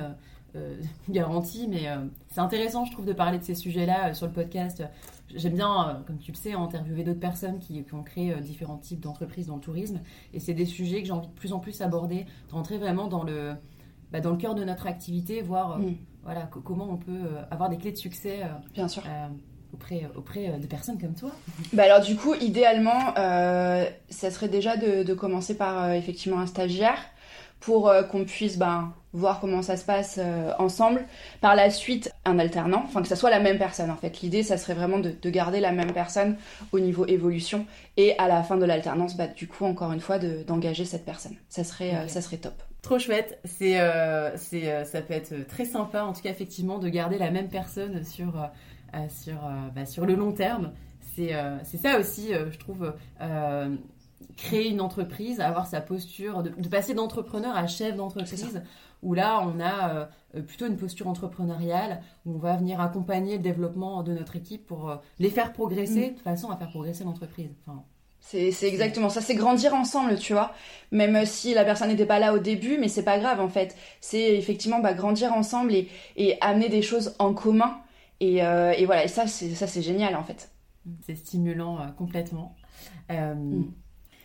euh, 0.57 0.77
garantie, 1.09 1.67
mais 1.69 1.89
euh, 1.89 1.99
c'est 2.29 2.41
intéressant, 2.41 2.85
je 2.85 2.93
trouve, 2.93 3.07
de 3.07 3.13
parler 3.13 3.39
de 3.39 3.45
ces 3.45 3.55
sujets-là 3.55 4.09
euh, 4.09 4.15
sur 4.15 4.27
le 4.27 4.33
podcast. 4.33 4.83
J'aime 5.35 5.55
bien, 5.55 6.03
comme 6.07 6.19
tu 6.19 6.33
le 6.33 6.37
sais, 6.37 6.53
interviewer 6.53 7.05
d'autres 7.05 7.21
personnes 7.21 7.59
qui, 7.59 7.85
ont 7.93 8.03
créé 8.03 8.35
différents 8.41 8.79
types 8.79 9.01
d'entreprises 9.01 9.47
dans 9.47 9.57
le 9.57 9.61
tourisme, 9.61 10.01
et 10.33 10.41
c'est 10.41 10.55
des 10.55 10.67
sujets 10.67 11.01
que 11.01 11.07
j'ai 11.07 11.13
envie 11.13 11.29
de 11.29 11.33
plus 11.33 11.53
en 11.53 11.61
plus 11.61 11.81
aborder, 11.81 12.27
de 12.49 12.53
rentrer 12.53 12.79
vraiment 12.79 13.07
dans 13.07 13.23
le, 13.23 13.55
bah, 14.13 14.21
dans 14.21 14.31
le 14.31 14.37
cœur 14.37 14.55
de 14.55 14.65
notre 14.65 14.87
activité, 14.87 15.43
voir 15.43 15.79
mm. 15.79 15.95
voilà, 16.25 16.49
comment 16.65 16.89
on 16.91 16.97
peut 16.97 17.29
avoir 17.51 17.69
des 17.69 17.79
clés 17.79 17.93
de 17.93 17.97
succès. 17.97 18.41
bien 18.75 18.89
sûr. 18.89 19.03
auprès, 19.73 20.09
auprès 20.17 20.59
de 20.59 20.67
personnes 20.67 20.99
comme 20.99 21.15
toi 21.15 21.31
bah 21.73 21.85
Alors 21.85 22.01
du 22.01 22.17
coup, 22.17 22.35
idéalement, 22.35 23.15
ça 23.15 24.31
serait 24.31 24.49
déjà 24.49 24.77
de, 24.77 25.03
de 25.03 25.15
commencer 25.15 25.57
par 25.57 25.93
effectivement 25.93 26.41
un 26.41 26.47
stagiaire 26.47 26.99
pour 27.61 27.93
qu'on 28.11 28.25
puisse 28.25 28.59
ben, 28.59 28.95
voir 29.13 29.41
comment 29.41 29.63
ça 29.63 29.77
se 29.77 29.85
passe 29.85 30.19
euh, 30.19 30.53
ensemble. 30.59 31.05
Par 31.41 31.57
la 31.57 31.71
suite, 31.71 32.13
un 32.25 32.39
alternant, 32.39 32.83
enfin 32.85 33.03
que 33.03 33.09
ça 33.09 33.17
soit 33.17 33.31
la 33.31 33.41
même 33.41 33.59
personne 33.59 33.91
en 33.91 33.97
fait. 33.97 34.21
L'idée, 34.21 34.43
ça 34.43 34.57
serait 34.57 34.75
vraiment 34.75 34.99
de, 34.99 35.31
garder 35.31 35.61
la 35.61 35.73
même 35.73 35.93
personne 35.93 36.37
au 36.73 36.81
niveau 36.81 37.07
évolution 37.07 37.67
et 37.97 38.17
à 38.19 38.29
la 38.29 38.43
fin 38.43 38.57
de 38.57 38.65
l'alternance, 38.65 39.17
bah, 39.17 39.27
du 39.27 39.47
coup, 39.47 39.65
encore 39.65 39.93
une 39.93 40.01
fois, 40.01 40.19
d'engager 40.19 40.85
cette 40.85 41.05
personne. 41.05 41.35
Ça 41.49 41.65
serait, 41.65 41.95
euh, 41.95 42.09
ça 42.09 42.21
serait 42.21 42.39
top. 42.39 42.55
Trop 42.83 42.99
chouette, 42.99 43.39
c'est, 43.45 43.79
euh, 43.81 44.37
c'est, 44.37 44.85
ça 44.87 45.03
peut 45.03 45.13
être 45.13 45.47
très 45.47 45.67
sympa, 45.67 46.03
en 46.03 46.13
tout 46.13 46.23
cas 46.23 46.31
effectivement, 46.31 46.79
de 46.79 46.89
garder 46.89 47.19
la 47.19 47.31
même 47.31 47.49
personne 47.49 48.05
sur, 48.05 48.49
sur, 49.11 49.35
bah, 49.75 49.85
sur 49.85 50.07
le 50.07 50.15
long 50.15 50.33
terme. 50.33 50.73
C'est, 51.15 51.35
c'est 51.65 51.77
ça 51.77 51.99
aussi, 51.99 52.31
je 52.33 52.59
trouve 52.59 52.95
créer 54.37 54.69
une 54.69 54.81
entreprise, 54.81 55.41
avoir 55.41 55.67
sa 55.67 55.81
posture, 55.81 56.43
de, 56.43 56.69
passer 56.69 56.95
d'entrepreneur 56.95 57.57
à 57.57 57.67
chef 57.67 57.97
d'entreprise, 57.97 58.63
où 59.03 59.15
là, 59.15 59.41
on 59.43 59.61
a 59.61 60.09
euh, 60.37 60.43
plutôt 60.43 60.67
une 60.67 60.77
posture 60.77 61.09
entrepreneuriale, 61.09 62.03
où 62.25 62.35
on 62.35 62.39
va 62.39 62.57
venir 62.57 62.81
accompagner 62.81 63.37
le 63.37 63.43
développement 63.43 64.03
de 64.03 64.13
notre 64.13 64.37
équipe 64.37 64.67
pour 64.67 64.91
euh, 64.91 64.97
les 65.19 65.31
faire 65.31 65.53
progresser, 65.53 66.11
mm. 66.11 66.15
de 66.15 66.21
façon 66.21 66.51
à 66.51 66.57
faire 66.57 66.71
progresser 66.71 67.05
l'entreprise. 67.05 67.51
Enfin, 67.67 67.83
c'est 68.21 68.53
exactement 68.65 69.09
ça, 69.09 69.23
c'est 69.23 69.35
grandir 69.35 69.75
ensemble, 69.75 70.19
tu 70.19 70.35
vois. 70.35 70.53
Même 70.93 71.25
si 71.25 71.55
la 71.55 71.65
personne 71.65 71.89
n'était 71.89 72.07
pas 72.07 72.19
là 72.19 72.35
au 72.35 72.39
début, 72.39 72.77
mais 72.79 72.89
c'est 72.89 73.03
pas 73.03 73.19
grave 73.19 73.41
en 73.41 73.49
fait. 73.49 73.75
C'est 74.03 74.37
effectivement 74.37 74.79
bah, 74.79 74.93
grandir 74.93 75.33
ensemble 75.33 75.75
et, 75.75 75.89
et, 76.17 76.37
amener 76.43 76.69
des 76.69 76.83
choses 76.83 77.17
en 77.19 77.33
commun. 77.33 77.81
Et, 78.21 78.45
euh, 78.45 78.73
et 78.77 78.85
voilà, 78.85 79.05
et 79.05 79.09
ça 79.09 79.27
c'est 79.27 79.83
génial 79.83 80.17
en 80.17 80.23
fait. 80.23 80.51
C'est 81.07 81.17
stimulant 81.17 81.79
complètement. 81.97 82.55
Mm. 83.09 83.63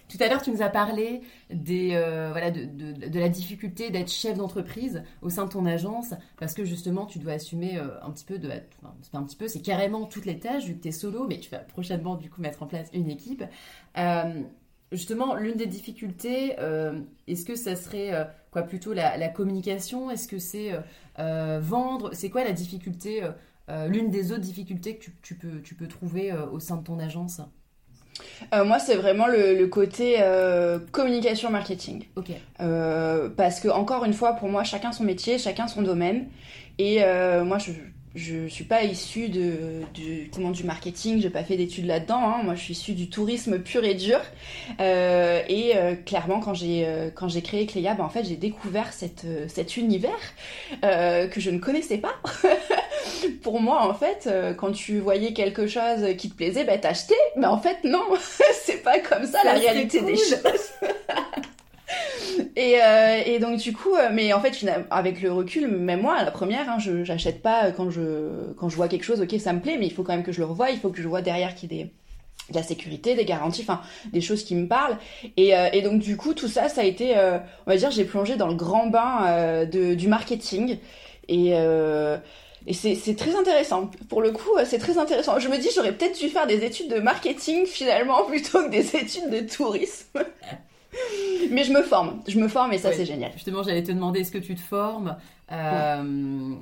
Tout 0.08 0.18
à 0.20 0.28
l'heure, 0.28 0.41
tu 0.41 0.52
nous 0.52 0.62
as 0.62 0.70
parlé 0.70 1.22
des, 1.50 1.91
euh, 1.94 2.32
de, 2.52 3.20
la 3.20 3.30
difficulté 3.30 3.89
d'être 3.89 4.12
chef 4.12 4.38
d'entreprise 4.38 5.04
au 5.22 5.30
sein 5.30 5.46
de 5.46 5.50
ton 5.50 5.65
agence, 5.65 6.13
parce 6.38 6.54
que 6.54 6.63
justement, 6.63 7.06
tu 7.06 7.18
dois 7.18 7.34
assumer 7.34 7.78
euh, 7.78 7.88
un 8.04 8.12
petit 8.12 8.26
peu, 8.26 8.38
de, 8.38 8.50
c'est 9.02 9.12
pas 9.12 9.18
un 9.18 9.24
petit 9.24 9.36
peu, 9.36 9.48
c'est 9.48 9.62
carrément 9.62 10.06
toutes 10.06 10.26
les 10.26 10.39
tâches, 10.39 10.65
vu 10.65 10.76
que 10.76 10.84
tu 10.84 10.89
es 10.89 10.91
solo, 10.91 11.26
mais 11.28 11.39
tu 11.39 11.50
vas 11.50 11.58
prochainement, 11.58 12.15
du 12.15 12.30
coup, 12.30 12.41
mettre 12.41 12.62
en 12.62 12.68
place 12.68 12.88
une 12.94 13.10
équipe. 13.10 13.44
Euh, 13.98 14.41
justement, 14.91 15.34
l'une 15.36 15.56
des 15.56 15.65
difficultés, 15.65 16.56
est-ce 17.28 17.46
que 17.46 17.56
ça 17.56 17.76
serait 17.76 18.30
quoi 18.52 18.62
plutôt 18.62 18.94
la, 18.94 19.28
communication? 19.30 20.12
Est-ce 20.12 20.28
que 20.28 20.38
c'est 20.38 20.72
vendre? 21.18 22.12
C'est 22.13 22.30
quoi 22.30 22.44
la 22.44 22.54
difficulté 22.54 23.28
L'une 23.88 24.12
des 24.12 24.32
autres 24.32 24.41
difficultés 24.41 24.98
que 24.98 25.10
tu 25.63 25.76
peux 25.76 25.88
trouver 25.88 26.32
au 26.32 26.60
sein 26.60 26.78
de 26.78 26.84
ton 26.84 27.00
agence? 27.00 27.41
Euh, 28.54 28.63
moi, 28.63 28.80
c'est 28.80 28.95
vraiment 28.95 29.28
le, 29.28 29.65
côté 29.67 30.17
euh, 30.19 30.80
communication 30.91 31.49
marketing. 31.49 32.06
Ok. 32.15 32.32
Euh, 32.62 33.30
parce 33.30 33.60
que 33.60 33.67
encore 33.67 34.06
une 34.06 34.13
fois, 34.13 34.34
pour 34.34 34.49
moi, 34.49 34.63
chacun 34.63 34.91
son 34.91 35.04
métier, 35.04 35.38
chacun 35.38 35.67
son 35.67 35.82
domaine. 35.82 36.28
Et 36.78 36.99
moi, 37.43 37.58
je 37.58 37.71
je 38.15 38.47
suis 38.47 38.63
pas 38.63 38.84
issue 38.84 39.30
de, 39.30 39.82
du, 39.93 40.32
comment, 40.34 40.51
du 40.51 40.63
marketing, 40.63 41.21
j'ai 41.21 41.30
pas 41.30 41.43
fait 41.43 41.58
d'études 41.58 41.86
là-dedans. 41.86 42.19
Hein. 42.19 42.43
Moi, 42.43 42.56
je 42.56 42.62
suis 42.62 42.73
issue 42.73 42.93
du 42.93 43.10
tourisme 43.10 43.60
pur 43.60 43.84
et 43.84 43.95
dur. 43.95 44.19
et 44.80 45.73
clairement, 46.06 46.39
quand 46.39 46.54
j'ai 46.54 46.88
quand 47.15 47.28
j'ai 47.28 47.41
créé 47.41 47.65
Cléa, 47.65 47.93
bah, 47.93 48.04
en 48.04 48.10
fait, 48.10 48.23
j'ai 48.23 48.38
découvert 48.38 48.93
cette, 48.93 49.25
cet 49.47 49.78
univers 49.78 50.19
que 50.82 51.39
je 51.39 51.49
ne 51.49 51.60
connaissais 51.60 51.97
pas. 51.97 52.15
pour 53.41 53.62
moi, 53.62 53.88
en 53.88 53.93
fait, 53.93 54.28
euh, 54.28 54.54
quand 54.54 54.71
tu 54.71 54.99
voyais 54.99 55.34
quelque 55.34 55.67
chose 55.67 56.15
qui 56.17 56.30
te 56.30 56.36
plaisait, 56.36 56.63
bah 56.63 56.78
t'achetais. 56.78 57.13
Mais 57.36 57.47
en 57.47 57.58
fait, 57.58 57.78
non, 57.84 58.04
c'est 58.54 58.84
pas 58.84 58.99
comme 58.99 59.25
ça, 59.25 59.43
la 59.43 59.54
réalité 59.54 60.01
des 60.01 60.15
choses. 60.15 60.41
et, 62.55 62.81
euh, 62.81 63.21
et, 63.25 63.39
donc 63.39 63.59
du 63.59 63.73
coup, 63.73 63.95
euh, 63.95 64.09
mais 64.11 64.33
en 64.33 64.41
fait, 64.41 64.65
avec 64.89 65.21
le 65.21 65.31
recul, 65.31 65.67
même 65.67 66.01
moi, 66.01 66.23
la 66.23 66.31
première, 66.31 66.69
hein, 66.69 66.79
je 66.79 67.03
j'achète 67.03 67.41
pas 67.41 67.71
quand 67.71 67.89
je 67.89 68.53
quand 68.57 68.69
je 68.69 68.75
vois 68.75 68.88
quelque 68.88 69.03
chose, 69.03 69.21
ok, 69.21 69.35
ça 69.39 69.53
me 69.53 69.59
plaît, 69.59 69.77
mais 69.79 69.88
il 69.88 69.93
faut 69.93 70.03
quand 70.03 70.13
même 70.13 70.23
que 70.23 70.31
je 70.31 70.39
le 70.39 70.45
revoie, 70.45 70.71
il 70.71 70.79
faut 70.79 70.89
que 70.89 71.01
je 71.01 71.07
vois 71.07 71.21
derrière 71.21 71.55
qu'il 71.55 71.71
y 71.71 71.75
ait 71.75 71.83
des 71.83 71.91
de 72.49 72.55
la 72.55 72.63
sécurité, 72.63 73.15
des 73.15 73.25
garanties, 73.25 73.63
enfin 73.63 73.81
des 74.13 74.21
choses 74.21 74.43
qui 74.43 74.53
me 74.53 74.67
parlent. 74.67 74.97
Et, 75.35 75.53
et, 75.73 75.81
donc 75.81 75.99
du 75.99 76.15
coup, 76.15 76.35
tout 76.35 76.47
ça, 76.47 76.69
ça 76.69 76.81
a 76.81 76.83
été, 76.83 77.15
on 77.65 77.71
va 77.71 77.75
dire, 77.75 77.89
j'ai 77.89 78.03
plongé 78.05 78.35
dans 78.35 78.47
le 78.47 78.53
grand 78.53 78.85
bain 78.85 79.65
de, 79.65 79.95
du 79.95 80.07
marketing. 80.07 80.77
Et, 81.27 81.55
et 82.67 82.73
c'est 82.73 83.15
très 83.15 83.35
intéressant. 83.35 83.91
Pour 84.09 84.21
le 84.21 84.31
coup, 84.31 84.51
c'est 84.65 84.79
très 84.79 84.97
intéressant. 84.97 85.39
Je 85.39 85.49
me 85.49 85.57
dis, 85.57 85.69
j'aurais 85.75 85.91
peut-être 85.91 86.19
dû 86.19 86.29
faire 86.29 86.47
des 86.47 86.63
études 86.63 86.89
de 86.89 86.99
marketing 86.99 87.65
finalement 87.65 88.23
plutôt 88.27 88.63
que 88.63 88.69
des 88.69 88.95
études 88.95 89.29
de 89.29 89.39
tourisme. 89.41 90.23
Mais 91.51 91.63
je 91.63 91.71
me 91.71 91.81
forme, 91.81 92.21
je 92.27 92.39
me 92.39 92.47
forme 92.47 92.73
et 92.73 92.77
ça 92.77 92.91
c'est 92.91 93.05
génial. 93.05 93.31
Justement, 93.34 93.63
j'allais 93.63 93.84
te 93.84 93.91
demander 93.91 94.21
est-ce 94.21 94.31
que 94.31 94.38
tu 94.38 94.55
te 94.55 94.62
formes 94.62 95.17
euh, 95.51 96.55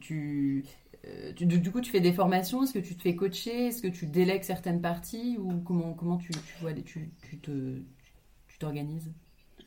tu, 0.00 0.64
euh, 1.06 1.32
tu, 1.36 1.46
du 1.46 1.70
coup, 1.70 1.80
tu 1.80 1.90
fais 1.90 2.00
des 2.00 2.12
formations 2.12 2.62
Est-ce 2.62 2.72
que 2.72 2.78
tu 2.78 2.96
te 2.96 3.02
fais 3.02 3.14
coacher 3.14 3.68
Est-ce 3.68 3.82
que 3.82 3.88
tu 3.88 4.06
délègues 4.06 4.42
certaines 4.42 4.80
parties 4.80 5.36
Ou 5.38 5.60
comment, 5.64 5.92
comment 5.92 6.16
tu, 6.16 6.30
tu 6.30 6.54
vois, 6.60 6.72
tu, 6.72 7.10
tu 7.42 8.58
t'organises? 8.58 9.12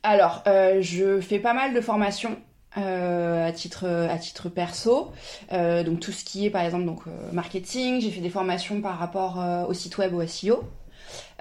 Alors, 0.03 0.43
euh, 0.47 0.81
je 0.81 1.19
fais 1.19 1.39
pas 1.39 1.53
mal 1.53 1.73
de 1.73 1.81
formations. 1.81 2.37
Euh, 2.77 3.47
à 3.47 3.53
titre 3.53 3.87
à 3.87 4.17
titre 4.17 4.49
perso 4.49 5.13
donc 5.49 6.01
tout 6.01 6.11
ce 6.11 6.25
qui 6.25 6.45
est 6.45 6.49
par 6.49 6.61
exemple 6.61 6.83
donc 6.83 7.03
marketing 7.31 8.01
j'ai 8.01 8.11
fait 8.11 8.19
des 8.19 8.29
formations 8.29 8.81
par 8.81 8.99
rapport 8.99 9.41
au 9.69 9.73
site 9.73 9.97
web 9.97 10.13
au 10.13 10.27
SEO 10.27 10.61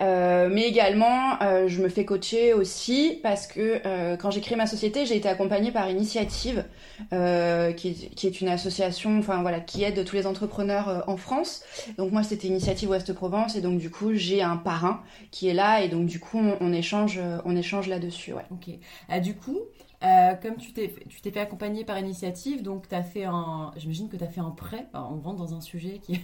mais 0.01 0.63
également 0.63 1.39
je 1.67 1.81
me 1.83 1.89
fais 1.89 2.05
coacher 2.05 2.53
aussi 2.53 3.21
parce 3.23 3.47
que 3.47 4.17
quand 4.17 4.31
j'ai 4.31 4.41
créé 4.41 4.57
ma 4.57 4.67
société 4.67 5.07
j'ai 5.07 5.17
été 5.17 5.29
accompagnée 5.29 5.71
par 5.71 5.89
Initiative 5.89 6.65
qui 7.11 7.89
est, 7.89 8.15
qui, 8.15 8.27
est, 8.27 8.41
une 8.41 8.49
association 8.49 9.19
enfin 9.19 9.43
voilà 9.43 9.61
qui 9.61 9.85
aide 9.85 10.05
tous 10.05 10.17
les 10.17 10.27
entrepreneurs 10.27 11.05
en 11.07 11.17
France 11.17 11.63
donc 11.97 12.13
moi 12.13 12.23
c'était 12.23 12.49
Initiative 12.49 12.91
Ouest 12.91 13.13
Provence 13.13 13.57
et 13.57 13.61
donc 13.61 13.79
du 13.79 13.91
coup 13.91 14.15
j'ai 14.15 14.43
un 14.43 14.57
parrain 14.57 15.03
qui 15.31 15.49
est 15.49 15.55
là 15.55 15.83
et 15.83 15.89
donc 15.89 16.07
du 16.07 16.21
coup 16.21 16.41
on, 16.61 16.73
échange 16.73 17.21
on 17.45 17.57
échange 17.57 17.89
là-dessus 17.89 18.33
ouais. 18.33 18.45
ok 18.51 18.75
ah, 19.09 19.21
du 19.21 19.35
coup 19.35 19.59
euh, 20.05 20.35
comme 20.35 20.57
tu 20.57 20.73
t'es, 20.73 20.93
tu 21.09 21.21
t'es 21.21 21.31
fait 21.31 21.41
accompagner 21.41 21.85
par 21.85 21.99
initiative, 21.99 22.63
donc 22.63 22.89
tu 22.89 22.95
as 22.95 23.03
fait 23.03 23.25
un. 23.25 23.71
J'imagine 23.77 24.09
que 24.09 24.17
tu 24.17 24.25
as 24.25 24.29
fait 24.29 24.41
un 24.41 24.51
prêt. 24.51 24.87
on 24.93 25.21
rentre 25.21 25.37
dans 25.37 25.55
un 25.55 25.61
sujet 25.61 26.01
qui. 26.03 26.21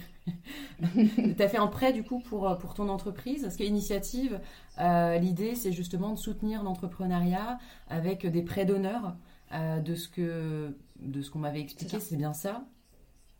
tu 0.87 1.35
as 1.41 1.47
fait 1.47 1.57
un 1.57 1.67
prêt 1.67 1.93
du 1.93 2.03
coup 2.03 2.19
pour, 2.19 2.57
pour 2.59 2.73
ton 2.73 2.89
entreprise. 2.89 3.43
Parce 3.43 3.55
qu'initiative, 3.55 4.39
euh, 4.79 5.17
l'idée 5.17 5.55
c'est 5.55 5.71
justement 5.71 6.11
de 6.11 6.19
soutenir 6.19 6.63
l'entrepreneuriat 6.63 7.59
avec 7.89 8.27
des 8.27 8.43
prêts 8.43 8.65
d'honneur. 8.65 9.15
Euh, 9.53 9.81
de 9.81 9.95
ce 9.95 10.07
que 10.07 10.73
de 10.99 11.21
ce 11.21 11.29
qu'on 11.29 11.39
m'avait 11.39 11.59
expliqué, 11.59 11.99
c'est, 11.99 12.15
bien 12.15 12.31
ça? 12.31 12.63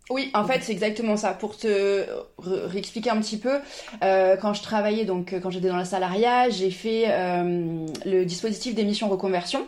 Oui, 0.10 0.30
en 0.34 0.44
fait, 0.44 0.62
c'est 0.62 0.74
exactement 0.74 1.16
ça. 1.16 1.34
Pour 1.34 1.56
te 1.56 2.06
réexpliquer 2.38 3.12
un 3.12 3.22
petit 3.22 3.38
peu, 3.38 3.60
quand 4.02 4.54
je 4.54 4.62
travaillais, 4.62 5.06
donc 5.06 5.34
quand 5.42 5.52
j'étais 5.52 5.70
dans 5.70 5.78
la 5.78 5.86
salariat, 5.86 6.50
j'ai 6.50 6.72
fait 6.72 7.06
le 7.08 8.24
dispositif 8.26 8.76
d'émission 8.76 9.08
reconversion 9.08 9.66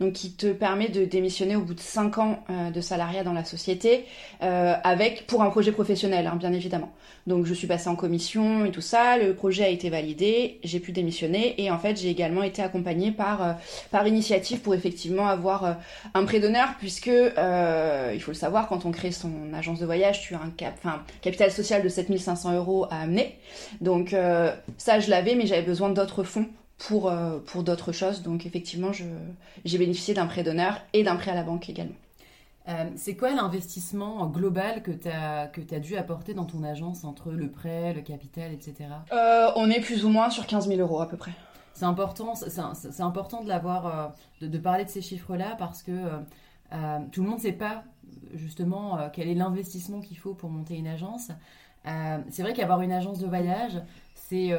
donc 0.00 0.14
qui 0.14 0.32
te 0.32 0.46
permet 0.46 0.88
de 0.88 1.04
démissionner 1.04 1.56
au 1.56 1.60
bout 1.60 1.74
de 1.74 1.80
5 1.80 2.18
ans 2.18 2.44
euh, 2.50 2.70
de 2.70 2.80
salariat 2.80 3.24
dans 3.24 3.32
la 3.32 3.44
société, 3.44 4.04
euh, 4.42 4.74
avec 4.84 5.26
pour 5.26 5.42
un 5.42 5.50
projet 5.50 5.72
professionnel, 5.72 6.26
hein, 6.26 6.36
bien 6.36 6.52
évidemment. 6.52 6.92
Donc 7.26 7.46
je 7.46 7.54
suis 7.54 7.66
passée 7.66 7.88
en 7.88 7.96
commission 7.96 8.64
et 8.64 8.70
tout 8.70 8.80
ça, 8.80 9.16
le 9.16 9.34
projet 9.34 9.64
a 9.64 9.68
été 9.68 9.90
validé, 9.90 10.58
j'ai 10.64 10.80
pu 10.80 10.92
démissionner 10.92 11.62
et 11.62 11.70
en 11.70 11.78
fait 11.78 12.00
j'ai 12.00 12.08
également 12.08 12.42
été 12.42 12.62
accompagnée 12.62 13.12
par 13.12 13.42
euh, 13.42 13.52
par 13.90 14.06
initiative 14.06 14.60
pour 14.60 14.74
effectivement 14.74 15.28
avoir 15.28 15.76
un 16.14 16.24
prêt 16.24 16.40
d'honneur 16.40 16.70
puisque 16.78 17.06
il 17.06 18.20
faut 18.20 18.30
le 18.32 18.36
savoir 18.36 18.68
quand 18.68 18.86
on 18.86 18.90
crée 18.90 19.12
son 19.12 19.30
agence 19.54 19.78
de 19.78 19.86
voyage, 19.86 20.22
tu 20.22 20.34
as 20.34 20.40
un 20.40 20.50
cap, 20.50 20.74
capital 21.20 21.50
social 21.52 21.82
de 21.82 21.88
7500 21.88 22.56
euros 22.56 22.86
à 22.90 23.02
amener. 23.02 23.36
Donc 23.80 24.14
ça 24.76 25.00
je 25.00 25.10
l'avais 25.10 25.34
mais 25.34 25.46
j'avais 25.46 25.62
besoin 25.62 25.90
d'autres 25.90 26.24
fonds 26.24 26.46
pour, 26.78 27.10
euh, 27.10 27.38
pour 27.38 27.62
d'autres 27.62 27.92
choses. 27.92 28.22
Donc 28.22 28.46
effectivement, 28.46 28.90
j'ai 28.92 29.78
bénéficié 29.78 30.14
d'un 30.14 30.26
prêt 30.26 30.42
d'honneur 30.42 30.80
et 30.92 31.02
d'un 31.02 31.16
prêt 31.16 31.30
à 31.30 31.34
la 31.34 31.42
banque 31.42 31.68
également. 31.68 31.94
Euh, 32.68 32.84
c'est 32.94 33.16
quoi 33.16 33.32
l'investissement 33.32 34.26
global 34.26 34.82
que 34.82 34.92
tu 34.92 35.08
as, 35.08 35.50
as 35.50 35.80
dû 35.80 35.96
apporter 35.96 36.32
dans 36.32 36.44
ton 36.44 36.62
agence 36.62 37.04
entre 37.04 37.32
le 37.32 37.50
prêt, 37.50 37.92
le 37.92 38.02
capital, 38.02 38.52
etc. 38.52 38.90
Euh, 39.12 39.50
on 39.56 39.68
est 39.68 39.80
plus 39.80 40.04
ou 40.04 40.08
moins 40.08 40.30
sur 40.30 40.46
15 40.46 40.68
000 40.68 40.80
euros 40.80 41.00
à 41.00 41.08
peu 41.08 41.16
près. 41.16 41.32
C'est 41.74 41.86
important, 41.86 42.34
c'est 42.34 43.00
important 43.00 43.42
de, 43.42 43.48
l'avoir, 43.48 44.14
de, 44.40 44.46
de, 44.46 44.58
parler 44.58 44.84
de 44.84 44.90
ces 44.90 45.00
chiffres-là 45.00 45.56
parce 45.58 45.82
que 45.82 45.90
tout 47.10 47.22
le 47.22 47.28
monde 47.28 47.38
ne 47.38 47.42
sait 47.42 47.52
pas 47.52 47.82
justement 48.34 49.08
quel 49.12 49.26
est 49.26 49.34
l'investissement 49.34 50.00
qu'il 50.00 50.18
faut 50.18 50.34
pour 50.34 50.50
monter 50.50 50.76
une 50.76 50.86
agence. 50.86 51.30
c'est 52.28 52.42
vrai 52.42 52.52
qu'avoir 52.52 52.82
une 52.82 52.92
agence 52.92 53.18
de 53.18 53.26
voyage, 53.26 53.80
c'est 54.14 54.54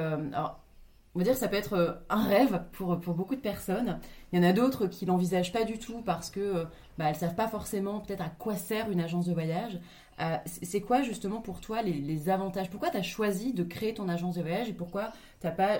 on 1.16 1.20
va 1.20 1.26
dire 1.26 1.34
que 1.34 1.40
ça 1.40 1.48
peut 1.48 1.56
être 1.56 1.74
euh, 1.74 1.92
un 2.10 2.24
rêve 2.24 2.64
pour, 2.72 3.00
pour 3.00 3.14
beaucoup 3.14 3.36
de 3.36 3.42
personnes. 3.42 4.00
Il 4.32 4.42
y 4.42 4.46
en 4.46 4.48
a 4.48 4.54
d'autres 4.54 4.88
qui 4.88 5.06
l'envisagent 5.06 5.52
pas 5.52 5.64
du 5.64 5.78
tout 5.78 6.02
parce 6.02 6.30
que 6.30 6.40
euh, 6.40 6.64
bah, 6.98 7.06
elles 7.10 7.16
savent 7.16 7.36
pas 7.36 7.48
forcément 7.48 8.00
peut-être 8.00 8.22
à 8.22 8.30
quoi 8.30 8.56
sert 8.56 8.90
une 8.90 9.00
agence 9.00 9.28
de 9.28 9.34
voyage. 9.34 9.80
Euh, 10.20 10.38
c'est 10.46 10.82
quoi 10.82 11.02
justement 11.02 11.42
pour 11.42 11.60
toi 11.60 11.82
les, 11.82 12.30
avantages? 12.30 12.70
Pourquoi 12.70 12.90
tu 12.90 12.98
as 12.98 13.04
choisi 13.04 13.54
de 13.54 13.64
créer 13.64 13.94
ton 13.94 14.10
agence 14.10 14.36
de 14.36 14.42
voyage 14.42 14.70
et 14.70 14.74
pourquoi 14.74 15.12
tu 15.40 15.48
n'as 15.48 15.54
pas 15.54 15.80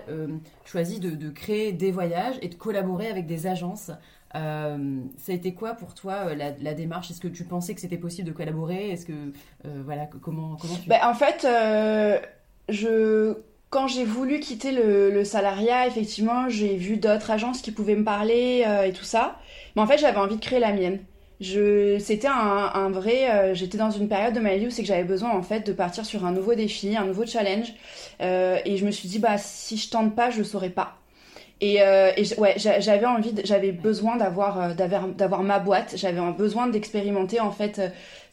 choisi 0.66 1.00
de, 1.00 1.30
créer 1.30 1.72
des 1.72 1.92
voyages 1.92 2.36
et 2.42 2.50
de 2.50 2.56
collaborer 2.56 3.08
avec 3.08 3.28
des 3.28 3.46
agences? 3.46 3.92
Ça 4.34 4.40
a 4.40 5.32
été 5.32 5.54
quoi 5.54 5.76
pour 5.76 5.94
toi 5.94 6.34
la, 6.34 6.74
démarche? 6.74 7.12
Est-ce 7.12 7.22
que 7.22 7.28
tu 7.28 7.44
pensais 7.44 7.76
que 7.76 7.82
c'était 7.82 7.98
possible 7.98 8.28
de 8.28 8.34
collaborer? 8.34 8.90
Est-ce 8.90 9.06
que 9.06 9.34
voilà 9.64 10.08
comment. 10.08 10.58
Ben, 10.88 11.00
en 11.04 11.14
fait, 11.14 11.46
je 12.70 13.38
quand 13.74 13.88
j'ai 13.88 14.06
voulu 14.06 14.40
quitter 14.40 14.72
le, 14.72 15.24
salariat, 15.24 15.88
effectivement, 15.88 16.48
j'ai 16.48 16.76
vu 16.76 16.98
d'autres 16.98 17.32
agences 17.32 17.60
qui 17.60 17.72
pouvaient 17.72 17.96
me 17.96 18.04
parler 18.04 18.64
euh, 18.68 18.84
et 18.84 18.94
tout 18.94 19.04
ça. 19.04 19.40
Mais 19.76 19.82
en 19.82 19.88
fait, 19.88 19.98
j'avais 19.98 20.20
envie 20.20 20.36
de 20.36 20.46
créer 20.46 20.60
la 20.60 20.72
mienne. 20.72 21.00
C'était 21.42 22.28
un, 22.28 22.90
vrai. 22.92 23.32
Euh, 23.32 23.56
j'étais 23.56 23.80
dans 23.80 23.90
une 23.90 24.08
période 24.08 24.36
de 24.36 24.40
ma 24.40 24.58
vie 24.58 24.68
où 24.68 24.70
c'est 24.70 24.84
que 24.84 24.88
j'avais 24.88 25.04
besoin 25.04 25.32
en 25.32 25.42
fait 25.42 25.66
de 25.66 25.74
partir 25.74 26.06
sur 26.06 26.24
un 26.24 26.32
nouveau 26.32 26.54
défi, 26.54 26.96
un 26.96 27.06
nouveau 27.06 27.26
challenge. 27.26 27.74
Euh, 28.22 28.60
et 28.64 28.78
je 28.78 28.86
me 28.86 28.92
suis 28.92 29.10
dit 29.10 29.18
bah 29.18 29.40
si 29.40 29.76
je 29.76 29.90
tente 29.90 30.16
pas, 30.16 30.30
je 30.30 30.44
saurais 30.44 30.70
pas. 30.70 31.00
Et, 31.60 31.80
ouais, 32.38 32.56
j'avais 32.58 33.06
envie, 33.06 33.34
j'avais 33.44 33.72
besoin 33.72 34.18
d'avoir, 34.18 34.76
d'avoir 34.76 35.44
ma 35.44 35.60
boîte. 35.60 35.96
J'avais 35.98 36.22
besoin 36.38 36.68
d'expérimenter 36.68 37.40
en 37.40 37.52
fait 37.52 37.82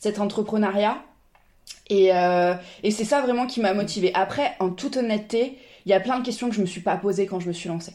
cet 0.00 0.20
entrepreneuriat. 0.20 0.98
Et, 1.88 2.14
euh, 2.14 2.54
et 2.82 2.90
c'est 2.90 3.04
ça 3.04 3.20
vraiment 3.20 3.46
qui 3.46 3.60
m'a 3.60 3.74
motivée. 3.74 4.12
Après, 4.14 4.52
en 4.60 4.70
toute 4.70 4.96
honnêteté, 4.96 5.58
il 5.86 5.90
y 5.90 5.94
a 5.94 6.00
plein 6.00 6.18
de 6.18 6.24
questions 6.24 6.48
que 6.48 6.54
je 6.54 6.60
me 6.60 6.66
suis 6.66 6.80
pas 6.80 6.96
posées 6.96 7.26
quand 7.26 7.40
je 7.40 7.48
me 7.48 7.52
suis 7.52 7.68
lancée. 7.68 7.94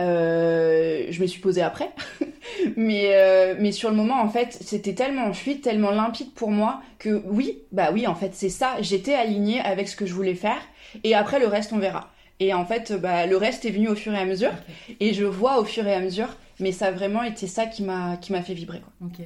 Euh, 0.00 1.06
je 1.10 1.20
me 1.20 1.26
suis 1.26 1.40
posée 1.40 1.60
après, 1.60 1.90
mais 2.76 3.10
euh, 3.12 3.54
mais 3.58 3.72
sur 3.72 3.90
le 3.90 3.96
moment 3.96 4.22
en 4.22 4.28
fait 4.30 4.56
c'était 4.58 4.94
tellement 4.94 5.26
en 5.26 5.34
fuite, 5.34 5.60
tellement 5.60 5.90
limpide 5.90 6.32
pour 6.32 6.50
moi 6.50 6.80
que 6.98 7.22
oui 7.26 7.58
bah 7.72 7.90
oui 7.92 8.06
en 8.06 8.14
fait 8.14 8.30
c'est 8.32 8.48
ça, 8.48 8.76
j'étais 8.80 9.12
alignée 9.12 9.60
avec 9.60 9.88
ce 9.88 9.96
que 9.96 10.06
je 10.06 10.14
voulais 10.14 10.34
faire 10.34 10.56
et 11.04 11.14
après 11.14 11.38
le 11.38 11.46
reste 11.46 11.74
on 11.74 11.78
verra. 11.78 12.10
Et 12.40 12.52
en 12.54 12.64
fait, 12.64 12.92
bah, 12.92 13.26
le 13.26 13.36
reste 13.36 13.64
est 13.66 13.70
venu 13.70 13.88
au 13.88 13.94
fur 13.94 14.12
et 14.12 14.18
à 14.18 14.24
mesure. 14.24 14.50
Et 14.98 15.14
je 15.14 15.24
vois 15.24 15.60
au 15.60 15.64
fur 15.64 15.86
et 15.86 15.94
à 15.94 16.00
mesure. 16.00 16.26
Mais 16.58 16.72
ça 16.72 16.86
a 16.86 16.90
vraiment 16.90 17.22
été 17.22 17.46
ça 17.46 17.66
qui 17.66 17.84
m'a 17.84 18.18
fait 18.18 18.54
vibrer. 18.54 18.80
Quoi. 18.80 19.06
Ok. 19.06 19.24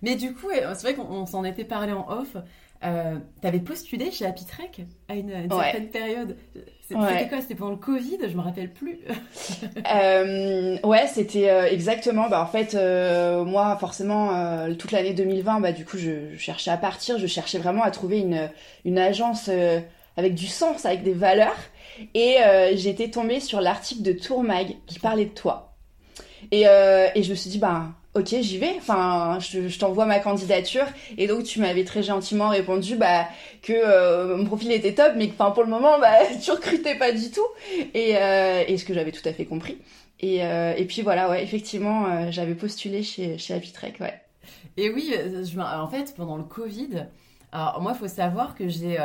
Mais 0.00 0.16
du 0.16 0.32
coup, 0.32 0.48
c'est 0.50 0.80
vrai 0.82 0.94
qu'on 0.94 1.26
s'en 1.26 1.44
était 1.44 1.64
parlé 1.64 1.92
en 1.92 2.08
off. 2.08 2.36
Euh, 2.84 3.16
T'avais 3.40 3.60
postulé 3.60 4.10
chez 4.10 4.26
Happy 4.26 4.44
Trek 4.44 4.70
à 5.08 5.14
une, 5.14 5.30
certaine 5.48 5.88
période. 5.88 6.36
C'était 6.82 7.28
quoi 7.28 7.40
C'était 7.40 7.54
pendant 7.54 7.70
le 7.70 7.76
Covid 7.78 8.18
Je 8.28 8.36
me 8.36 8.42
rappelle 8.42 8.72
plus. 8.72 9.00
euh, 9.94 10.76
ouais, 10.84 11.06
c'était 11.06 11.48
euh, 11.48 11.66
exactement. 11.66 12.28
Bah, 12.28 12.42
en 12.42 12.46
fait, 12.46 12.74
moi, 13.44 13.76
forcément, 13.78 14.68
toute 14.76 14.92
l'année 14.92 15.14
2020, 15.14 15.60
bah, 15.60 15.72
du 15.72 15.84
coup, 15.84 15.96
je, 15.96 16.32
je, 16.32 16.36
cherchais 16.36 16.70
à 16.70 16.76
partir. 16.76 17.18
Je 17.18 17.26
cherchais 17.26 17.58
vraiment 17.58 17.82
à 17.82 17.90
trouver 17.90 18.18
une, 18.18 18.50
une 18.84 18.98
agence 18.98 19.48
avec 20.16 20.34
du 20.34 20.46
sens, 20.46 20.84
avec 20.84 21.02
des 21.02 21.14
valeurs. 21.14 21.56
Et 22.14 22.36
j'étais 22.74 23.08
tombée 23.08 23.40
sur 23.40 23.60
l'article 23.60 24.02
de 24.02 24.12
Tourmag 24.12 24.76
qui 24.86 24.98
parlait 24.98 25.26
de 25.26 25.34
toi. 25.34 25.76
Et, 26.50 26.62
et 26.62 27.22
je 27.22 27.30
me 27.30 27.34
suis 27.34 27.48
dit, 27.50 27.58
bah 27.58 27.94
ok 28.14 28.36
j'y 28.40 28.58
vais. 28.58 28.74
Enfin 28.78 29.38
je, 29.40 29.78
t'envoie 29.78 30.06
ma 30.06 30.18
candidature. 30.18 30.86
Et 31.18 31.26
donc 31.26 31.44
tu 31.44 31.60
m'avais 31.60 31.84
très 31.84 32.02
gentiment 32.02 32.48
répondu 32.48 32.96
bah 32.96 33.26
que 33.62 33.72
euh, 33.72 34.36
mon 34.36 34.44
profil 34.44 34.72
était 34.72 34.94
top 34.94 35.12
mais 35.16 35.28
que 35.28 35.34
enfin 35.34 35.50
pour 35.50 35.64
le 35.64 35.70
moment 35.70 35.98
bah 35.98 36.18
tu 36.42 36.50
recrutais 36.50 36.96
pas 36.96 37.12
du 37.12 37.30
tout. 37.30 37.46
Et, 37.94 38.16
euh, 38.16 38.64
et 38.66 38.76
ce 38.78 38.84
que 38.84 38.94
j'avais 38.94 39.12
tout 39.12 39.26
à 39.28 39.32
fait 39.32 39.44
compris. 39.44 39.78
Et, 40.20 40.44
euh, 40.44 40.74
puis 40.88 41.02
voilà 41.02 41.28
ouais 41.28 41.42
effectivement 41.42 42.30
j'avais 42.30 42.54
postulé 42.54 43.02
chez 43.02 43.36
chez 43.36 43.60
et 44.76 44.90
oui 44.90 45.14
en 45.58 45.88
fait 45.88 46.14
pendant 46.16 46.36
le 46.36 46.44
Covid 46.44 47.06
alors 47.52 47.80
moi 47.82 47.92
il 47.94 47.98
faut 47.98 48.08
savoir 48.08 48.54
que 48.54 48.68
j'ai 48.68 48.96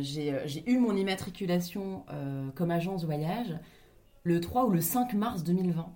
j'ai 0.00 0.62
eu 0.66 0.78
mon 0.78 0.96
immatriculation 0.96 2.04
comme 2.54 2.70
agence 2.70 3.04
voyage 3.04 3.54
le 4.24 4.40
3 4.40 4.66
ou 4.66 4.70
le 4.70 4.80
5 4.80 5.14
mars 5.14 5.44
2020 5.44 5.86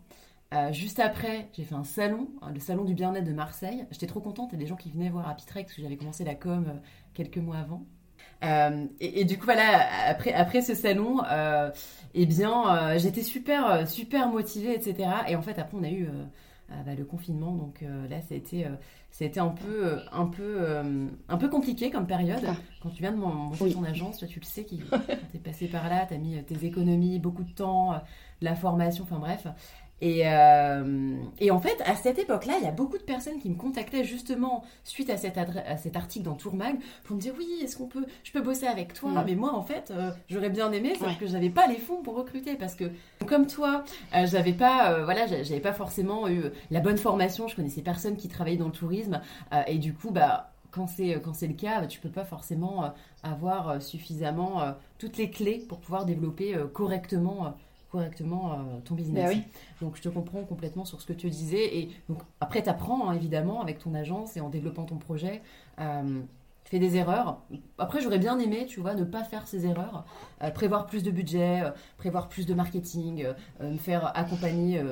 euh, 0.53 0.73
juste 0.73 0.99
après, 0.99 1.49
j'ai 1.55 1.65
fait 1.65 1.75
un 1.75 1.85
salon, 1.85 2.29
le 2.53 2.61
salon 2.61 2.85
du 2.85 2.95
bien-être 2.95 3.25
de 3.25 3.33
Marseille. 3.33 3.87
J'étais 3.91 4.07
trop 4.07 4.21
contente, 4.21 4.51
il 4.53 4.57
y 4.57 4.59
a 4.59 4.61
des 4.61 4.67
gens 4.67 4.77
qui 4.77 4.91
venaient 4.91 5.09
voir 5.09 5.29
à 5.29 5.35
Pitrex, 5.35 5.67
parce 5.67 5.77
que 5.77 5.83
j'avais 5.83 5.97
commencé 5.97 6.25
la 6.25 6.35
com 6.35 6.67
euh, 6.69 6.79
quelques 7.15 7.39
mois 7.39 7.57
avant. 7.57 7.85
Euh, 8.45 8.87
et, 9.01 9.25
du 9.25 9.39
coup, 9.39 9.47
voilà, 9.47 10.09
après, 10.09 10.33
après 10.33 10.63
ce 10.63 10.75
salon, 10.75 11.23
eh 12.15 12.27
bien, 12.27 12.99
j'étais 12.99 13.23
super, 13.23 13.89
super 13.89 14.29
motivée, 14.29 14.75
etc. 14.75 15.09
Et 15.29 15.37
en 15.37 15.43
fait, 15.43 15.59
après, 15.59 15.77
on 15.79 15.85
a 15.85 15.91
eu 15.91 16.09
bah, 16.69 16.95
le 16.97 17.05
confinement, 17.05 17.53
donc 17.53 17.83
là, 17.83 18.21
ça 18.21 18.35
a 18.35 18.37
été, 18.37 18.67
ça 19.11 19.25
a 19.25 19.29
été 19.29 19.39
un 19.39 19.51
peu, 19.51 20.01
un 20.11 20.27
peu, 20.27 20.67
un 21.29 21.37
peu 21.37 21.49
compliqué 21.49 21.91
comme 21.91 22.07
période. 22.07 22.43
Ah. 22.45 22.57
Quand 22.83 22.91
tu 22.91 23.03
viens 23.03 23.13
de 23.13 23.17
monter 23.17 23.73
ton 23.73 23.85
agence, 23.85 24.19
tu, 24.19 24.27
tu 24.27 24.41
le 24.41 24.45
sais, 24.45 24.65
tu 24.69 24.77
es 25.35 25.39
passé 25.39 25.69
par 25.69 25.89
là, 25.89 26.07
tu 26.07 26.15
as 26.15 26.19
mis 26.19 26.43
tes 26.43 26.67
économies, 26.67 27.21
beaucoup 27.21 27.45
de 27.45 27.53
temps, 27.53 27.95
la 28.41 28.57
formation, 28.57 29.05
enfin 29.05 29.19
bref. 29.19 29.47
Et, 30.03 30.23
euh, 30.27 31.15
et, 31.39 31.53
en 31.53 31.61
fait, 31.61 31.81
à 31.87 31.95
cette 31.95 32.19
époque-là, 32.19 32.55
il 32.59 32.65
y 32.65 32.67
a 32.67 32.73
beaucoup 32.73 32.99
de 32.99 33.05
personnes 33.05 33.39
qui 33.39 33.49
me 33.49 33.55
contactaient 33.55 34.03
justement 34.03 34.65
suite 34.83 35.09
à, 35.11 35.17
cet 35.17 35.97
article 35.97 36.25
dans 36.25 36.35
Tourmag 36.35 36.75
pour 37.05 37.15
me 37.15 37.21
dire 37.21 37.33
oui, 37.39 37.47
est-ce 37.63 37.77
qu'on 37.77 37.87
peut, 37.87 38.05
je 38.25 38.33
peux 38.33 38.41
bosser 38.41 38.67
avec 38.67 38.95
toi? 38.95 39.23
Mais 39.25 39.37
moi, 39.37 39.55
en 39.55 39.63
fait, 39.63 39.93
euh, 39.93 40.11
j'aurais 40.29 40.51
bien 40.51 40.73
aimé, 40.73 40.95
sauf 40.99 41.17
que 41.21 41.29
j'avais 41.29 41.51
pas 41.51 41.69
les 41.69 41.77
fonds 41.77 42.03
pour 42.03 42.17
recruter 42.17 42.57
parce 42.57 42.75
que 42.75 42.91
comme 43.29 43.47
toi, 43.47 43.85
euh, 44.17 44.27
j'avais 44.27 44.55
pas, 44.55 45.05
voilà, 45.05 45.29
j'avais 45.29 45.61
pas 45.61 45.73
forcément 45.73 46.29
eu 46.29 46.47
la 46.73 46.81
bonne 46.81 46.99
formation. 46.99 47.47
Je 47.47 47.55
connaissais 47.55 47.83
personne 47.83 48.17
qui 48.17 48.27
travaillait 48.27 48.59
dans 48.59 48.67
le 48.67 48.73
tourisme 48.73 49.21
et 49.69 49.79
du 49.79 49.95
coup, 49.95 50.11
bah 50.11 50.51
quand 50.73 50.89
c'est 50.89 51.21
quand 51.23 51.35
c'est 51.35 51.47
le 51.47 51.55
cas, 51.55 51.87
tu 51.87 52.01
peux 52.01 52.09
pas 52.09 52.25
forcément 52.25 52.93
avoir 53.23 53.81
suffisamment 53.81 54.75
toutes 54.99 55.17
les 55.17 55.31
clés 55.31 55.65
pour 55.69 55.79
pouvoir 55.79 56.07
développer 56.07 56.57
correctement 56.73 57.55
correctement 57.93 58.53
euh, 58.53 58.57
ton 58.85 58.95
business. 58.95 59.37
Bah 59.37 59.43
donc 59.83 59.97
je 59.97 60.03
te 60.03 60.09
comprends 60.09 60.43
complètement 60.45 60.85
sur 60.85 61.01
ce 61.01 61.07
que 61.07 61.13
tu 61.13 61.29
disais. 61.29 61.77
Et 61.77 61.91
donc 62.09 62.19
après, 62.41 62.63
tu 62.63 62.71
apprends 62.71 63.09
hein, 63.09 63.15
évidemment 63.15 63.61
avec 63.61 63.79
ton 63.79 63.95
agence 63.95 64.37
et 64.37 64.41
en 64.41 64.49
développant 64.49 64.85
ton 64.85 64.97
projet. 64.97 65.43
Euh, 65.79 66.21
fais 66.65 66.79
des 66.79 66.97
erreurs. 66.97 67.43
Après, 67.77 68.01
j'aurais 68.01 68.19
bien 68.19 68.39
aimé, 68.39 68.65
tu 68.67 68.81
vois, 68.81 68.95
ne 68.95 69.05
pas 69.05 69.25
faire 69.25 69.47
ces 69.47 69.67
erreurs. 69.67 70.07
Euh, 70.43 70.51
prévoir 70.51 70.87
plus 70.87 71.03
de 71.03 71.11
budget, 71.11 71.63
prévoir 71.99 72.29
plus 72.29 72.47
de 72.47 72.55
marketing, 72.55 73.27
me 73.61 73.77
faire 73.77 74.17
accompagner 74.17 74.83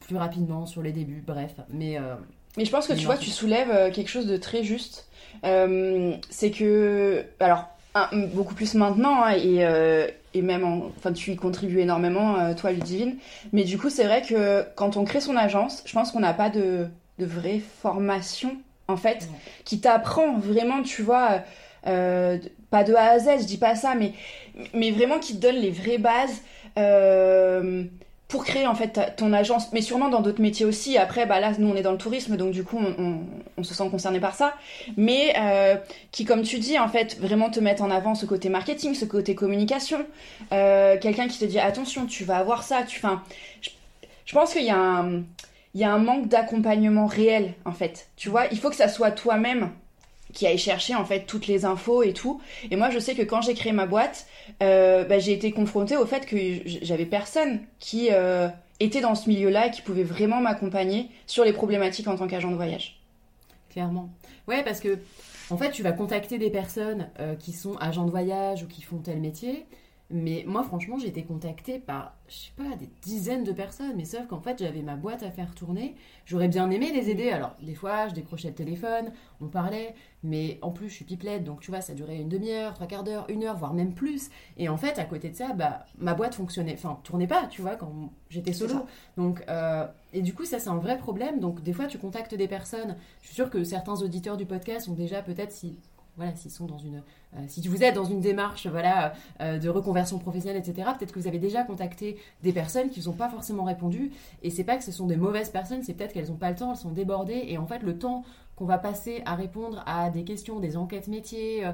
plus 0.00 0.16
rapidement 0.16 0.66
sur 0.66 0.82
les 0.82 0.92
débuts, 0.92 1.24
bref. 1.26 1.54
Mais, 1.70 1.98
mais 2.58 2.66
je 2.66 2.70
pense 2.70 2.86
que 2.86 2.92
tu 2.92 3.06
vois, 3.06 3.16
tu 3.16 3.30
soulèves 3.30 3.90
quelque 3.92 4.08
chose 4.08 4.26
de 4.26 4.36
très 4.36 4.62
juste. 4.62 5.08
c'est 5.42 6.50
que. 6.50 7.24
Alors, 7.40 7.68
beaucoup 8.34 8.54
plus 8.54 8.74
maintenant, 8.74 9.22
hein, 9.24 9.32
et, 9.32 9.64
et 10.34 10.42
même 10.42 10.64
enfin 10.96 11.12
tu 11.12 11.32
y 11.32 11.36
contribues 11.36 11.80
énormément 11.80 12.38
euh, 12.38 12.54
toi 12.54 12.72
Ludivine. 12.72 13.16
Mais 13.52 13.64
du 13.64 13.78
coup 13.78 13.90
c'est 13.90 14.04
vrai 14.04 14.22
que 14.22 14.64
quand 14.76 14.96
on 14.96 15.04
crée 15.04 15.20
son 15.20 15.36
agence 15.36 15.82
je 15.84 15.92
pense 15.92 16.12
qu'on 16.12 16.20
n'a 16.20 16.34
pas 16.34 16.50
de, 16.50 16.86
de 17.18 17.26
vraie 17.26 17.60
formation 17.82 18.56
en 18.88 18.96
fait 18.96 19.28
qui 19.64 19.80
t'apprend 19.80 20.38
vraiment 20.38 20.82
tu 20.82 21.02
vois 21.02 21.42
euh, 21.86 22.38
pas 22.70 22.84
de 22.84 22.94
A 22.94 23.10
à 23.12 23.18
Z 23.18 23.40
je 23.40 23.44
dis 23.44 23.58
pas 23.58 23.74
ça 23.74 23.94
mais 23.94 24.12
mais 24.74 24.90
vraiment 24.90 25.18
qui 25.18 25.36
te 25.36 25.40
donne 25.40 25.56
les 25.56 25.70
vraies 25.70 25.98
bases 25.98 26.42
euh, 26.78 27.84
pour 28.28 28.44
créer 28.44 28.66
en 28.66 28.74
fait 28.74 29.16
ton 29.16 29.32
agence, 29.32 29.72
mais 29.72 29.80
sûrement 29.80 30.10
dans 30.10 30.20
d'autres 30.20 30.42
métiers 30.42 30.66
aussi. 30.66 30.98
Après, 30.98 31.24
bah 31.24 31.40
là, 31.40 31.52
nous 31.58 31.68
on 31.68 31.74
est 31.74 31.82
dans 31.82 31.92
le 31.92 31.98
tourisme, 31.98 32.36
donc 32.36 32.52
du 32.52 32.62
coup 32.62 32.78
on, 32.78 33.20
on, 33.56 33.62
se 33.64 33.74
sent 33.74 33.88
concerné 33.90 34.20
par 34.20 34.34
ça, 34.34 34.54
mais 34.98 35.34
euh, 35.38 35.76
qui, 36.12 36.26
comme 36.26 36.42
tu 36.42 36.58
dis, 36.58 36.78
en 36.78 36.88
fait, 36.88 37.18
vraiment 37.18 37.48
te 37.50 37.58
mettre 37.58 37.82
en 37.82 37.90
avant 37.90 38.14
ce 38.14 38.26
côté 38.26 38.50
marketing, 38.50 38.94
ce 38.94 39.06
côté 39.06 39.34
communication. 39.34 40.04
Euh, 40.52 40.98
Quelqu'un 41.00 41.26
qui 41.26 41.38
te 41.38 41.46
dit 41.46 41.58
attention, 41.58 42.04
tu 42.04 42.24
vas 42.24 42.36
avoir 42.36 42.62
ça. 42.62 42.82
Tu, 42.82 42.98
enfin, 42.98 43.22
je, 43.62 43.70
je 44.26 44.34
pense 44.34 44.52
qu'il 44.52 44.64
y 44.64 44.70
a 44.70 44.78
un, 44.78 45.22
il 45.74 45.80
y 45.80 45.84
a 45.84 45.92
un 45.92 45.98
manque 45.98 46.28
d'accompagnement 46.28 47.06
réel 47.06 47.54
en 47.64 47.72
fait. 47.72 48.08
Tu 48.16 48.28
vois, 48.28 48.46
il 48.52 48.58
faut 48.58 48.68
que 48.68 48.76
ça 48.76 48.88
soit 48.88 49.10
toi-même 49.10 49.70
qui 50.32 50.46
aille 50.46 50.58
chercher 50.58 50.94
en 50.94 51.04
fait 51.04 51.20
toutes 51.26 51.46
les 51.46 51.64
infos 51.64 52.02
et 52.02 52.12
tout. 52.12 52.40
Et 52.70 52.76
moi, 52.76 52.90
je 52.90 52.98
sais 52.98 53.14
que 53.14 53.22
quand 53.22 53.40
j'ai 53.40 53.54
créé 53.54 53.72
ma 53.72 53.86
boîte, 53.86 54.26
euh, 54.62 55.04
bah, 55.04 55.18
j'ai 55.18 55.32
été 55.32 55.52
confrontée 55.52 55.96
au 55.96 56.06
fait 56.06 56.26
que 56.26 56.36
j'avais 56.82 57.06
personne 57.06 57.60
qui 57.78 58.08
euh, 58.10 58.48
était 58.80 59.00
dans 59.00 59.14
ce 59.14 59.28
milieu-là 59.28 59.66
et 59.66 59.70
qui 59.70 59.82
pouvait 59.82 60.04
vraiment 60.04 60.40
m'accompagner 60.40 61.08
sur 61.26 61.44
les 61.44 61.52
problématiques 61.52 62.08
en 62.08 62.16
tant 62.16 62.26
qu'agent 62.26 62.50
de 62.50 62.56
voyage. 62.56 63.00
Clairement. 63.70 64.08
Ouais, 64.46 64.62
parce 64.62 64.80
que 64.80 64.98
en 65.50 65.56
fait, 65.56 65.70
tu 65.70 65.82
vas 65.82 65.92
contacter 65.92 66.38
des 66.38 66.50
personnes 66.50 67.08
euh, 67.20 67.34
qui 67.34 67.52
sont 67.52 67.76
agents 67.76 68.04
de 68.04 68.10
voyage 68.10 68.62
ou 68.62 68.66
qui 68.66 68.82
font 68.82 68.98
tel 68.98 69.20
métier. 69.20 69.66
Mais 70.10 70.42
moi, 70.46 70.62
franchement, 70.62 70.96
j'ai 70.98 71.08
été 71.08 71.22
contactée 71.22 71.78
par, 71.78 72.14
je 72.28 72.34
sais 72.34 72.52
pas, 72.56 72.76
des 72.76 72.88
dizaines 73.02 73.44
de 73.44 73.52
personnes. 73.52 73.92
Mais 73.94 74.06
sauf 74.06 74.26
qu'en 74.26 74.40
fait, 74.40 74.58
j'avais 74.58 74.80
ma 74.80 74.96
boîte 74.96 75.22
à 75.22 75.30
faire 75.30 75.54
tourner. 75.54 75.96
J'aurais 76.24 76.48
bien 76.48 76.70
aimé 76.70 76.90
les 76.92 77.10
aider. 77.10 77.28
Alors, 77.28 77.54
des 77.60 77.74
fois, 77.74 78.08
je 78.08 78.14
décrochais 78.14 78.48
le 78.48 78.54
téléphone, 78.54 79.12
on 79.42 79.48
parlait. 79.48 79.94
Mais 80.22 80.58
en 80.62 80.70
plus, 80.70 80.88
je 80.88 80.94
suis 80.94 81.04
pipelette. 81.04 81.44
Donc, 81.44 81.60
tu 81.60 81.70
vois, 81.70 81.82
ça 81.82 81.92
durait 81.92 82.16
une 82.16 82.30
demi-heure, 82.30 82.72
trois 82.72 82.86
quarts 82.86 83.04
d'heure, 83.04 83.26
une 83.28 83.44
heure, 83.44 83.56
voire 83.58 83.74
même 83.74 83.92
plus. 83.92 84.30
Et 84.56 84.70
en 84.70 84.78
fait, 84.78 84.98
à 84.98 85.04
côté 85.04 85.28
de 85.28 85.36
ça, 85.36 85.52
bah, 85.52 85.84
ma 85.98 86.14
boîte 86.14 86.34
fonctionnait. 86.34 86.74
Enfin, 86.74 86.98
tournait 87.04 87.26
pas, 87.26 87.46
tu 87.46 87.60
vois, 87.60 87.76
quand 87.76 88.10
j'étais 88.30 88.54
solo. 88.54 88.86
Donc, 89.18 89.44
euh, 89.50 89.86
et 90.14 90.22
du 90.22 90.32
coup, 90.32 90.46
ça, 90.46 90.58
c'est 90.58 90.70
un 90.70 90.78
vrai 90.78 90.96
problème. 90.96 91.38
Donc, 91.38 91.62
des 91.62 91.74
fois, 91.74 91.86
tu 91.86 91.98
contactes 91.98 92.34
des 92.34 92.48
personnes. 92.48 92.96
Je 93.20 93.26
suis 93.26 93.34
sûre 93.34 93.50
que 93.50 93.62
certains 93.62 94.00
auditeurs 94.00 94.38
du 94.38 94.46
podcast 94.46 94.88
ont 94.88 94.94
déjà 94.94 95.20
peut-être, 95.20 95.52
si 95.52 95.78
voilà, 96.18 96.34
s'ils 96.34 96.50
sont 96.50 96.66
dans 96.66 96.78
une, 96.78 97.02
euh, 97.36 97.44
si 97.46 97.66
vous 97.66 97.84
êtes 97.84 97.94
dans 97.94 98.04
une 98.04 98.20
démarche, 98.20 98.66
voilà, 98.66 99.12
euh, 99.40 99.58
de 99.58 99.68
reconversion 99.68 100.18
professionnelle, 100.18 100.60
etc. 100.60 100.90
Peut-être 100.98 101.12
que 101.12 101.20
vous 101.20 101.28
avez 101.28 101.38
déjà 101.38 101.62
contacté 101.62 102.18
des 102.42 102.52
personnes 102.52 102.90
qui 102.90 103.00
vous 103.00 103.08
ont 103.08 103.14
pas 103.14 103.28
forcément 103.28 103.62
répondu. 103.64 104.10
Et 104.42 104.50
c'est 104.50 104.64
pas 104.64 104.76
que 104.76 104.84
ce 104.84 104.90
sont 104.90 105.06
des 105.06 105.16
mauvaises 105.16 105.50
personnes, 105.50 105.84
c'est 105.84 105.94
peut-être 105.94 106.12
qu'elles 106.12 106.28
n'ont 106.28 106.36
pas 106.36 106.50
le 106.50 106.56
temps, 106.56 106.72
elles 106.72 106.76
sont 106.76 106.90
débordées. 106.90 107.44
Et 107.46 107.56
en 107.56 107.66
fait, 107.66 107.84
le 107.84 107.96
temps 107.96 108.24
qu'on 108.56 108.66
va 108.66 108.78
passer 108.78 109.22
à 109.24 109.36
répondre 109.36 109.84
à 109.86 110.10
des 110.10 110.24
questions, 110.24 110.58
des 110.58 110.76
enquêtes 110.76 111.06
métiers, 111.06 111.64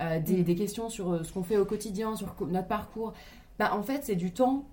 euh, 0.00 0.20
des, 0.20 0.42
mm. 0.42 0.44
des, 0.44 0.54
questions 0.54 0.90
sur 0.90 1.24
ce 1.24 1.32
qu'on 1.32 1.42
fait 1.42 1.56
au 1.56 1.64
quotidien, 1.64 2.14
sur 2.14 2.36
notre 2.46 2.68
parcours, 2.68 3.14
bah, 3.58 3.74
en 3.74 3.82
fait, 3.82 4.04
c'est 4.04 4.16
du 4.16 4.32
temps 4.32 4.64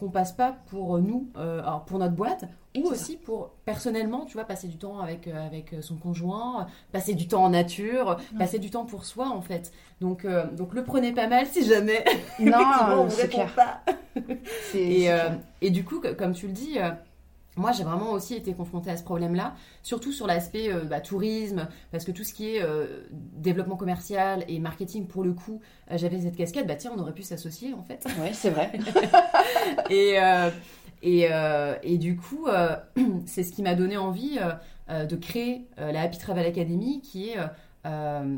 qu'on 0.00 0.08
passe 0.08 0.32
pas 0.32 0.56
pour 0.70 0.98
nous, 0.98 1.28
euh, 1.36 1.60
alors 1.60 1.84
pour 1.84 1.98
notre 1.98 2.14
boîte, 2.14 2.46
ou 2.76 2.86
aussi 2.86 3.16
pour 3.16 3.50
personnellement, 3.64 4.24
tu 4.24 4.34
vois, 4.34 4.44
passer 4.44 4.66
du 4.66 4.78
temps 4.78 5.00
avec, 5.00 5.28
euh, 5.28 5.46
avec 5.46 5.74
son 5.82 5.96
conjoint, 5.96 6.66
passer 6.90 7.14
du 7.14 7.28
temps 7.28 7.44
en 7.44 7.50
nature, 7.50 8.16
passer 8.38 8.58
du 8.58 8.70
temps 8.70 8.86
pour 8.86 9.04
soi 9.04 9.28
en 9.28 9.42
fait. 9.42 9.72
Donc, 10.00 10.24
euh, 10.24 10.50
donc 10.52 10.74
le 10.74 10.82
prenez 10.82 11.12
pas 11.12 11.26
mal 11.26 11.46
si 11.46 11.64
jamais. 11.64 12.04
Non, 12.38 13.06
c'est 13.10 13.28
clair. 13.28 13.54
Pas. 13.54 13.82
et, 14.74 15.08
et, 15.60 15.70
du 15.70 15.84
coup, 15.84 16.00
comme 16.18 16.32
tu 16.32 16.46
le 16.46 16.52
dis, 16.52 16.78
moi, 17.56 17.72
j'ai 17.72 17.82
vraiment 17.82 18.12
aussi 18.12 18.34
été 18.34 18.54
confrontée 18.54 18.90
à 18.90 18.96
ce 18.96 19.02
problème-là, 19.02 19.54
surtout 19.82 20.12
sur 20.12 20.26
l'aspect 20.26 20.72
euh, 20.72 20.84
bah, 20.84 21.00
tourisme, 21.00 21.68
parce 21.90 22.04
que 22.04 22.12
tout 22.12 22.22
ce 22.22 22.32
qui 22.32 22.54
est 22.54 22.62
euh, 22.62 23.06
développement 23.10 23.76
commercial 23.76 24.44
et 24.48 24.60
marketing, 24.60 25.06
pour 25.06 25.24
le 25.24 25.32
coup, 25.32 25.60
euh, 25.90 25.98
j'avais 25.98 26.20
cette 26.20 26.36
casquette, 26.36 26.66
bah 26.66 26.76
tiens, 26.76 26.92
on 26.96 27.00
aurait 27.00 27.12
pu 27.12 27.22
s'associer 27.22 27.74
en 27.74 27.82
fait. 27.82 28.06
Oui, 28.20 28.28
c'est 28.32 28.50
vrai. 28.50 28.70
et, 29.90 30.16
et, 31.02 31.28
et, 31.82 31.98
du 31.98 32.16
coup, 32.16 32.46
c'est 33.26 33.42
ce 33.42 33.52
qui 33.52 33.62
m'a 33.62 33.74
donné 33.74 33.96
envie 33.96 34.38
de 34.88 35.16
créer 35.16 35.66
la 35.76 36.02
Happy 36.02 36.18
Travel 36.18 36.46
Academy, 36.46 37.00
qui 37.00 37.30
est 37.30 37.36
euh, 37.86 38.36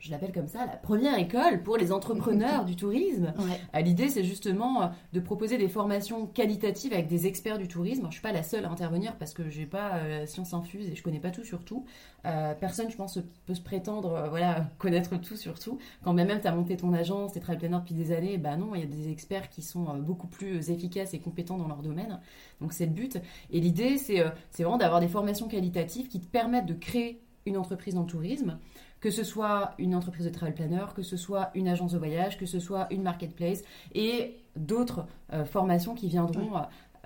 je 0.00 0.10
l'appelle 0.10 0.32
comme 0.32 0.48
ça, 0.48 0.66
la 0.66 0.76
première 0.76 1.16
école 1.16 1.62
pour 1.62 1.76
les 1.76 1.92
entrepreneurs 1.92 2.64
du 2.66 2.74
tourisme. 2.74 3.32
Euh, 3.74 3.80
l'idée, 3.80 4.08
c'est 4.08 4.24
justement 4.24 4.82
euh, 4.82 4.86
de 5.12 5.20
proposer 5.20 5.58
des 5.58 5.68
formations 5.68 6.26
qualitatives 6.26 6.92
avec 6.92 7.06
des 7.06 7.26
experts 7.26 7.58
du 7.58 7.68
tourisme. 7.68 8.02
je 8.02 8.06
ne 8.06 8.12
suis 8.12 8.20
pas 8.20 8.32
la 8.32 8.42
seule 8.42 8.64
à 8.64 8.70
intervenir 8.70 9.16
parce 9.16 9.32
que 9.32 9.48
je 9.48 9.60
n'ai 9.60 9.66
pas 9.66 10.02
la 10.02 10.26
science 10.26 10.54
infuse 10.54 10.88
et 10.88 10.94
je 10.94 11.00
ne 11.00 11.04
connais 11.04 11.20
pas 11.20 11.30
tout 11.30 11.44
sur 11.44 11.64
tout. 11.64 11.84
personne, 12.22 12.90
je 12.90 12.96
pense, 12.96 13.18
peut 13.46 13.54
se 13.54 13.60
prétendre 13.60 14.26
voilà, 14.28 14.66
connaître 14.78 15.16
tout 15.20 15.36
sur 15.36 15.58
tout. 15.58 15.78
Quand 16.02 16.12
même, 16.12 16.40
tu 16.40 16.46
as 16.46 16.52
monté 16.52 16.76
ton 16.76 16.92
agence, 16.92 17.32
tu 17.32 17.38
es 17.38 17.40
planner 17.40 17.78
depuis 17.78 17.94
des 17.94 18.12
années, 18.12 18.38
bah 18.38 18.56
non, 18.56 18.74
il 18.74 18.80
y 18.80 18.84
a 18.84 18.86
des 18.86 19.10
experts 19.10 19.50
qui 19.50 19.62
sont 19.62 19.98
beaucoup 19.98 20.26
plus 20.26 20.70
efficaces 20.70 21.14
et 21.14 21.20
compétents 21.20 21.58
dans 21.58 21.68
leur 21.68 21.82
domaine. 21.82 22.20
Donc 22.60 22.72
c'est 22.72 22.86
le 22.86 22.92
but. 22.92 23.18
Et 23.50 23.60
l'idée, 23.60 23.98
c'est 23.98 24.24
vraiment 24.58 24.78
d'avoir 24.78 25.00
des 25.00 25.08
formations 25.08 25.46
qualitatives 25.46 26.08
qui 26.08 26.20
te 26.20 26.26
permettent 26.26 26.66
de 26.66 26.74
créer 26.74 27.22
une 27.46 27.56
entreprise 27.56 27.94
dans 27.94 28.02
le 28.02 28.06
tourisme, 28.06 28.58
que 29.00 29.10
ce 29.10 29.24
soit 29.24 29.72
une 29.78 29.94
entreprise 29.94 30.26
de 30.26 30.30
travel 30.30 30.54
planner, 30.54 30.84
que 30.94 31.02
ce 31.02 31.16
soit 31.16 31.50
une 31.54 31.68
agence 31.68 31.92
de 31.92 31.98
voyage, 31.98 32.38
que 32.38 32.46
ce 32.46 32.60
soit 32.60 32.86
une 32.90 33.02
marketplace 33.02 33.62
et 33.94 34.36
d'autres 34.56 35.06
euh, 35.32 35.44
formations 35.44 35.94
qui 35.94 36.08
viendront. 36.08 36.56
Euh, 36.56 36.60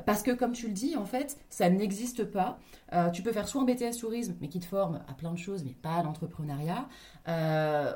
parce 0.07 0.25
que 0.25 0.33
comme 0.33 0.53
tu 0.53 0.67
le 0.67 0.73
dis, 0.73 0.97
en 0.97 1.05
fait, 1.05 1.39
ça 1.51 1.71
n'existe 1.71 2.25
pas. 2.25 2.59
Euh, 2.93 3.11
tu 3.11 3.23
peux 3.23 3.31
faire 3.31 3.47
soit 3.47 3.63
un 3.63 3.65
BTS 3.65 3.99
tourisme, 4.01 4.35
mais 4.41 4.49
qui 4.49 4.59
te 4.59 4.65
forme 4.65 5.01
à 5.09 5.15
plein 5.15 5.31
de 5.31 5.39
choses, 5.39 5.63
mais 5.65 5.73
pas 5.73 5.95
à 5.95 6.03
l'entrepreneuriat. 6.03 6.89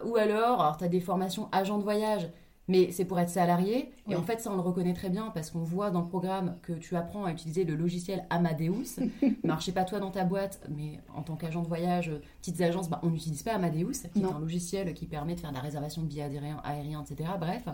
ou 0.05 0.17
alors, 0.17 0.61
alors 0.61 0.77
tu 0.77 0.85
as 0.85 0.89
des 0.89 1.01
formations 1.01 1.49
agent 1.51 1.77
de 1.77 1.83
voyage 1.83 2.29
mais 2.69 2.93
c'est 2.93 3.05
pour 3.05 3.19
être 3.19 3.31
salarié. 3.31 3.91
Et 4.09 4.15
en 4.15 4.23
fait, 4.23 4.41
ça, 4.41 4.51
on 4.53 4.55
le 4.55 4.61
reconnaît 4.61 4.95
très 4.95 5.09
bien 5.09 5.31
parce 5.35 5.51
qu'on 5.51 5.65
voit 5.65 5.91
dans 5.91 6.03
le 6.03 6.07
programme 6.07 6.57
que 6.63 6.75
tu 6.75 6.95
apprends 6.97 7.25
à 7.25 7.33
utiliser 7.33 7.65
le 7.65 7.75
logiciel 7.75 8.27
Amadeus. 8.31 9.01
Alors, 9.45 9.61
je 9.61 9.65
sais 9.65 9.73
pas 9.73 9.85
toi 9.85 9.99
dans 9.99 10.11
ta 10.11 10.25
boîte, 10.25 10.61
mais 10.69 11.01
en 11.17 11.23
tant 11.23 11.37
qu'agent 11.37 11.63
de 11.63 11.69
voyage, 11.69 12.13
petites 12.41 12.61
agences, 12.61 12.89
bah, 12.89 13.01
on 13.03 13.11
n'utilise 13.11 13.43
pas 13.43 13.55
Amadeus, 13.55 14.09
qui 14.13 14.21
est 14.21 14.25
un 14.25 14.39
logiciel 14.39 14.95
qui 14.95 15.07
permet 15.07 15.35
de 15.35 15.41
faire 15.41 15.51
de 15.51 15.57
la 15.57 15.63
réservation 15.63 16.03
de 16.03 16.07
billets 16.07 16.23
aériens, 16.23 16.61
aériens 16.63 17.03
etc. 17.03 17.31
Bref. 17.41 17.65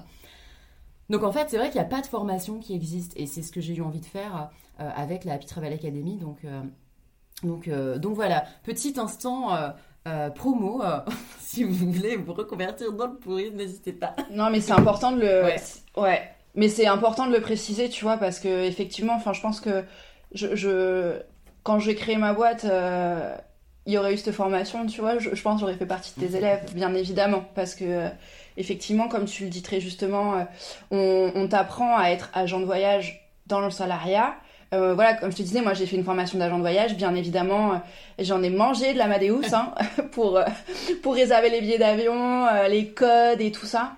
Donc 1.10 1.22
en 1.22 1.32
fait, 1.32 1.48
c'est 1.50 1.58
vrai 1.58 1.70
qu'il 1.70 1.80
n'y 1.80 1.86
a 1.86 1.88
pas 1.88 2.00
de 2.00 2.06
formation 2.06 2.60
qui 2.60 2.74
existe 2.74 3.12
et 3.16 3.26
c'est 3.26 3.42
ce 3.42 3.52
que 3.52 3.60
j'ai 3.60 3.74
eu 3.74 3.82
envie 3.82 4.00
de 4.00 4.06
faire 4.06 4.50
euh, 4.80 4.90
avec 4.94 5.24
la 5.24 5.34
Happy 5.34 5.46
Travel 5.46 5.72
Academy. 5.72 6.16
Donc, 6.16 6.44
euh, 6.44 6.62
donc, 7.42 7.68
euh, 7.68 7.98
donc 7.98 8.14
voilà, 8.14 8.44
petit 8.62 8.94
instant 8.98 9.50
euh, 10.06 10.28
promo, 10.30 10.82
euh, 10.82 11.00
si 11.40 11.64
vous 11.64 11.90
voulez 11.90 12.16
vous 12.16 12.34
reconvertir 12.34 12.92
dans 12.92 13.06
le 13.06 13.14
pourri, 13.14 13.50
n'hésitez 13.50 13.92
pas. 13.92 14.14
Non, 14.30 14.50
mais 14.50 14.60
c'est 14.60 14.72
important 14.72 15.12
de 15.12 15.20
le. 15.20 15.44
Ouais. 15.96 16.22
Mais 16.54 16.68
c'est 16.68 16.86
important 16.86 17.26
de 17.26 17.32
le 17.32 17.40
préciser, 17.40 17.88
tu 17.88 18.04
vois, 18.04 18.16
parce 18.16 18.38
que 18.38 18.64
effectivement, 18.64 19.14
enfin, 19.14 19.32
je 19.32 19.40
pense 19.40 19.60
que 19.60 19.82
je, 20.32 20.54
je... 20.54 21.20
quand 21.64 21.80
j'ai 21.80 21.94
créé 21.94 22.16
ma 22.16 22.32
boîte, 22.32 22.64
euh, 22.64 23.34
il 23.86 23.94
y 23.94 23.98
aurait 23.98 24.14
eu 24.14 24.18
cette 24.18 24.34
formation, 24.34 24.86
tu 24.86 25.00
vois. 25.00 25.18
Je, 25.18 25.28
pense 25.42 25.54
que 25.54 25.60
j'aurais 25.60 25.76
fait 25.76 25.86
partie 25.86 26.12
de 26.16 26.26
tes 26.26 26.36
élèves, 26.36 26.72
bien 26.74 26.94
évidemment, 26.94 27.44
parce 27.54 27.74
que 27.74 28.08
effectivement, 28.56 29.08
comme 29.08 29.24
tu 29.24 29.44
le 29.44 29.50
dis 29.50 29.62
très 29.62 29.80
justement, 29.80 30.46
on, 30.90 31.32
on 31.34 31.48
t'apprend 31.48 31.96
à 31.96 32.10
être 32.10 32.30
agent 32.34 32.60
de 32.60 32.66
voyage 32.66 33.30
dans 33.46 33.60
le 33.60 33.70
salariat 33.70 34.36
euh, 34.74 34.94
voilà, 34.94 35.14
comme 35.14 35.30
je 35.30 35.36
te 35.36 35.42
disais, 35.42 35.60
moi 35.60 35.74
j'ai 35.74 35.86
fait 35.86 35.96
une 35.96 36.04
formation 36.04 36.38
d'agent 36.38 36.56
de 36.56 36.62
voyage, 36.62 36.96
bien 36.96 37.14
évidemment, 37.14 37.74
euh, 37.74 37.76
j'en 38.18 38.42
ai 38.42 38.50
mangé 38.50 38.92
de 38.92 38.98
la 38.98 39.06
Madeus 39.06 39.54
hein, 39.54 39.72
pour, 40.12 40.36
euh, 40.36 40.44
pour 41.02 41.14
réserver 41.14 41.50
les 41.50 41.60
billets 41.60 41.78
d'avion, 41.78 42.46
les 42.68 42.88
codes 42.88 43.40
et 43.40 43.52
tout 43.52 43.66
ça. 43.66 43.92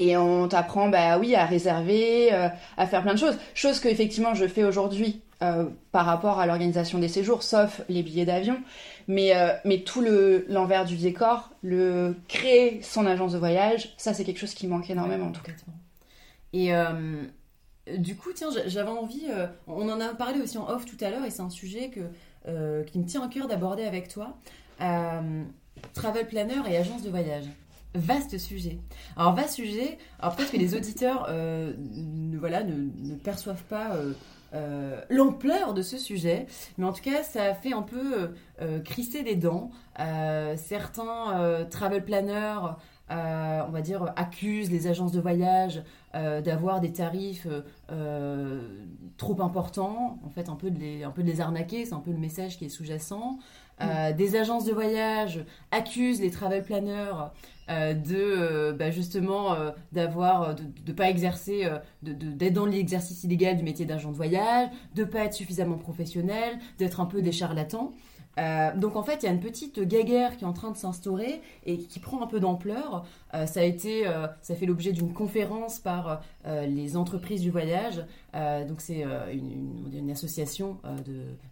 Et 0.00 0.16
on 0.16 0.48
t'apprend, 0.48 0.88
bah 0.88 1.18
oui, 1.18 1.36
à 1.36 1.44
réserver, 1.44 2.32
à 2.32 2.86
faire 2.86 3.02
plein 3.02 3.14
de 3.14 3.18
choses. 3.18 3.38
Chose 3.54 3.78
que 3.78 3.86
effectivement 3.88 4.34
je 4.34 4.46
fais 4.46 4.64
aujourd'hui 4.64 5.22
par 5.92 6.06
rapport 6.06 6.40
à 6.40 6.46
l'organisation 6.46 6.98
des 6.98 7.06
séjours, 7.06 7.44
sauf 7.44 7.82
les 7.88 8.02
billets 8.02 8.24
d'avion. 8.24 8.56
Mais, 9.06 9.32
mais 9.64 9.82
tout 9.82 10.00
le, 10.00 10.46
l'envers 10.48 10.84
du 10.84 10.96
décor, 10.96 11.50
le 11.62 12.16
créer 12.26 12.82
son 12.82 13.06
agence 13.06 13.34
de 13.34 13.38
voyage, 13.38 13.94
ça 13.96 14.14
c'est 14.14 14.24
quelque 14.24 14.40
chose 14.40 14.54
qui 14.54 14.66
manque 14.66 14.90
énormément 14.90 15.26
en 15.26 15.32
tout 15.32 15.42
cas. 15.42 15.52
Et 16.52 16.72
du 17.98 18.16
coup, 18.16 18.30
tiens, 18.34 18.48
j'avais 18.66 18.90
envie, 18.90 19.26
euh, 19.30 19.46
on 19.66 19.88
en 19.88 20.00
a 20.00 20.14
parlé 20.14 20.40
aussi 20.40 20.56
en 20.58 20.68
off 20.68 20.86
tout 20.86 21.02
à 21.04 21.10
l'heure, 21.10 21.24
et 21.24 21.30
c'est 21.30 21.42
un 21.42 21.50
sujet 21.50 21.90
euh, 22.48 22.82
qui 22.84 22.98
me 22.98 23.04
tient 23.04 23.22
à 23.22 23.28
cœur 23.28 23.46
d'aborder 23.46 23.84
avec 23.84 24.08
toi. 24.08 24.38
Euh, 24.80 25.42
travel 25.92 26.26
planner 26.26 26.62
et 26.70 26.76
agence 26.76 27.02
de 27.02 27.10
voyage. 27.10 27.44
Vaste 27.94 28.38
sujet. 28.38 28.78
Alors, 29.16 29.34
vaste 29.34 29.54
sujet, 29.54 29.98
alors 30.18 30.34
peut-être 30.34 30.50
que 30.50 30.56
les 30.56 30.74
auditeurs 30.74 31.28
ne, 31.30 32.36
voilà, 32.38 32.64
ne, 32.64 33.14
perçoivent 33.14 33.62
pas 33.64 33.96
l'ampleur 35.10 35.74
de 35.74 35.82
ce 35.82 35.98
sujet, 35.98 36.46
mais 36.76 36.86
en 36.86 36.92
tout 36.92 37.02
cas, 37.02 37.22
ça 37.22 37.44
a 37.44 37.54
fait 37.54 37.72
un 37.72 37.82
peu 37.82 38.34
crisser 38.84 39.22
des 39.22 39.36
dents. 39.36 39.70
certains 40.56 41.66
travel 41.70 42.04
planners 42.04 42.58
euh, 43.10 43.60
on 43.68 43.70
va 43.70 43.82
dire, 43.82 44.12
accusent 44.16 44.70
les 44.70 44.86
agences 44.86 45.12
de 45.12 45.20
voyage 45.20 45.82
euh, 46.14 46.40
d'avoir 46.40 46.80
des 46.80 46.90
tarifs 46.90 47.46
euh, 47.92 48.62
trop 49.18 49.42
importants, 49.42 50.18
en 50.24 50.30
fait 50.30 50.48
un 50.48 50.54
peu 50.54 50.70
de 50.70 50.78
les, 50.78 51.04
un 51.04 51.10
peu 51.10 51.22
de 51.22 51.28
les 51.28 51.42
arnaquer, 51.42 51.84
c'est 51.84 51.92
un 51.92 52.00
peu 52.00 52.12
le 52.12 52.18
message 52.18 52.56
qui 52.56 52.64
est 52.64 52.70
sous-jacent. 52.70 53.38
Mm. 53.80 54.12
Des 54.16 54.36
agences 54.36 54.64
de 54.64 54.72
voyage 54.72 55.44
accusent 55.72 56.20
les 56.20 56.30
travel 56.30 56.62
planners 56.62 57.12
de 57.68 58.70
bah, 58.70 58.92
justement 58.92 59.56
d'avoir 59.90 60.54
de 60.54 60.92
pas 60.92 61.10
exercer 61.10 61.68
d'être 62.00 62.52
dans 62.52 62.66
l'exercice 62.66 63.24
illégal 63.24 63.56
du 63.56 63.64
métier 63.64 63.84
d'agent 63.84 64.12
de 64.12 64.16
voyage 64.16 64.68
de 64.94 65.02
pas 65.02 65.24
être 65.24 65.34
suffisamment 65.34 65.76
professionnel 65.76 66.56
d'être 66.78 67.00
un 67.00 67.06
peu 67.06 67.20
des 67.20 67.32
charlatans 67.32 67.92
euh, 68.38 68.76
donc 68.76 68.96
en 68.96 69.02
fait, 69.02 69.22
il 69.22 69.26
y 69.26 69.28
a 69.28 69.32
une 69.32 69.40
petite 69.40 69.80
guéguerre 69.80 70.36
qui 70.36 70.44
est 70.44 70.46
en 70.46 70.52
train 70.52 70.70
de 70.70 70.76
s'instaurer 70.76 71.40
et 71.66 71.78
qui 71.78 71.98
prend 72.00 72.22
un 72.22 72.26
peu 72.26 72.40
d'ampleur. 72.40 73.04
Euh, 73.34 73.46
ça 73.46 73.60
a 73.60 73.62
été, 73.64 74.06
euh, 74.06 74.26
ça 74.40 74.54
fait 74.54 74.66
l'objet 74.66 74.92
d'une 74.92 75.12
conférence 75.12 75.78
par 75.78 76.22
les 76.46 76.96
entreprises 76.96 77.40
du 77.40 77.50
voyage. 77.50 78.04
donc 78.34 78.80
c'est 78.80 79.04
une, 79.32 80.10
association 80.10 80.78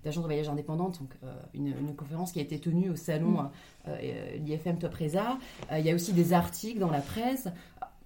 d'agents 0.05 0.21
de, 0.21 0.27
voyage 0.27 0.49
indépendantes. 0.49 1.01
Donc 1.01 1.11
une, 1.55 1.95
conférence 1.97 2.33
qui 2.33 2.39
a 2.39 2.43
été 2.43 2.59
tenue 2.59 2.91
au 2.91 2.97
salon 2.97 3.49
l'IFM 3.87 4.79
Top 4.79 4.95
Reza. 4.95 5.39
il 5.73 5.85
y 5.85 5.91
a 5.91 5.95
aussi 5.95 6.13
des 6.13 6.33
articles 6.33 6.79
dans 6.79 6.91
la 6.91 7.01
presse 7.01 7.49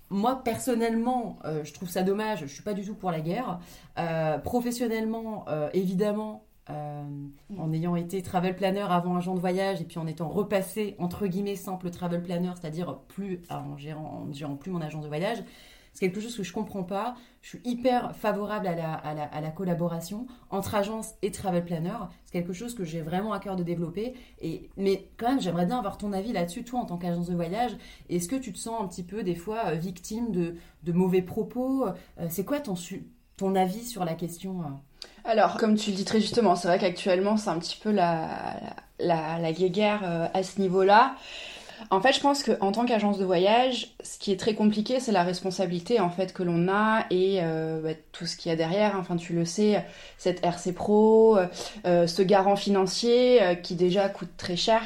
moi 0.09 0.41
personnellement, 0.45 1.41
je 1.65 1.73
trouve 1.73 1.89
ça 1.89 2.05
dommage. 2.05 2.41
Je 2.43 2.47
suis 2.47 2.63
pas 2.63 2.75
du 2.75 2.85
tout 2.85 2.95
pour 2.95 3.11
la 3.11 3.21
guerre. 3.21 3.59
professionnellement, 4.45 5.47
évidemment, 5.73 6.46
euh, 6.71 7.05
en 7.57 7.73
ayant 7.73 7.95
été 7.97 8.23
travel 8.23 8.57
planner 8.57 8.81
avant 8.81 9.17
agent 9.17 9.35
de 9.35 9.41
voyage 9.41 9.81
et 9.81 9.85
puis 9.85 9.99
en 9.99 10.07
étant 10.07 10.29
repassé 10.29 10.97
entre 10.99 11.27
guillemets 11.27 11.57
simple 11.57 11.91
travel 11.91 12.23
planner, 12.23 12.51
c'est-à-dire 12.61 12.99
plus 13.09 13.41
en 13.51 13.77
gérant, 13.77 14.57
plus 14.57 14.71
mon 14.71 14.81
agent 14.81 15.01
de 15.01 15.09
voyage, 15.09 15.45
c'est 15.97 16.11
quelque 16.11 16.21
chose 16.21 16.37
que 16.37 16.43
je 16.43 16.53
comprends 16.53 16.83
pas. 16.83 17.15
Je 17.41 17.49
suis 17.49 17.61
hyper 17.65 18.15
favorable 18.15 18.67
à 18.67 18.75
la, 18.75 18.93
à 18.93 19.41
la, 19.41 19.51
collaboration 19.51 20.27
entre 20.51 20.75
agence 20.75 21.15
et 21.23 21.31
travel 21.31 21.65
planner. 21.65 21.97
C'est 22.27 22.33
quelque 22.33 22.53
chose 22.53 22.75
que 22.75 22.85
j'ai 22.85 23.01
vraiment 23.01 23.33
à 23.33 23.39
cœur 23.39 23.57
de 23.57 23.63
développer. 23.63 24.13
Et, 24.43 24.69
mais 24.77 25.09
quand 25.17 25.31
même, 25.31 25.41
j'aimerais 25.41 25.65
bien 25.65 25.79
avoir 25.79 25.97
ton 25.97 26.13
avis 26.13 26.35
là-dessus, 26.35 26.65
toi 26.65 26.81
en 26.81 26.85
tant 26.85 26.99
qu'agence 26.99 27.29
de 27.29 27.35
voyage. 27.35 27.75
Est-ce 28.11 28.29
que 28.29 28.37
tu 28.37 28.53
te 28.53 28.59
sens 28.59 28.79
un 28.83 28.87
petit 28.87 29.05
peu 29.05 29.23
des 29.23 29.35
fois 29.35 29.69
euh, 29.69 29.75
victime 29.77 30.33
de, 30.33 30.57
de 30.83 30.93
mauvais 30.93 31.23
propos? 31.23 31.87
Euh, 31.87 32.27
C'est 32.29 32.45
quoi 32.45 32.61
ton, 32.61 32.75
ton 33.39 33.55
avis 33.55 33.85
sur 33.85 34.05
la 34.05 34.15
question 34.15 34.65
alors, 35.27 35.57
comme 35.57 35.77
tu 35.77 35.91
le 35.91 35.97
dis 35.97 36.05
très 36.05 36.21
justement, 36.21 36.57
c'est 36.57 36.69
vrai 36.69 36.79
qu'actuellement, 36.79 37.37
c'est 37.37 37.51
un 37.51 37.59
petit 37.59 37.79
peu 37.83 37.91
la, 37.91 38.29
la, 39.01 39.53
guéguerre 39.53 40.03
euh, 40.05 40.29
à 40.33 40.43
ce 40.43 40.61
niveau-là. 40.61 41.15
En 41.91 42.01
fait, 42.01 42.13
je 42.15 42.21
pense 42.21 42.43
qu'en 42.43 42.73
tant 42.73 42.87
qu'agence 42.87 43.19
de 43.19 43.25
voyage, 43.25 43.95
ce 44.03 44.19
qui 44.19 44.33
est 44.33 44.41
très 44.41 44.55
compliqué, 44.55 44.99
c'est 44.99 45.13
la 45.13 45.25
responsabilité 45.25 46.01
en 46.01 46.09
fait 46.09 46.33
que 46.33 46.43
l'on 46.43 46.69
a 46.69 47.05
et 47.11 47.41
euh, 47.43 47.83
bah, 47.83 47.91
tout 48.13 48.25
ce 48.25 48.37
qu'il 48.37 48.51
y 48.51 48.53
a 48.53 48.57
derrière. 48.57 48.97
Enfin, 48.99 49.17
tu 49.17 49.35
le 49.35 49.45
sais, 49.45 49.85
cette 50.17 50.43
RC 50.43 50.73
Pro, 50.73 51.37
euh, 51.85 52.07
ce 52.07 52.23
garant 52.23 52.57
financier 52.57 53.41
qui 53.63 53.75
déjà 53.75 54.09
coûte 54.09 54.31
très 54.39 54.57
cher 54.57 54.81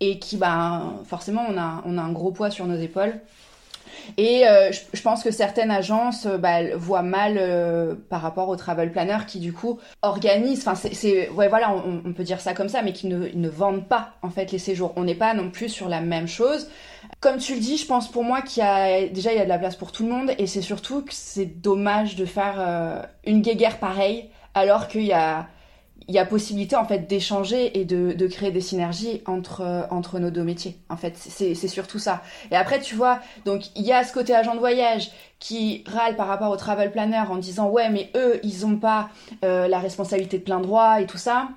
et 0.00 0.18
qui, 0.18 0.36
bah, 0.36 0.94
forcément, 1.04 1.44
on 1.48 1.56
a 1.56 2.02
un 2.02 2.12
gros 2.12 2.32
poids 2.32 2.50
sur 2.50 2.66
nos 2.66 2.76
épaules. 2.76 3.20
Et 4.16 4.46
euh, 4.46 4.70
je, 4.72 5.02
pense 5.02 5.22
que 5.22 5.30
certaines 5.30 5.70
agences 5.70 6.26
euh, 6.26 6.38
bah, 6.38 6.76
voient 6.76 7.02
mal 7.02 7.36
euh, 7.38 7.94
par 8.08 8.22
rapport 8.22 8.48
aux 8.48 8.56
travel 8.56 8.90
planners 8.90 9.24
qui 9.26 9.38
du 9.38 9.52
coup 9.52 9.78
organisent, 10.02 10.66
enfin 10.66 10.74
c'est, 10.74 11.28
ouais 11.30 11.48
voilà, 11.48 11.74
on, 11.74 12.12
peut 12.12 12.24
dire 12.24 12.40
ça 12.40 12.54
comme 12.54 12.68
ça, 12.68 12.82
mais 12.82 12.92
qui 12.92 13.06
ne, 13.06 13.28
ne 13.28 13.48
vendent 13.48 13.86
pas 13.86 14.14
en 14.22 14.30
fait 14.30 14.52
les 14.52 14.58
séjours. 14.58 14.92
On 14.96 15.04
n'est 15.04 15.14
pas 15.14 15.34
non 15.34 15.50
plus 15.50 15.68
sur 15.68 15.88
la 15.88 16.00
même 16.00 16.28
chose. 16.28 16.68
Comme 17.20 17.38
tu 17.38 17.54
le 17.54 17.60
dis, 17.60 17.76
je 17.76 17.86
pense 17.86 18.10
pour 18.10 18.24
moi 18.24 18.42
qu'il 18.42 18.62
y 18.62 18.66
a 18.66 19.06
déjà 19.08 19.32
il 19.32 19.38
y 19.38 19.40
a 19.40 19.44
de 19.44 19.48
la 19.48 19.58
place 19.58 19.76
pour 19.76 19.92
tout 19.92 20.04
le 20.04 20.10
monde 20.10 20.32
et 20.38 20.46
c'est 20.46 20.62
surtout 20.62 21.02
que 21.02 21.12
c'est 21.12 21.60
dommage 21.60 22.16
de 22.16 22.24
faire 22.24 23.06
une 23.24 23.42
guéguerre 23.42 23.78
pareille 23.78 24.28
alors 24.54 24.88
qu'il 24.88 25.04
y 25.04 25.12
a 25.12 25.46
il 26.08 26.14
y 26.14 26.18
a 26.18 26.24
possibilité 26.24 26.76
en 26.76 26.84
fait 26.84 27.08
d'échanger 27.08 27.78
et 27.78 27.84
de, 27.84 28.12
de, 28.12 28.26
créer 28.26 28.50
des 28.50 28.60
synergies 28.60 29.22
entre, 29.26 29.86
entre 29.90 30.18
nos 30.18 30.30
deux 30.30 30.42
métiers. 30.42 30.78
En 30.88 30.96
fait, 30.96 31.14
c'est 31.16 31.54
surtout 31.54 31.98
ça. 31.98 32.22
Et 32.50 32.56
après, 32.56 32.80
tu 32.80 32.94
vois, 32.94 33.20
donc 33.44 33.64
il 33.76 33.82
y 33.82 33.92
a 33.92 34.04
ce 34.04 34.12
côté 34.12 34.34
agent 34.34 34.54
de 34.54 34.60
voyage 34.60 35.10
qui 35.38 35.84
râle 35.86 36.16
par 36.16 36.28
rapport 36.28 36.50
au 36.50 36.56
travel 36.56 36.92
planner 36.92 37.22
en 37.28 37.36
disant 37.36 37.68
ouais, 37.68 37.90
mais 37.90 38.10
eux, 38.14 38.40
ils 38.42 38.66
n'ont 38.66 38.76
pas 38.76 39.10
euh, 39.44 39.68
la 39.68 39.80
responsabilité 39.80 40.38
de 40.38 40.44
plein 40.44 40.60
droit 40.60 41.00
et 41.00 41.06
tout 41.06 41.18
ça. 41.18 41.48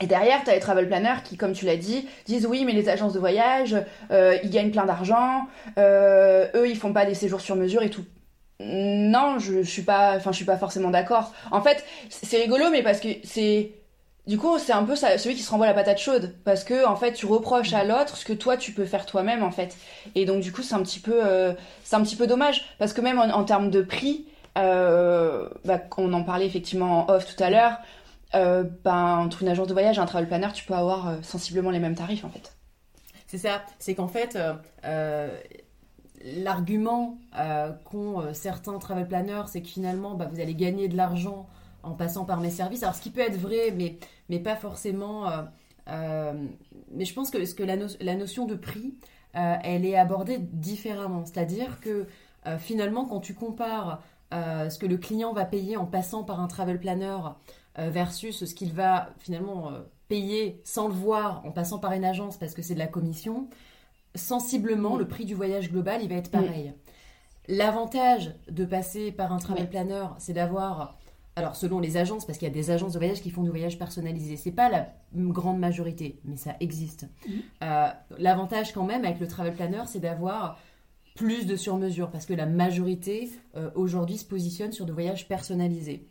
Et 0.00 0.06
derrière, 0.06 0.44
tu 0.44 0.50
as 0.50 0.54
les 0.54 0.60
travel 0.60 0.86
planners 0.86 1.22
qui, 1.24 1.36
comme 1.36 1.52
tu 1.52 1.66
l'as 1.66 1.76
dit, 1.76 2.08
disent 2.26 2.46
oui, 2.46 2.64
mais 2.64 2.72
les 2.72 2.88
agences 2.88 3.12
de 3.12 3.18
voyage, 3.18 3.76
euh, 4.10 4.38
ils 4.42 4.50
gagnent 4.50 4.70
plein 4.70 4.86
d'argent, 4.86 5.46
euh, 5.76 6.46
eux, 6.54 6.68
ils 6.68 6.76
font 6.76 6.92
pas 6.92 7.04
des 7.04 7.14
séjours 7.14 7.40
sur 7.40 7.56
mesure 7.56 7.82
et 7.82 7.90
tout. 7.90 8.04
Non, 8.60 9.38
je, 9.38 9.62
je 9.62 9.70
suis 9.70 9.82
pas, 9.82 10.16
enfin, 10.16 10.32
je 10.32 10.36
suis 10.36 10.44
pas 10.44 10.56
forcément 10.56 10.90
d'accord. 10.90 11.32
En 11.50 11.62
fait, 11.62 11.84
c'est 12.08 12.38
rigolo, 12.38 12.70
mais 12.70 12.82
parce 12.82 13.00
que 13.00 13.08
c'est, 13.24 13.72
du 14.28 14.36
coup, 14.36 14.58
c'est 14.58 14.74
un 14.74 14.84
peu 14.84 14.94
celui 14.94 15.34
qui 15.34 15.42
se 15.42 15.50
renvoie 15.50 15.66
la 15.66 15.72
patate 15.72 15.96
chaude, 15.96 16.34
parce 16.44 16.62
que 16.62 16.86
en 16.86 16.96
fait, 16.96 17.14
tu 17.14 17.24
reproches 17.24 17.72
à 17.72 17.82
l'autre 17.82 18.18
ce 18.18 18.26
que 18.26 18.34
toi 18.34 18.58
tu 18.58 18.72
peux 18.72 18.84
faire 18.84 19.06
toi-même, 19.06 19.42
en 19.42 19.50
fait. 19.50 19.74
Et 20.14 20.26
donc, 20.26 20.42
du 20.42 20.52
coup, 20.52 20.62
c'est 20.62 20.74
un 20.74 20.82
petit 20.82 21.00
peu, 21.00 21.26
euh, 21.26 21.54
c'est 21.82 21.96
un 21.96 22.02
petit 22.02 22.14
peu 22.14 22.26
dommage, 22.26 22.76
parce 22.78 22.92
que 22.92 23.00
même 23.00 23.18
en, 23.18 23.44
termes 23.44 23.70
de 23.70 23.80
prix, 23.80 24.26
euh, 24.58 25.48
bah, 25.64 25.80
on 25.96 26.12
en 26.12 26.24
parlait 26.24 26.46
effectivement 26.46 27.08
en 27.08 27.14
off 27.14 27.34
tout 27.34 27.42
à 27.42 27.48
l'heure 27.48 27.78
euh, 28.34 28.64
ben, 28.84 29.16
entre 29.16 29.40
une 29.42 29.48
agence 29.48 29.66
de 29.66 29.72
voyage 29.72 29.96
et 29.96 30.00
un 30.02 30.06
travel 30.06 30.28
planner, 30.28 30.52
tu 30.52 30.66
peux 30.66 30.74
avoir 30.74 31.14
sensiblement 31.22 31.70
les 31.70 31.78
mêmes 31.78 31.96
tarifs 31.96 32.26
en 32.26 32.28
fait. 32.28 32.54
C'est 33.28 33.38
ça, 33.38 33.62
c'est 33.78 33.94
qu'en 33.94 34.08
fait, 34.08 34.38
l'argument 36.22 37.16
qu'ont 37.84 38.34
certains 38.34 38.78
travel 38.78 39.08
planners, 39.08 39.44
c'est 39.46 39.62
que 39.62 39.68
finalement, 39.68 40.16
bah, 40.16 40.28
vous 40.30 40.38
allez 40.38 40.54
gagner 40.54 40.88
de 40.88 40.98
l'argent 40.98 41.48
en 41.82 41.92
passant 41.92 42.24
par 42.24 42.40
mes 42.40 42.50
services. 42.50 42.82
Alors, 42.82 42.94
ce 42.94 43.02
qui 43.02 43.10
peut 43.10 43.20
être 43.20 43.38
vrai, 43.38 43.72
mais, 43.76 43.98
mais 44.28 44.40
pas 44.40 44.56
forcément. 44.56 45.30
mais 45.86 47.04
je 47.04 47.14
pense 47.14 47.30
que, 47.30 47.54
que 47.54 47.62
la, 47.62 47.76
la, 48.00 48.14
notion 48.14 48.46
de 48.46 48.54
prix, 48.54 48.94
elle 49.32 49.84
est 49.86 49.96
abordée 49.96 50.38
différemment. 50.38 51.24
C'est-à-dire 51.24 51.80
que 51.80 52.06
finalement, 52.58 53.04
quand 53.04 53.20
tu 53.20 53.34
compares 53.34 54.02
ce 54.32 54.78
que 54.78 54.86
le 54.86 54.96
client 54.96 55.32
va 55.32 55.44
payer 55.44 55.76
en 55.76 55.86
passant 55.86 56.24
par 56.24 56.40
un 56.40 56.48
travel 56.48 56.78
planner 56.78 57.16
euh, 57.78 57.90
versus 57.90 58.44
ce 58.44 58.54
qu'il 58.54 58.72
va 58.72 59.10
finalement 59.18 59.70
euh, 59.70 59.80
payer 60.08 60.60
sans 60.64 60.88
le 60.88 60.94
voir 60.94 61.44
en 61.46 61.52
passant 61.52 61.78
par 61.78 61.92
une 61.92 62.04
agence 62.04 62.36
parce 62.36 62.54
que 62.54 62.62
c'est 62.62 62.74
de 62.74 62.78
la 62.78 62.88
commission, 62.88 63.48
sensiblement, 64.16 64.96
le 64.96 65.06
prix 65.06 65.24
du 65.24 65.34
voyage 65.34 65.70
global, 65.70 66.00
il 66.02 66.08
va 66.08 66.16
être 66.16 66.30
pareil. 66.30 66.72
L'avantage 67.46 68.34
de 68.50 68.64
passer 68.64 69.12
par 69.12 69.32
un 69.32 69.38
travel 69.38 69.68
planner, 69.68 70.06
c'est 70.18 70.32
d'avoir, 70.32 70.98
alors 71.38 71.56
selon 71.56 71.80
les 71.80 71.96
agences, 71.96 72.24
parce 72.24 72.38
qu'il 72.38 72.48
y 72.48 72.50
a 72.50 72.54
des 72.54 72.70
agences 72.70 72.92
de 72.92 72.98
voyage 72.98 73.22
qui 73.22 73.30
font 73.30 73.42
du 73.42 73.50
voyage 73.50 73.78
personnalisé, 73.78 74.36
c'est 74.36 74.52
pas 74.52 74.68
la 74.68 74.92
grande 75.14 75.58
majorité, 75.58 76.20
mais 76.24 76.36
ça 76.36 76.56
existe. 76.60 77.06
Euh, 77.62 77.88
l'avantage 78.18 78.72
quand 78.72 78.84
même 78.84 79.04
avec 79.04 79.20
le 79.20 79.26
travel 79.26 79.54
planner, 79.54 79.82
c'est 79.86 80.00
d'avoir 80.00 80.58
plus 81.14 81.46
de 81.46 81.56
sur-mesure, 81.56 82.10
parce 82.10 82.26
que 82.26 82.34
la 82.34 82.46
majorité 82.46 83.30
aujourd'hui 83.74 84.18
se 84.18 84.24
positionne 84.24 84.70
sur 84.70 84.86
du 84.86 84.92
voyage 84.92 85.26
personnalisé. 85.26 86.08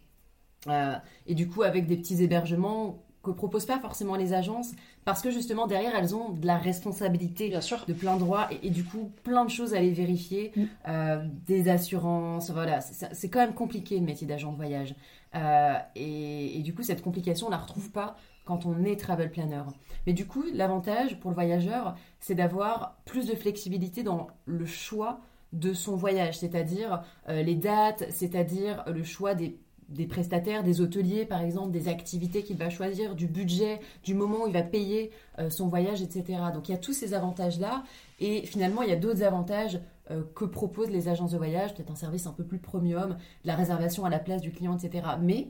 Euh, 0.68 0.96
et 1.26 1.36
du 1.36 1.48
coup, 1.48 1.64
avec 1.64 1.88
des 1.88 1.98
petits 1.98 2.22
hébergements 2.22 3.04
que 3.34 3.38
proposent 3.38 3.66
pas 3.66 3.80
forcément 3.80 4.16
les 4.16 4.34
agences, 4.34 4.72
parce 5.06 5.22
que 5.22 5.32
justement 5.32 5.68
derrière 5.68 5.96
elles 5.96 6.16
ont 6.16 6.30
de 6.30 6.46
la 6.46 6.58
responsabilité 6.58 7.50
Bien 7.50 7.62
sûr. 7.62 7.84
de 7.88 7.94
plein 7.94 8.18
droits 8.18 8.48
et, 8.52 8.68
et, 8.68 8.70
du 8.70 8.84
coup 8.84 9.12
plein 9.24 9.46
de 9.46 9.50
choses 9.50 9.74
à 9.74 9.80
les 9.80 9.92
vérifier, 9.92 10.52
mm. 10.56 10.64
euh, 10.88 11.26
des 11.46 11.70
assurances, 11.70 12.52
voilà, 12.52 12.82
c'est 12.82 13.30
quand 13.30 13.40
même 13.40 13.54
compliqué 13.54 14.00
le 14.00 14.06
métier 14.06 14.28
d'agent 14.28 14.52
de 14.52 14.58
voyage. 14.58 14.96
Euh, 15.36 15.74
et, 15.96 16.58
et, 16.58 16.62
du 16.62 16.74
coup 16.74 16.84
cette 16.84 17.02
complication 17.02 17.48
on 17.48 17.50
la 17.50 17.58
retrouve 17.58 17.92
pas 17.92 18.16
quand 18.46 18.66
on 18.66 18.84
est 18.84 18.96
travel 18.96 19.30
planner. 19.30 19.64
Mais 20.06 20.14
du 20.14 20.26
coup 20.26 20.44
l'avantage 20.54 21.20
pour 21.20 21.30
le 21.30 21.36
voyageur 21.36 21.96
c'est 22.20 22.36
d'avoir 22.36 22.98
plus 23.06 23.28
de 23.28 23.36
flexibilité 23.36 24.04
dans 24.04 24.28
le 24.46 24.66
choix 24.66 25.20
de 25.54 25.74
son 25.74 25.96
voyage, 25.96 26.40
c'est-à-dire 26.40 27.04
les 27.30 27.56
dates, 27.56 28.06
c'est-à-dire 28.10 28.84
le 28.88 29.04
choix 29.04 29.34
des 29.34 29.58
des 29.90 30.06
prestataires, 30.06 30.64
des 30.64 30.82
hôteliers 30.82 31.26
par 31.26 31.42
exemple, 31.42 31.72
des 31.72 31.88
activités 31.88 32.44
qu'il 32.44 32.58
va 32.58 32.70
choisir, 32.70 33.16
du 33.16 33.28
budget, 33.28 33.80
du 34.04 34.14
moment 34.14 34.44
où 34.44 34.48
il 34.48 34.54
va 34.54 34.64
payer 34.64 35.12
euh, 35.40 35.50
son 35.50 35.68
voyage, 35.68 36.02
etc. 36.02 36.40
Donc 36.54 36.70
il 36.70 36.74
y 36.74 36.76
a 36.76 36.78
tous 36.78 36.94
ces 36.94 37.14
avantages-là 37.14 37.84
et 38.20 38.46
finalement 38.46 38.82
il 38.82 38.90
y 38.90 38.94
a 38.94 38.98
d'autres 38.98 39.24
avantages 39.24 39.80
euh, 40.12 40.24
que 40.36 40.46
proposent 40.46 40.90
les 40.90 41.08
agences 41.08 41.32
de 41.32 41.38
voyage, 41.38 41.74
peut-être 41.74 41.92
un 41.92 41.96
service 41.96 42.28
un 42.28 42.34
peu 42.34 42.44
plus 42.44 42.60
premium, 42.60 43.18
la 43.46 43.56
réservation 43.56 44.06
à 44.06 44.10
la 44.10 44.20
place 44.20 44.42
du 44.42 44.52
client, 44.52 44.78
etc. 44.78 45.08
Mais 45.22 45.50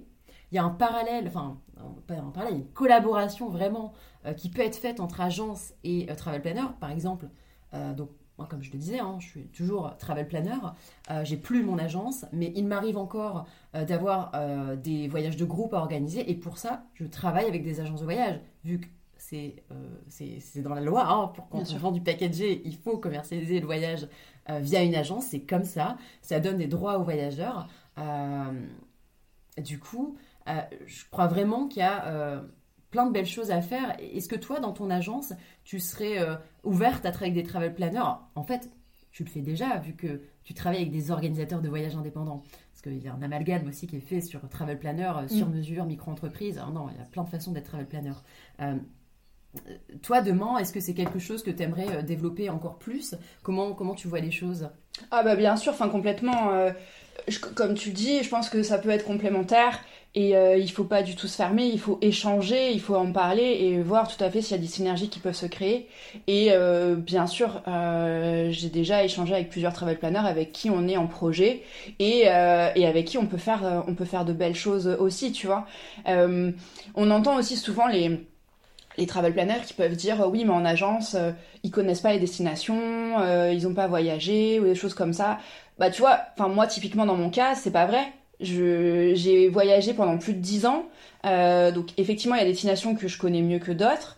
il 0.51 0.55
y 0.55 0.57
a 0.57 0.63
un 0.63 0.69
parallèle, 0.69 1.27
enfin 1.27 1.59
pas 2.07 2.15
un 2.15 2.31
parallèle, 2.31 2.59
une 2.59 2.67
collaboration 2.67 3.49
vraiment 3.49 3.93
euh, 4.25 4.33
qui 4.33 4.49
peut 4.49 4.61
être 4.61 4.77
faite 4.77 4.99
entre 4.99 5.21
agence 5.21 5.73
et 5.83 6.07
travel 6.15 6.41
planner, 6.41 6.67
par 6.79 6.91
exemple. 6.91 7.27
Moi, 8.37 8.47
comme 8.47 8.61
je 8.61 8.71
le 8.71 8.77
disais, 8.77 8.99
hein, 8.99 9.17
je 9.19 9.27
suis 9.27 9.47
toujours 9.47 9.95
travel 9.97 10.27
planner. 10.27 10.57
Euh, 11.09 11.25
j'ai 11.25 11.37
plus 11.37 11.63
mon 11.63 11.79
agence, 11.79 12.25
mais 12.31 12.51
il 12.55 12.67
m'arrive 12.67 12.97
encore 12.97 13.47
euh, 13.73 13.83
d'avoir 13.83 14.31
euh, 14.35 14.75
des 14.75 15.07
voyages 15.07 15.37
de 15.37 15.45
groupe 15.45 15.73
à 15.73 15.77
organiser. 15.77 16.29
Et 16.29 16.35
pour 16.35 16.57
ça, 16.57 16.83
je 16.93 17.05
travaille 17.05 17.45
avec 17.45 17.63
des 17.63 17.79
agences 17.79 18.01
de 18.01 18.05
voyage, 18.05 18.39
vu 18.63 18.79
que 18.79 18.87
c'est 19.17 19.55
c'est 20.09 20.61
dans 20.61 20.75
la 20.75 20.81
loi. 20.81 21.05
Hein, 21.07 21.31
pour 21.33 21.49
quand 21.49 21.63
on 21.73 21.77
vend 21.77 21.91
du 21.91 22.01
packagé, 22.01 22.61
il 22.63 22.77
faut 22.77 22.97
commercialiser 22.97 23.59
le 23.59 23.65
voyage 23.65 24.07
via 24.47 24.83
une 24.83 24.95
agence. 24.95 25.25
C'est 25.25 25.41
comme 25.41 25.65
ça. 25.65 25.97
Ça 26.21 26.39
donne 26.39 26.57
des 26.57 26.67
droits 26.67 26.99
aux 26.99 27.03
voyageurs. 27.03 27.67
du 29.57 29.79
coup, 29.79 30.15
je 30.45 31.03
crois 31.09 31.27
vraiment 31.27 31.67
qu'il 31.67 31.79
y 31.79 31.85
a 31.85 32.43
plein 32.91 33.05
de 33.05 33.11
belles 33.11 33.25
choses 33.25 33.51
à 33.51 33.61
faire. 33.61 33.97
Est-ce 33.99 34.29
que 34.29 34.35
toi, 34.35 34.59
dans 34.59 34.71
ton 34.71 34.89
agence, 34.89 35.33
tu 35.67 35.81
serais 35.81 36.17
euh, 36.19 36.37
ouverte 36.63 37.05
à 37.05 37.11
travailler 37.11 37.33
avec 37.33 37.43
des 37.43 37.49
travel 37.49 37.75
planners 37.75 38.15
En 38.35 38.43
fait, 38.43 38.69
tu 39.11 39.25
le 39.25 39.29
fais 39.29 39.41
déjà, 39.41 39.77
vu 39.79 39.95
que 39.95 40.21
tu 40.45 40.53
travailles 40.53 40.79
avec 40.79 40.93
des 40.93 41.11
organisateurs 41.11 41.61
de 41.61 41.67
voyages 41.67 41.97
indépendants. 41.97 42.41
Parce 42.71 42.81
qu'il 42.81 43.03
y 43.03 43.09
a 43.09 43.13
un 43.13 43.21
amalgame 43.21 43.67
aussi 43.67 43.85
qui 43.85 43.97
est 43.97 43.99
fait 43.99 44.21
sur 44.21 44.47
travel 44.47 44.79
planner, 44.79 45.11
euh, 45.17 45.27
sur 45.27 45.49
mm. 45.49 45.55
mesure, 45.55 45.83
micro-entreprise. 45.83 46.61
non, 46.73 46.87
il 46.89 46.97
y 46.97 47.01
a 47.01 47.03
plein 47.03 47.23
de 47.23 47.29
façons 47.29 47.51
d'être 47.51 47.65
travel 47.65 47.85
planner. 47.85 48.13
Euh, 48.61 48.75
toi, 50.03 50.21
demain, 50.21 50.57
est-ce 50.57 50.71
que 50.71 50.79
c'est 50.79 50.93
quelque 50.93 51.19
chose 51.19 51.43
que 51.43 51.51
tu 51.51 51.63
aimerais 51.63 52.01
développer 52.01 52.49
encore 52.49 52.79
plus? 52.79 53.15
Comment, 53.43 53.73
comment 53.73 53.93
tu 53.93 54.07
vois 54.07 54.21
les 54.21 54.31
choses? 54.31 54.69
Ah 55.11 55.21
bah 55.21 55.35
bien 55.35 55.57
sûr, 55.57 55.73
enfin 55.73 55.89
complètement. 55.89 56.71
comme 57.55 57.73
tu 57.73 57.89
dis, 57.91 58.23
je 58.23 58.29
pense 58.29 58.49
que 58.49 58.61
ça 58.63 58.77
peut 58.77 58.89
être 58.89 59.05
complémentaire. 59.05 59.83
Et 60.17 60.35
euh, 60.35 60.57
il 60.57 60.71
faut 60.71 60.83
pas 60.83 61.03
du 61.03 61.15
tout 61.15 61.27
se 61.27 61.35
fermer, 61.35 61.67
il 61.67 61.79
faut 61.79 61.99
échanger, 62.01 62.71
il 62.71 62.81
faut 62.81 62.95
en 62.95 63.11
parler 63.11 63.43
et 63.43 63.79
voir 63.83 64.07
tout 64.07 64.21
à 64.23 64.31
fait 64.31 64.41
s'il 64.41 64.57
y 64.57 64.59
a 64.59 64.61
des 64.63 64.67
synergies 64.67 65.09
qui 65.09 65.19
peuvent 65.19 65.35
se 65.35 65.45
créer. 65.45 65.87
Et 66.25 66.47
euh, 66.53 66.95
bien 66.95 67.27
sûr, 67.27 67.61
euh, 67.67 68.49
j'ai 68.49 68.69
déjà 68.69 69.03
échangé 69.03 69.35
avec 69.35 69.51
plusieurs 69.51 69.73
travel 69.73 69.99
planners 69.99 70.27
avec 70.27 70.51
qui 70.51 70.71
on 70.71 70.87
est 70.87 70.97
en 70.97 71.05
projet 71.05 71.61
et, 71.99 72.23
euh, 72.29 72.71
et 72.73 72.87
avec 72.87 73.05
qui 73.05 73.19
on 73.19 73.27
peut 73.27 73.37
faire 73.37 73.83
on 73.87 73.93
peut 73.93 74.05
faire 74.05 74.25
de 74.25 74.33
belles 74.33 74.55
choses 74.55 74.87
aussi, 74.87 75.31
tu 75.31 75.45
vois. 75.45 75.67
on 76.07 77.11
entend 77.11 77.37
aussi 77.37 77.55
souvent 77.55 77.85
les 77.85 78.27
les 78.97 79.05
travel 79.05 79.33
planners 79.33 79.61
qui 79.67 79.75
peuvent 79.75 79.95
dire 79.95 80.27
oui 80.31 80.45
mais 80.45 80.53
en 80.53 80.65
agence 80.65 81.15
ils 81.61 81.69
connaissent 81.69 82.01
pas 82.01 82.13
les 82.13 82.19
destinations, 82.19 83.23
ils 83.51 83.67
ont 83.67 83.75
pas 83.75 83.85
voyagé 83.85 84.59
ou 84.59 84.63
des 84.63 84.73
choses 84.73 84.95
comme 84.95 85.13
ça. 85.13 85.37
Bah 85.77 85.91
tu 85.91 86.01
vois, 86.01 86.21
enfin 86.33 86.49
moi 86.49 86.65
typiquement 86.65 87.05
dans 87.05 87.15
mon 87.15 87.29
cas 87.29 87.53
c'est 87.53 87.69
pas 87.69 87.85
vrai 87.85 88.11
j'ai 88.39 89.49
voyagé 89.49 89.93
pendant 89.93 90.17
plus 90.17 90.33
de 90.33 90.39
10 90.39 90.65
ans. 90.65 90.85
Euh, 91.25 91.71
donc 91.71 91.89
effectivement, 91.97 92.35
il 92.35 92.39
y 92.39 92.41
a 92.41 92.45
des 92.45 92.51
destinations 92.51 92.95
que 92.95 93.07
je 93.07 93.17
connais 93.17 93.41
mieux 93.41 93.59
que 93.59 93.71
d'autres. 93.71 94.17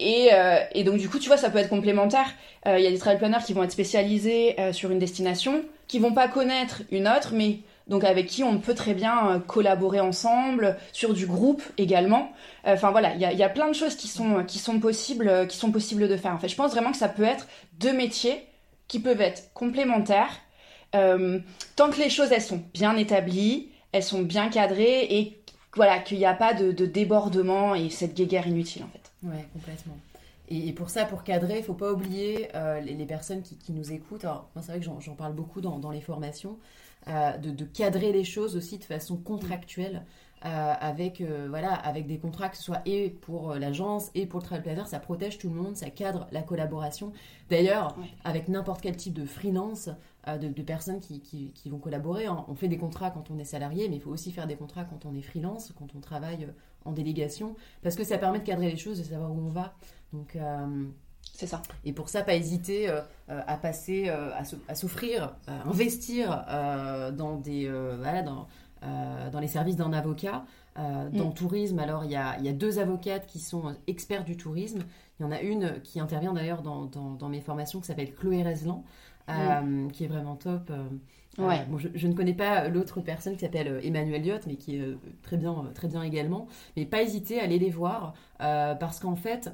Et, 0.00 0.30
euh, 0.32 0.58
donc 0.84 0.96
du 0.96 1.08
coup, 1.08 1.18
tu 1.18 1.28
vois, 1.28 1.36
ça 1.36 1.50
peut 1.50 1.58
être 1.58 1.68
complémentaire. 1.68 2.34
Euh, 2.66 2.78
il 2.78 2.84
y 2.84 2.86
a 2.86 2.90
des 2.90 2.98
travel 2.98 3.18
planners 3.18 3.44
qui 3.44 3.52
vont 3.52 3.62
être 3.62 3.72
spécialisés 3.72 4.56
sur 4.72 4.90
une 4.90 4.98
destination, 4.98 5.62
qui 5.86 5.98
vont 5.98 6.12
pas 6.12 6.28
connaître 6.28 6.82
une 6.90 7.06
autre, 7.06 7.32
mais 7.32 7.58
donc 7.86 8.02
avec 8.02 8.26
qui 8.26 8.42
on 8.42 8.58
peut 8.58 8.74
très 8.74 8.94
bien 8.94 9.42
collaborer 9.46 10.00
ensemble, 10.00 10.76
sur 10.92 11.12
du 11.12 11.26
groupe 11.26 11.62
également. 11.76 12.32
Enfin 12.64 12.90
voilà, 12.90 13.14
il 13.14 13.20
y 13.20 13.24
a, 13.26 13.32
y 13.32 13.42
a, 13.42 13.48
plein 13.48 13.68
de 13.68 13.74
choses 13.74 13.94
qui 13.94 14.08
sont, 14.08 14.42
qui 14.44 14.58
sont 14.58 14.80
possibles, 14.80 15.46
qui 15.48 15.58
sont 15.58 15.70
possibles 15.70 16.08
de 16.08 16.16
faire. 16.16 16.32
En 16.32 16.38
fait, 16.38 16.48
je 16.48 16.56
pense 16.56 16.72
vraiment 16.72 16.90
que 16.90 16.96
ça 16.96 17.08
peut 17.08 17.24
être 17.24 17.46
deux 17.78 17.92
métiers 17.92 18.46
qui 18.88 19.00
peuvent 19.00 19.20
être 19.20 19.52
complémentaires 19.52 20.40
euh, 20.94 21.38
tant 21.76 21.90
que 21.90 21.98
les 21.98 22.10
choses 22.10 22.32
elles 22.32 22.42
sont 22.42 22.62
bien 22.72 22.96
établies, 22.96 23.70
elles 23.92 24.02
sont 24.02 24.22
bien 24.22 24.48
cadrées 24.48 25.06
et 25.10 25.40
voilà 25.74 25.98
qu'il 25.98 26.18
n'y 26.18 26.26
a 26.26 26.34
pas 26.34 26.54
de, 26.54 26.70
débordement 26.86 27.74
et 27.74 27.90
cette 27.90 28.14
guéguerre 28.14 28.46
inutile 28.46 28.84
en 28.84 28.88
fait. 28.88 29.12
Ouais, 29.22 29.46
complètement. 29.52 29.96
Et, 30.48 30.72
pour 30.72 30.90
ça, 30.90 31.06
pour 31.06 31.24
cadrer, 31.24 31.58
il 31.58 31.64
faut 31.64 31.72
pas 31.72 31.90
oublier 31.90 32.48
euh, 32.54 32.78
les, 32.80 33.06
personnes 33.06 33.42
qui, 33.42 33.72
nous 33.72 33.92
écoutent. 33.92 34.24
Alors, 34.24 34.50
moi, 34.54 34.62
c'est 34.62 34.72
vrai 34.72 34.80
que 34.80 34.84
j'en 34.84 35.14
parle 35.14 35.32
beaucoup 35.32 35.62
dans, 35.62 35.90
les 35.90 36.02
formations, 36.02 36.58
euh, 37.08 37.38
de, 37.38 37.64
cadrer 37.64 38.12
les 38.12 38.24
choses 38.24 38.54
aussi 38.54 38.76
de 38.76 38.84
façon 38.84 39.16
contractuelle. 39.16 40.04
Euh, 40.44 40.74
avec, 40.78 41.22
euh, 41.22 41.46
voilà, 41.48 41.72
avec 41.72 42.06
des 42.06 42.18
contrats, 42.18 42.50
que 42.50 42.58
ce 42.58 42.62
soit 42.62 42.82
et 42.84 43.08
pour 43.08 43.52
euh, 43.52 43.58
l'agence 43.58 44.10
et 44.14 44.26
pour 44.26 44.40
le 44.40 44.44
travel 44.44 44.62
planner, 44.62 44.86
ça 44.86 44.98
protège 44.98 45.38
tout 45.38 45.48
le 45.48 45.54
monde, 45.54 45.74
ça 45.74 45.88
cadre 45.88 46.28
la 46.32 46.42
collaboration. 46.42 47.14
D'ailleurs, 47.48 47.96
avec 48.24 48.48
n'importe 48.48 48.82
quel 48.82 48.94
type 48.94 49.14
de 49.14 49.24
freelance, 49.24 49.88
de, 50.26 50.62
personnes 50.62 51.00
qui, 51.00 51.20
qui, 51.20 51.70
vont 51.70 51.78
collaborer, 51.78 52.28
on 52.28 52.54
fait 52.54 52.68
des 52.68 52.78
contrats 52.78 53.10
quand 53.10 53.30
on 53.30 53.38
est 53.38 53.44
salarié, 53.44 53.88
mais 53.88 53.96
il 53.96 54.00
faut 54.00 54.10
aussi 54.10 54.32
faire 54.32 54.46
des 54.46 54.56
contrats 54.56 54.84
quand 54.84 55.04
on 55.04 55.14
est 55.14 55.22
freelance, 55.22 55.72
quand 55.78 55.88
on 55.94 56.00
travaille 56.00 56.48
en 56.84 56.92
délégation, 56.92 57.54
parce 57.82 57.96
que 57.96 58.04
ça 58.04 58.18
permet 58.18 58.38
de 58.38 58.44
cadrer 58.44 58.70
les 58.70 58.76
choses, 58.76 58.98
de 58.98 59.04
savoir 59.04 59.30
où 59.30 59.38
on 59.38 59.48
va. 59.48 59.74
Donc, 60.12 60.38
c'est 61.32 61.46
ça. 61.46 61.62
Et 61.84 61.92
pour 61.92 62.08
ça, 62.08 62.22
pas 62.22 62.34
hésiter 62.34 62.88
à 63.28 63.56
passer, 63.56 64.08
à 64.08 64.74
s'offrir, 64.74 65.34
à 65.46 65.68
investir 65.68 66.44
dans 67.16 67.36
des, 67.36 67.68
voilà, 67.98 68.22
dans, 68.22 68.46
dans 69.30 69.40
les 69.40 69.48
services 69.48 69.76
d'un 69.76 69.92
avocat. 69.92 70.44
dans 70.76 71.10
le 71.12 71.24
mm. 71.24 71.34
tourisme, 71.34 71.78
alors 71.78 72.04
il 72.04 72.10
y 72.10 72.16
a, 72.16 72.38
y 72.40 72.48
a, 72.48 72.52
deux 72.52 72.78
avocates 72.78 73.26
qui 73.26 73.40
sont 73.40 73.74
experts 73.86 74.24
du 74.24 74.36
tourisme. 74.36 74.80
Il 75.18 75.22
y 75.22 75.26
en 75.26 75.30
a 75.30 75.40
une 75.40 75.80
qui 75.82 76.00
intervient 76.00 76.32
d'ailleurs 76.32 76.62
dans, 76.62 76.86
dans, 76.86 77.28
mes 77.28 77.40
formations 77.40 77.80
qui 77.80 77.86
s'appelle 77.86 78.12
Chloé 78.12 78.42
Reslan, 78.42 78.84
mm. 79.28 79.90
qui 79.92 80.04
est 80.04 80.08
vraiment 80.08 80.36
top. 80.36 80.72
Ouais. 81.36 81.64
bon, 81.68 81.78
je, 81.78 82.06
ne 82.06 82.12
connais 82.14 82.34
pas 82.34 82.68
l'autre 82.68 83.00
personne 83.00 83.34
qui 83.34 83.40
s'appelle 83.40 83.80
Emmanuel 83.82 84.24
Lyotte, 84.24 84.46
mais 84.46 84.54
qui 84.54 84.76
est 84.76 84.96
très 85.22 85.36
bien, 85.36 85.70
très 85.74 85.88
bien 85.88 86.02
également. 86.02 86.46
Mais 86.76 86.86
pas 86.86 87.02
hésiter 87.02 87.40
à 87.40 87.44
aller 87.44 87.58
les 87.58 87.70
voir, 87.70 88.14
parce 88.38 89.00
qu'en 89.00 89.16
fait, 89.16 89.50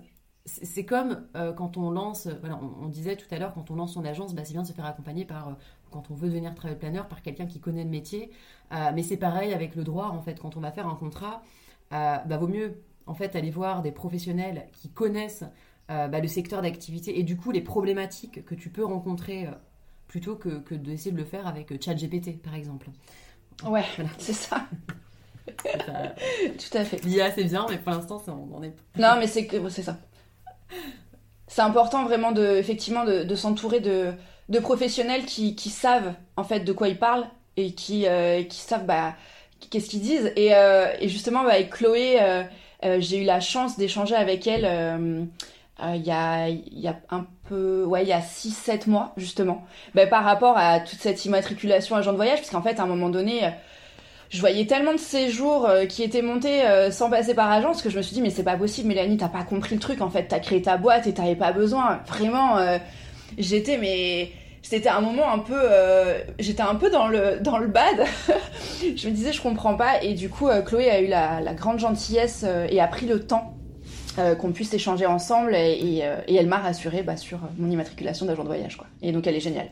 c'est 0.46 0.84
comme 0.84 1.26
euh, 1.36 1.52
quand 1.52 1.76
on 1.76 1.90
lance, 1.90 2.26
voilà, 2.40 2.58
on, 2.80 2.88
disait 2.88 3.16
tout 3.16 3.26
à 3.30 3.38
l'heure, 3.38 3.54
quand 3.54 3.70
on 3.70 3.76
lance 3.76 3.94
son 3.94 4.04
agence, 4.04 4.34
bah, 4.34 4.42
c'est 4.44 4.52
bien 4.52 4.62
de 4.62 4.66
se 4.66 4.72
faire 4.72 4.86
accompagner 4.86 5.24
par, 5.24 5.48
euh, 5.48 5.52
quand 5.90 6.10
on 6.10 6.14
veut 6.14 6.28
devenir 6.28 6.54
travel 6.54 6.78
planner, 6.78 7.02
par 7.08 7.22
quelqu'un 7.22 7.46
qui 7.46 7.60
connaît 7.60 7.84
le 7.84 7.90
métier. 7.90 8.30
Euh, 8.72 8.90
mais 8.94 9.02
c'est 9.02 9.16
pareil 9.16 9.52
avec 9.52 9.74
le 9.76 9.84
droit, 9.84 10.08
en 10.08 10.22
fait, 10.22 10.40
quand 10.40 10.56
on 10.56 10.60
va 10.60 10.72
faire 10.72 10.88
un 10.88 10.96
contrat, 10.96 11.42
bah, 11.90 12.36
vaut 12.38 12.48
mieux 12.48 12.82
en 13.06 13.14
fait 13.14 13.34
aller 13.34 13.50
voir 13.50 13.82
des 13.82 13.90
professionnels 13.90 14.68
qui 14.72 14.90
connaissent 14.90 15.44
bah, 15.90 16.20
le 16.20 16.28
secteur 16.28 16.62
d'activité 16.62 17.18
et 17.18 17.24
du 17.24 17.36
coup 17.36 17.50
les 17.50 17.60
problématiques 17.60 18.44
que 18.44 18.54
tu 18.54 18.70
peux 18.70 18.84
rencontrer 18.84 19.48
plutôt 20.06 20.36
que, 20.36 20.60
que 20.60 20.74
d'essayer 20.76 21.10
de 21.10 21.16
le 21.16 21.24
faire 21.24 21.46
avec 21.46 21.82
ChatGPT, 21.82 22.40
par 22.40 22.54
exemple. 22.54 22.86
Ouais, 23.66 23.84
c'est 24.18 24.32
ça. 24.32 24.66
Tout 25.46 26.78
à 26.78 26.84
fait. 26.84 27.04
L'IA, 27.04 27.32
c'est 27.32 27.44
bien, 27.44 27.66
mais 27.68 27.78
pour 27.78 27.90
l'instant, 27.92 28.22
on, 28.28 28.56
on 28.56 28.62
est. 28.62 28.74
Non, 28.96 29.16
mais 29.18 29.26
c'est 29.26 29.48
c'est 29.68 29.82
ça 29.82 29.98
c'est 31.50 31.62
important 31.62 32.04
vraiment 32.04 32.30
de, 32.30 32.56
effectivement 32.56 33.04
de, 33.04 33.34
s'entourer 33.34 33.80
de, 33.80 34.12
de, 34.48 34.58
professionnels 34.60 35.26
qui, 35.26 35.56
qui, 35.56 35.68
savent 35.68 36.14
en 36.36 36.44
fait 36.44 36.60
de 36.60 36.72
quoi 36.72 36.86
ils 36.86 36.98
parlent 36.98 37.26
et 37.56 37.72
qui, 37.72 38.06
euh, 38.06 38.44
qui 38.44 38.60
savent 38.60 38.86
bah, 38.86 39.14
qu'est-ce 39.68 39.90
qu'ils 39.90 40.00
disent. 40.00 40.32
Et, 40.36 40.54
euh, 40.54 40.86
et 41.00 41.08
justement, 41.08 41.42
bah, 41.42 41.54
avec 41.54 41.70
Chloé, 41.70 42.18
euh, 42.22 42.44
j'ai 43.00 43.18
eu 43.20 43.24
la 43.24 43.40
chance 43.40 43.76
d'échanger 43.76 44.14
avec 44.14 44.46
elle 44.46 45.28
il 45.94 46.02
y, 46.06 46.10
a, 46.10 46.46
un 47.10 47.26
peu, 47.48 47.84
ouais, 47.84 48.02
il 48.02 48.08
y 48.08 48.12
a 48.12 48.20
6-7 48.20 48.88
mois 48.88 49.12
justement, 49.16 49.64
bah, 49.94 50.06
par 50.06 50.24
rapport 50.24 50.56
à 50.56 50.80
toute 50.80 50.98
cette 50.98 51.24
immatriculation 51.24 51.96
agent 51.96 52.12
de 52.12 52.16
voyage, 52.16 52.38
parce 52.38 52.50
qu'en 52.50 52.62
fait, 52.62 52.78
à 52.78 52.84
un 52.84 52.86
moment 52.86 53.08
donné, 53.08 53.50
je 54.30 54.38
voyais 54.38 54.64
tellement 54.64 54.92
de 54.92 54.98
séjours 54.98 55.66
euh, 55.66 55.86
qui 55.86 56.04
étaient 56.04 56.22
montés 56.22 56.64
euh, 56.64 56.92
sans 56.92 57.10
passer 57.10 57.34
par 57.34 57.50
agence 57.50 57.82
que 57.82 57.90
je 57.90 57.96
me 57.96 58.02
suis 58.02 58.14
dit 58.14 58.22
mais 58.22 58.30
c'est 58.30 58.44
pas 58.44 58.56
possible 58.56 58.88
Mélanie 58.88 59.16
t'as 59.16 59.28
pas 59.28 59.42
compris 59.42 59.74
le 59.74 59.80
truc 59.80 60.00
en 60.00 60.08
fait. 60.08 60.28
T'as 60.28 60.38
créé 60.38 60.62
ta 60.62 60.76
boîte 60.76 61.08
et 61.08 61.14
t'avais 61.14 61.34
pas 61.34 61.52
besoin. 61.52 62.00
Vraiment 62.06 62.56
euh, 62.58 62.78
j'étais 63.38 63.76
mais 63.76 64.30
c'était 64.62 64.88
un 64.88 65.00
moment 65.00 65.32
un 65.32 65.40
peu 65.40 65.60
j'étais 66.38 66.62
un 66.62 66.76
peu 66.76 66.90
dans 66.90 67.08
le 67.08 67.40
dans 67.40 67.58
le 67.58 67.66
bad. 67.66 68.04
Je 68.80 69.08
me 69.08 69.12
disais 69.12 69.32
je 69.32 69.42
comprends 69.42 69.74
pas. 69.74 70.00
Et 70.02 70.14
du 70.14 70.28
coup 70.28 70.48
Chloé 70.64 70.90
a 70.90 71.00
eu 71.00 71.08
la 71.08 71.54
grande 71.54 71.80
gentillesse 71.80 72.44
et 72.68 72.80
a 72.80 72.86
pris 72.86 73.06
le 73.06 73.26
temps 73.26 73.56
qu'on 74.16 74.52
puisse 74.52 74.72
échanger 74.74 75.06
ensemble 75.06 75.54
et, 75.54 76.02
et, 76.26 76.34
elle 76.34 76.46
m'a 76.46 76.58
rassuré 76.58 77.02
bah, 77.02 77.16
sur 77.16 77.38
mon 77.58 77.70
immatriculation 77.70 78.26
d'agent 78.26 78.42
de 78.42 78.48
voyage 78.48 78.76
quoi 78.76 78.86
et 79.02 79.12
donc 79.12 79.26
elle 79.26 79.36
est 79.36 79.40
géniale 79.40 79.70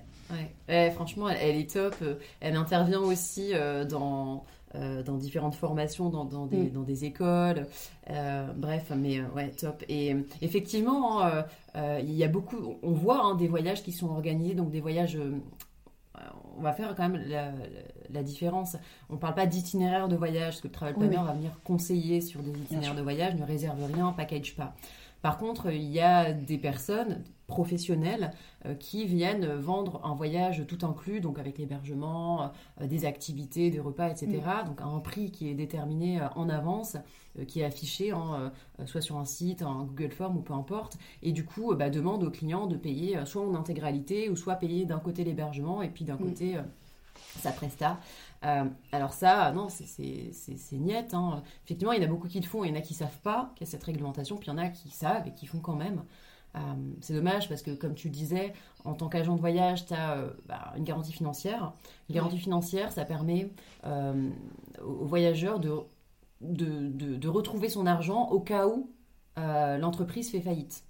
Ouais. 0.69 0.91
franchement, 0.91 1.29
elle, 1.29 1.57
est 1.57 1.71
top. 1.71 1.97
Elle 2.41 2.57
intervient 2.57 3.01
aussi 3.01 3.51
euh, 3.55 3.85
dans, 3.85 4.45
euh, 4.75 5.03
dans 5.03 5.17
différentes 5.17 5.55
formations, 5.55 6.11
dans, 6.11 6.25
dans, 6.25 6.47
des, 6.47 6.57
mm. 6.57 6.73
dans 6.73 6.83
des, 6.83 7.05
écoles. 7.05 7.67
Euh, 8.11 8.47
bref, 8.55 8.93
mais 8.95 9.21
ouais, 9.35 9.51
top. 9.51 9.83
Et 9.89 10.15
effectivement, 10.43 11.23
hein, 11.23 11.45
il 11.75 12.13
y 12.13 12.25
a 12.25 12.29
beaucoup, 12.29 12.77
on 12.83 12.93
voit 12.93 13.25
hein, 13.25 13.35
des 13.35 13.49
voyages 13.49 13.83
qui 13.83 13.93
sont 13.93 14.09
organisés, 14.09 14.55
donc 14.55 14.71
des 14.71 14.81
voyages. 14.81 15.19
On 16.59 16.63
va 16.63 16.73
faire 16.73 16.95
quand 16.95 17.09
même 17.09 17.23
la, 18.11 18.23
différence. 18.23 18.77
On 19.09 19.15
ne 19.15 19.19
parle 19.19 19.35
pas 19.35 19.47
d'itinéraire 19.47 20.09
de 20.09 20.17
voyage, 20.17 20.55
parce 20.55 20.61
que 20.61 20.69
le 20.69 20.73
travel 20.73 20.95
planner 20.95 21.17
va 21.17 21.33
venir 21.33 21.53
conseiller 21.65 22.21
sur 22.21 22.43
des 22.43 22.51
itinéraires 22.51 22.95
de 22.95 23.03
voyage, 23.03 23.35
ne 23.37 23.45
réserve 23.45 23.79
rien, 23.93 24.13
package 24.13 24.57
pas. 24.57 24.75
Par 25.23 25.39
contre, 25.39 25.73
il 25.73 25.91
y 25.91 26.01
a 26.01 26.33
des 26.33 26.59
personnes 26.59 27.25
professionnels 27.49 28.33
euh, 28.67 28.75
qui 28.75 29.07
viennent 29.07 29.47
vendre 29.55 30.05
un 30.05 30.15
voyage 30.15 30.65
tout 30.69 30.87
inclus, 30.87 31.21
donc 31.21 31.39
avec 31.39 31.59
l'hébergement, 31.59 32.53
euh, 32.81 32.87
des 32.87 33.05
activités, 33.05 33.71
des 33.71 33.81
repas, 33.81 34.11
etc. 34.11 34.29
Mm. 34.29 34.69
Donc 34.69 34.81
à 34.81 34.85
un 34.85 35.01
prix 35.01 35.33
qui 35.33 35.49
est 35.49 35.55
déterminé 35.55 36.21
euh, 36.21 36.29
en 36.37 36.49
avance, 36.49 36.97
qui 37.47 37.61
est 37.61 37.65
affiché 37.65 38.13
en, 38.13 38.51
soit 38.87 39.01
sur 39.01 39.17
un 39.17 39.25
site, 39.25 39.63
un 39.63 39.85
Google 39.85 40.11
Form 40.11 40.37
ou 40.39 40.41
peu 40.41 40.55
importe, 40.55 40.99
et 41.23 41.31
du 41.31 41.45
coup 41.45 41.73
bah, 41.75 41.89
demande 41.89 42.25
aux 42.25 42.31
clients 42.33 42.67
de 42.67 42.77
payer 42.77 43.17
soit 43.27 43.43
en 43.43 43.55
intégralité 43.55 44.29
ou 44.29 44.35
soit 44.35 44.57
payer 44.57 44.87
d'un 44.87 44.99
côté 44.99 45.23
l'hébergement 45.23 45.81
et 45.81 45.89
puis 45.89 46.05
d'un 46.05 46.17
mm. 46.17 46.19
côté 46.19 46.57
sa 47.41 47.53
presta. 47.53 47.99
alors 48.43 49.13
ça, 49.13 49.53
non, 49.53 49.69
c'est 49.69 50.73
niette. 50.73 51.15
Hein. 51.15 51.43
Effectivement, 51.65 51.93
il 51.93 52.03
y 52.03 52.05
en 52.05 52.09
a 52.09 52.11
beaucoup 52.11 52.29
qui 52.29 52.41
le 52.41 52.47
font, 52.47 52.65
il 52.65 52.71
y 52.71 52.73
en 52.73 52.79
a 52.79 52.83
qui 52.83 52.95
savent 52.95 53.21
pas 53.23 53.53
qu'il 53.57 53.67
y 53.67 53.69
a 53.69 53.71
cette 53.71 53.85
réglementation, 53.85 54.37
puis 54.37 54.49
il 54.49 54.51
y 54.51 54.55
en 54.55 54.59
a 54.59 54.69
qui 54.69 54.91
savent 54.91 55.27
et 55.27 55.33
qui 55.33 55.47
font 55.47 55.61
quand 55.61 55.77
même. 55.77 56.03
Euh, 56.57 56.61
c'est 57.01 57.15
dommage 57.15 57.49
parce 57.49 57.63
que, 57.63 57.71
comme 57.73 57.95
tu 57.95 58.11
disais, 58.11 58.53
en 58.85 58.95
tant 58.95 59.09
qu'agent 59.09 59.35
de 59.35 59.41
voyage, 59.41 59.87
tu 59.87 59.95
as 59.95 60.17
euh, 60.17 60.31
bah, 60.47 60.73
une 60.77 60.85
garantie 60.85 61.13
financière. 61.13 61.73
Une 62.09 62.15
garantie 62.15 62.39
financière, 62.39 62.93
ça 62.93 63.05
permet 63.05 63.51
euh, 63.85 64.31
aux 64.83 65.05
voyageurs 65.05 65.61
de, 65.61 65.85
de, 66.41 67.29
retrouver 67.29 67.69
son 67.69 67.87
argent 67.87 68.29
au 68.31 68.41
cas 68.41 68.67
où 68.67 68.91
l'entreprise 69.37 70.31
fait 70.31 70.41
faillite. 70.41 70.85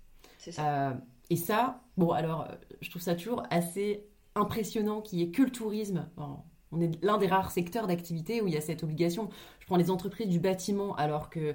et 1.31 1.37
ça, 1.37 1.81
bon, 1.99 2.13
alors, 2.13 2.49
je 2.81 2.89
trouve 2.89 3.03
ça 3.03 3.15
toujours 3.15 3.43
assez 3.51 4.08
impressionnant 4.39 5.03
n'y 5.13 5.23
ait 5.23 5.31
que 5.31 5.43
le 5.43 5.51
tourisme. 5.51 6.09
on 6.73 6.81
est 6.81 7.03
l'un 7.03 7.19
des 7.19 7.27
rares 7.27 7.51
secteurs 7.51 7.87
d'activité 7.87 8.41
où 8.41 8.49
il 8.49 8.55
y 8.55 8.57
a 8.57 8.61
cette 8.61 8.83
obligation. 8.83 9.29
Je 9.61 9.67
prends 9.67 9.77
les 9.77 9.91
entreprises 9.91 10.29
du 10.29 10.41
bâtiment, 10.41 10.95
alors 10.97 11.31
que, 11.31 11.55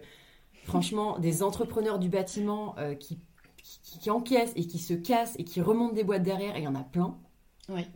franchement, 0.64 1.20
des 1.20 1.44
entrepreneurs 1.44 2.00
du 2.00 2.10
bâtiment 2.10 2.76
qui 3.00 3.20
qui, 3.64 4.12
encaissent 4.12 4.54
et 4.56 4.68
qui 4.68 4.80
se 4.80 4.94
cassent 4.94 5.36
et 5.40 5.44
qui 5.44 5.62
remontent 5.62 5.94
des 5.94 6.04
boîtes 6.04 6.24
derrière, 6.24 6.56
et 6.56 6.60
il 6.60 6.64
y 6.64 6.68
en 6.68 6.76
a 6.76 6.84
plein. 6.84 7.18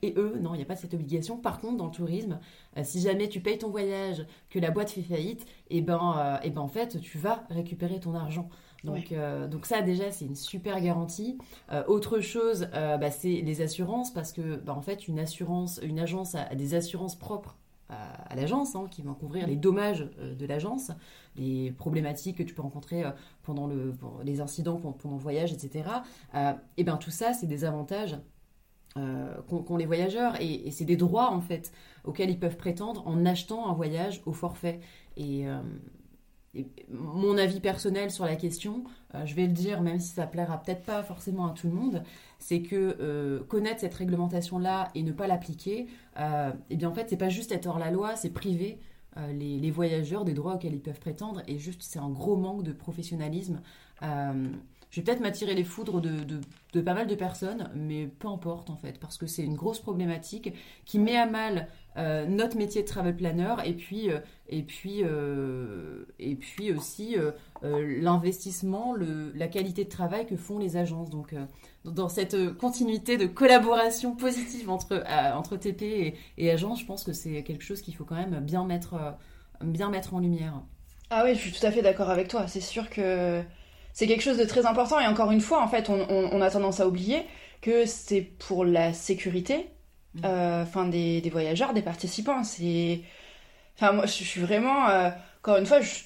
Et 0.01 0.13
eux, 0.15 0.38
non, 0.39 0.53
il 0.53 0.57
n'y 0.57 0.63
a 0.63 0.65
pas 0.65 0.77
cette 0.77 0.93
obligation. 0.93 1.38
Par 1.38 1.59
contre, 1.59 1.75
dans 1.75 1.88
le 1.88 1.91
tourisme, 1.91 2.39
euh, 2.77 2.83
si 2.85 3.01
jamais 3.01 3.27
tu 3.27 3.41
payes 3.41 3.57
ton 3.57 3.69
voyage, 3.69 4.25
que 4.49 4.59
la 4.59 4.71
boîte 4.71 4.91
fait 4.91 5.01
faillite, 5.01 5.43
et 5.69 5.77
eh 5.77 5.81
ben, 5.81 6.15
euh, 6.17 6.38
et 6.41 6.51
ben 6.51 6.61
en 6.61 6.69
fait, 6.69 7.01
tu 7.01 7.17
vas 7.17 7.45
récupérer 7.49 7.99
ton 7.99 8.15
argent. 8.15 8.47
Donc, 8.84 9.11
euh, 9.11 9.47
donc 9.47 9.65
ça 9.65 9.82
déjà, 9.82 10.11
c'est 10.11 10.25
une 10.25 10.36
super 10.36 10.80
garantie. 10.82 11.38
autre 11.88 12.19
chose, 12.19 12.69
bah, 12.71 13.11
c'est 13.11 13.41
les 13.41 13.61
assurances, 13.61 14.13
parce 14.13 14.32
que 14.32 14.55
bah, 14.57 14.73
en 14.73 14.82
fait, 14.82 15.07
une 15.07 15.19
assurance, 15.19 15.80
une 15.84 15.99
agence 15.99 16.36
a 16.36 16.55
des 16.55 16.75
assurances 16.75 17.17
propres 17.17 17.57
à, 17.89 18.36
l'agence, 18.36 18.75
hein, 18.75 18.88
qui 18.89 19.01
vont 19.01 19.13
couvrir 19.13 19.47
les 19.47 19.55
dommages 19.55 20.07
euh, 20.19 20.36
de 20.36 20.45
l'agence, 20.45 20.91
les 21.36 21.71
problématiques 21.71 22.38
que 22.38 22.43
tu 22.43 22.53
peux 22.53 22.61
rencontrer 22.61 23.03
euh, 23.03 23.11
pendant 23.43 23.67
le, 23.67 23.93
les 24.23 24.41
incidents 24.41 24.78
pendant 24.78 25.15
le 25.15 25.21
voyage, 25.21 25.53
etc. 25.53 25.89
Euh, 26.36 26.53
et 26.75 26.84
bien 26.84 26.97
tout 26.97 27.11
ça, 27.11 27.34
c'est 27.34 27.47
des 27.47 27.63
avantages 27.63 28.17
qu'ont 29.47 29.78
les 29.78 29.86
voyageurs 29.86 30.41
et, 30.41 30.71
c'est 30.71 30.84
des 30.84 30.97
droits 30.97 31.32
en 31.32 31.39
fait 31.39 31.71
auxquels 32.03 32.32
ils 32.32 32.39
peuvent 32.39 32.57
prétendre 32.57 33.07
en 33.07 33.28
achetant 33.28 33.69
un 33.69 33.73
voyage 33.73 34.23
au 34.25 34.34
forfait. 34.34 34.80
Et, 35.17 35.45
mon 36.89 37.38
avis 37.38 37.60
personnel 37.60 38.10
sur 38.10 38.26
la 38.26 38.36
question, 38.36 38.84
je 39.26 39.36
vais 39.36 39.45
le 39.45 39.54
dire 39.54 39.82
même 39.82 40.00
si 40.00 40.10
ça 40.10 40.26
plaira 40.26 40.62
peut-être 40.62 40.84
pas 40.84 41.04
forcément 41.04 41.48
à 41.48 41.52
tout 41.52 41.68
le 41.68 41.74
monde, 41.74 42.04
c'est 42.39 42.62
que 42.62 42.98
euh, 43.00 43.43
connaître 43.43 43.82
cette 43.82 43.93
réglementation-là 43.93 44.91
et 44.95 45.04
ne 45.04 45.12
pas 45.12 45.28
l'appliquer, 45.28 45.88
euh, 46.20 46.52
eh 46.70 46.76
bien 46.76 46.89
en 46.89 46.93
fait, 46.93 47.10
c'est 47.10 47.18
pas 47.18 47.30
juste 47.30 47.52
être 47.52 47.68
hors 47.68 47.80
la 47.80 47.91
loi, 47.91 48.16
c'est 48.16 48.30
priver 48.30 48.80
euh, 49.18 49.32
les, 49.34 49.72
voyageurs 49.72 50.26
des 50.26 50.34
droits 50.34 50.56
auxquels 50.56 50.74
ils 50.74 50.82
peuvent 50.82 51.00
prétendre, 51.00 51.41
et 51.48 51.58
juste 51.58 51.82
c'est 51.84 52.00
un 52.00 52.10
gros 52.10 52.36
manque 52.36 52.64
de 52.64 52.72
professionnalisme. 52.72 53.62
Je 54.89 54.99
vais 54.99 55.05
peut-être 55.05 55.19
m'attirer 55.19 55.53
les 55.53 55.63
foudres 55.63 56.01
de, 56.01 56.81
pas 56.81 56.93
mal 56.93 57.07
de 57.07 57.15
personnes, 57.15 57.69
mais 57.75 58.07
peu 58.07 58.27
importe 58.27 58.69
en 58.69 58.75
fait, 58.77 58.99
parce 58.99 59.17
que 59.17 59.27
c'est 59.27 59.43
une 59.43 59.55
grosse 59.55 59.79
problématique 59.79 60.53
qui 60.85 60.99
met 60.99 61.17
à 61.17 61.25
mal 61.25 61.67
notre 61.95 62.57
métier 62.57 62.83
de 62.83 62.88
travel 62.88 63.15
planner 63.15 63.55
et 63.65 63.73
puis, 63.73 64.09
et 64.49 64.61
puis, 64.61 65.01
et 66.19 66.35
puis 66.35 66.71
aussi 66.71 67.15
l'investissement, 67.63 68.95
la 69.33 69.47
qualité 69.47 69.83
de 69.83 69.89
travail 69.89 70.27
que 70.27 70.38
font 70.38 70.59
les 70.59 70.77
agences. 70.77 71.09
Donc 71.09 71.33
dans 71.91 72.09
cette 72.09 72.33
euh, 72.33 72.53
continuité 72.53 73.17
de 73.17 73.25
collaboration 73.25 74.15
positive 74.15 74.69
entre, 74.69 74.93
euh, 74.93 75.33
entre 75.33 75.57
TP 75.57 75.81
et, 75.83 76.15
et, 76.38 76.51
agence, 76.51 76.81
je 76.81 76.85
pense 76.85 77.03
que 77.03 77.13
c'est 77.13 77.43
quelque 77.43 77.63
chose 77.63 77.81
qu'il 77.81 77.95
faut 77.95 78.05
quand 78.05 78.15
même 78.15 78.39
bien 78.39 78.65
mettre, 78.65 78.93
euh, 78.95 79.11
bien 79.63 79.89
mettre 79.89 80.13
en 80.13 80.19
lumière. 80.19 80.61
Ah 81.09 81.23
oui, 81.25 81.35
je 81.35 81.39
suis 81.39 81.51
tout 81.51 81.65
à 81.65 81.71
fait 81.71 81.81
d'accord 81.81 82.09
avec 82.09 82.27
toi. 82.27 82.47
C'est 82.47 82.61
sûr 82.61 82.89
que 82.89 83.41
c'est 83.98 84.06
quelque 84.06 84.22
chose 84.22 84.38
de 84.38 84.45
très 84.45 84.68
important. 84.68 85.00
Et 85.00 85.08
encore 85.08 85.32
une 85.32 85.41
fois, 85.41 85.64
en 85.64 85.68
fait, 85.68 85.89
on, 85.89 86.39
a 86.39 86.52
tendance 86.52 86.80
à 86.80 86.88
oublier 86.88 87.24
que 87.62 87.88
c'est 87.88 88.22
pour 88.22 88.64
la 88.64 88.93
sécurité 88.93 89.72
mmh. 90.14 90.22
enfin, 90.62 90.86
des, 90.86 91.20
des, 91.20 91.32
voyageurs, 91.32 91.74
des 91.74 91.82
participants. 91.82 92.43
C'est... 92.43 93.02
Enfin, 93.76 93.93
moi, 93.93 94.06
je 94.06 94.12
suis 94.12 94.39
vraiment... 94.39 94.86
encore 95.41 95.58
une 95.58 95.66
fois, 95.66 95.82
je 95.82 95.89
suis 95.89 96.06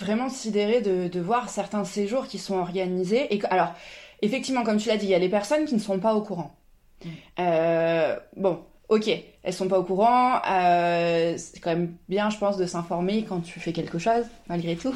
vraiment 0.00 0.28
sidérée 0.28 0.80
de, 0.80 1.06
de 1.06 1.20
voir 1.20 1.48
certains 1.48 1.84
séjours 1.84 2.26
qui 2.26 2.38
sont 2.38 2.56
organisés. 2.56 3.32
Et 3.32 3.40
alors 3.50 3.72
effectivement, 4.20 4.64
comme 4.64 4.78
tu 4.78 4.88
l'as 4.88 4.96
dit, 4.96 5.06
il 5.06 5.10
y 5.10 5.14
a 5.14 5.20
les 5.20 5.28
personnes 5.28 5.64
qui 5.64 5.74
ne 5.74 5.80
sont 5.80 6.00
pas 6.00 6.14
au 6.14 6.22
courant. 6.22 6.56
Mm. 7.04 7.08
Euh, 7.38 8.16
bon, 8.36 8.64
ok, 8.88 9.08
elles 9.42 9.52
sont 9.52 9.68
pas 9.68 9.78
au 9.78 9.84
courant. 9.84 10.40
Euh, 10.50 11.34
c'est 11.36 11.60
quand 11.60 11.70
même 11.70 11.94
bien, 12.08 12.30
je 12.30 12.38
pense, 12.38 12.56
de 12.56 12.66
s'informer 12.66 13.24
quand 13.24 13.40
tu 13.40 13.60
fais 13.60 13.72
quelque 13.72 13.98
chose, 13.98 14.24
malgré 14.48 14.76
tout. 14.76 14.94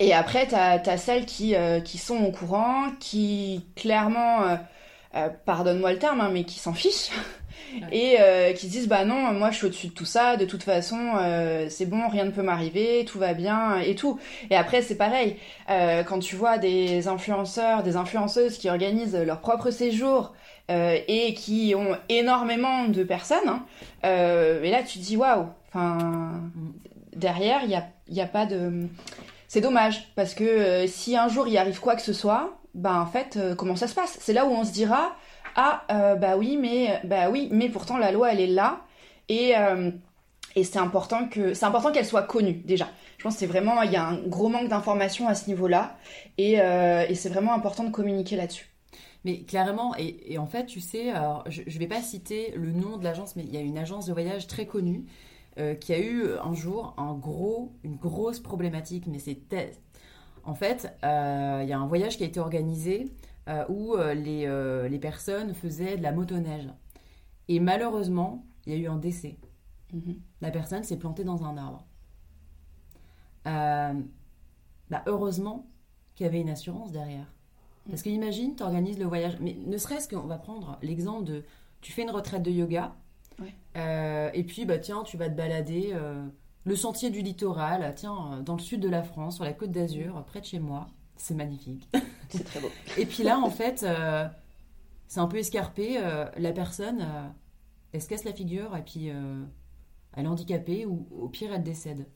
Et 0.00 0.14
après, 0.14 0.46
tu 0.46 0.54
as, 0.54 0.96
celles 0.96 1.26
qui, 1.26 1.54
euh, 1.54 1.80
qui 1.80 1.98
sont 1.98 2.24
au 2.24 2.30
courant, 2.30 2.90
qui 3.00 3.64
clairement, 3.76 4.42
euh, 5.14 5.28
pardonne-moi 5.44 5.92
le 5.92 5.98
terme, 5.98 6.20
hein, 6.20 6.30
mais 6.32 6.44
qui 6.44 6.58
s'en 6.58 6.74
fichent. 6.74 7.10
Et 7.92 8.16
qui 8.56 8.66
se 8.66 8.72
disent, 8.72 8.88
bah 8.88 9.04
non, 9.04 9.32
moi 9.34 9.50
je 9.50 9.56
suis 9.56 9.66
au-dessus 9.66 9.88
de 9.88 9.92
tout 9.92 10.06
ça, 10.06 10.38
de 10.38 10.46
toute 10.46 10.62
façon, 10.62 10.96
c'est 11.68 11.84
bon, 11.84 12.08
rien 12.08 12.24
ne 12.24 12.30
peut 12.30 12.40
m'arriver, 12.40 13.04
tout 13.04 13.18
va 13.18 13.34
bien 13.34 13.78
et 13.80 13.94
tout. 13.94 14.18
Et 14.48 14.56
après, 14.56 14.80
c'est 14.80 14.94
pareil, 14.94 15.36
quand 15.66 16.18
tu 16.18 16.34
vois 16.34 16.56
des 16.56 17.08
influenceurs, 17.08 17.82
des 17.82 17.96
influenceuses 17.96 18.56
qui 18.56 18.70
organisent 18.70 19.16
leur 19.16 19.40
propre 19.40 19.70
séjour, 19.70 20.32
euh, 20.70 20.98
et 21.08 21.32
qui 21.32 21.74
ont 21.74 21.96
énormément 22.10 22.88
de 22.88 23.02
personnes. 23.02 23.48
Hein. 23.48 23.64
Euh, 24.04 24.62
et 24.62 24.70
là, 24.70 24.82
tu 24.82 24.98
te 24.98 25.04
dis 25.04 25.16
waouh. 25.16 25.46
Enfin, 25.68 26.42
derrière, 27.16 27.60
il 27.64 27.70
y 27.70 27.74
a, 27.74 27.88
y 28.10 28.20
a 28.20 28.26
pas 28.26 28.44
de. 28.44 28.86
C'est 29.48 29.60
dommage 29.60 30.12
parce 30.14 30.34
que 30.34 30.44
euh, 30.44 30.86
si 30.86 31.16
un 31.16 31.28
jour 31.28 31.48
il 31.48 31.58
arrive 31.58 31.80
quoi 31.80 31.96
que 31.96 32.02
ce 32.02 32.12
soit, 32.12 32.60
bah 32.74 33.00
en 33.00 33.06
fait, 33.06 33.38
comment 33.56 33.74
ça 33.74 33.88
se 33.88 33.94
passe? 33.94 34.16
C'est 34.20 34.32
là 34.32 34.46
où 34.46 34.50
on 34.50 34.64
se 34.64 34.72
dira 34.72 35.16
ah 35.56 35.82
bah 36.20 36.36
oui, 36.36 36.56
mais 36.56 37.00
bah 37.02 37.30
oui, 37.30 37.48
mais 37.50 37.68
pourtant 37.68 37.98
la 37.98 38.12
loi 38.12 38.32
elle 38.32 38.40
est 38.40 38.46
là 38.46 38.82
et 39.28 39.54
et 40.54 40.64
c'est 40.64 40.78
important 40.78 41.28
que 41.28 41.52
c'est 41.54 41.64
important 41.64 41.90
qu'elle 41.90 42.06
soit 42.06 42.22
connue 42.22 42.62
déjà. 42.64 42.86
Je 43.16 43.24
pense 43.24 43.34
que 43.34 43.40
c'est 43.40 43.46
vraiment 43.46 43.82
il 43.82 43.90
y 43.90 43.96
a 43.96 44.06
un 44.06 44.18
gros 44.18 44.48
manque 44.48 44.68
d'informations 44.68 45.26
à 45.26 45.34
ce 45.34 45.48
niveau-là 45.48 45.96
et, 46.36 46.58
et 46.58 47.14
c'est 47.16 47.28
vraiment 47.28 47.54
important 47.54 47.82
de 47.82 47.90
communiquer 47.90 48.36
là-dessus. 48.36 48.68
Mais 49.24 49.40
clairement, 49.40 49.96
et, 49.96 50.38
en 50.38 50.46
fait, 50.46 50.66
tu 50.66 50.80
sais, 50.80 51.12
je 51.48 51.62
ne 51.62 51.78
vais 51.78 51.88
pas 51.88 52.02
citer 52.02 52.52
le 52.54 52.70
nom 52.70 52.96
de 52.96 53.02
l'agence, 53.02 53.34
mais 53.34 53.42
il 53.42 53.52
y 53.52 53.56
a 53.56 53.60
une 53.60 53.78
agence 53.78 54.06
de 54.06 54.12
voyage 54.12 54.46
très 54.46 54.66
connue 54.66 55.06
euh, 55.58 55.74
qui 55.74 55.92
a 55.92 55.98
eu 55.98 56.34
un 56.42 56.54
jour 56.54 56.94
un 56.98 57.14
gros, 57.14 57.72
une 57.82 57.96
grosse 57.96 58.40
problématique, 58.40 59.06
mais 59.06 59.18
c'est... 59.18 59.38
En 60.44 60.54
fait, 60.54 60.96
euh, 61.04 61.60
il 61.62 61.68
y 61.68 61.72
a 61.72 61.78
un 61.78 61.86
voyage 61.86 62.16
qui 62.16 62.22
a 62.22 62.26
été 62.26 62.40
organisé 62.40 63.12
euh, 63.48 63.64
où 63.68 63.96
les, 63.96 64.88
les, 64.88 64.98
personnes 64.98 65.52
faisaient 65.52 65.96
de 65.96 66.02
la 66.02 66.12
motoneige. 66.12 66.68
Et 67.48 67.60
malheureusement, 67.60 68.46
il 68.66 68.72
y 68.72 68.76
a 68.76 68.78
eu 68.78 68.86
un 68.86 68.96
décès. 68.96 69.36
Mm-hmm. 69.94 70.16
La 70.40 70.50
personne 70.50 70.84
s'est 70.84 70.98
plantée 70.98 71.24
dans 71.24 71.44
un 71.44 71.56
arbre. 71.56 71.84
Bah, 73.44 75.02
heureusement 75.06 75.66
qu'il 76.14 76.24
y 76.24 76.28
avait 76.28 76.40
une 76.40 76.50
assurance 76.50 76.92
derrière. 76.92 77.26
Parce 77.88 78.02
que 78.02 78.10
imagine, 78.10 78.54
tu 78.56 78.62
organises 78.62 78.98
le 78.98 79.06
voyage, 79.06 79.38
mais 79.40 79.56
ne 79.66 79.76
serait-ce 79.76 80.08
qu'on 80.08 80.26
va 80.26 80.38
prendre 80.38 80.78
l'exemple 80.82 81.24
de 81.24 81.44
tu 81.80 81.92
fais 81.92 82.02
une 82.02 82.10
retraite 82.10 82.42
de 82.42 82.50
yoga, 82.50 82.94
euh, 83.76 84.30
et 84.34 84.44
puis 84.44 84.64
bah 84.64 84.78
tiens, 84.78 85.02
tu 85.04 85.16
vas 85.16 85.28
te 85.28 85.34
balader 85.34 85.90
euh, 85.92 86.26
le 86.64 86.76
sentier 86.76 87.10
du 87.10 87.22
littoral, 87.22 87.92
tiens, 87.94 88.32
euh, 88.32 88.42
dans 88.42 88.54
le 88.54 88.60
sud 88.60 88.80
de 88.80 88.88
la 88.88 89.02
France, 89.02 89.36
sur 89.36 89.44
la 89.44 89.52
côte 89.52 89.70
d'Azur, 89.70 90.24
près 90.26 90.40
de 90.40 90.46
chez 90.46 90.58
moi. 90.58 90.88
C'est 91.16 91.34
magnifique. 91.34 91.88
C'est 92.28 92.44
très 92.44 92.60
beau. 92.60 92.70
et 92.96 93.06
puis 93.06 93.22
là, 93.22 93.38
en 93.38 93.50
fait, 93.50 93.86
c'est 95.08 95.20
un 95.20 95.26
peu 95.26 95.38
escarpé. 95.38 95.98
la 96.36 96.52
personne, 96.52 97.04
elle 97.92 98.02
se 98.02 98.08
casse 98.08 98.24
la 98.24 98.34
figure 98.34 98.76
et 98.76 98.82
puis 98.82 99.06
elle 99.06 100.24
est 100.24 100.28
handicapée 100.28 100.84
ou 100.84 101.08
au 101.10 101.28
pire, 101.28 101.52
elle 101.54 101.62
décède. 101.62 102.06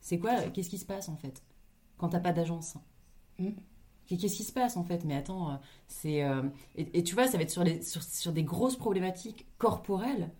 C'est 0.00 0.18
quoi 0.18 0.40
Qu'est-ce 0.48 0.70
qui 0.70 0.78
se 0.78 0.86
passe 0.86 1.10
en 1.10 1.16
fait 1.16 1.42
quand 1.98 2.08
t'as 2.08 2.20
pas 2.20 2.32
d'agence? 2.32 2.78
Mm. 3.38 3.50
Qu'est-ce 4.16 4.36
qui 4.36 4.44
se 4.44 4.52
passe 4.52 4.76
en 4.76 4.84
fait? 4.84 5.04
Mais 5.04 5.14
attends, 5.14 5.50
euh, 5.50 5.54
c'est 5.86 6.24
euh, 6.24 6.42
et, 6.76 7.02
tu 7.02 7.14
vois, 7.14 7.26
ça 7.26 7.36
va 7.36 7.42
être 7.42 7.50
sur, 7.50 7.62
les, 7.62 7.82
sur, 7.82 8.32
des 8.32 8.42
grosses 8.42 8.76
problématiques 8.76 9.46
corporelles 9.58 10.30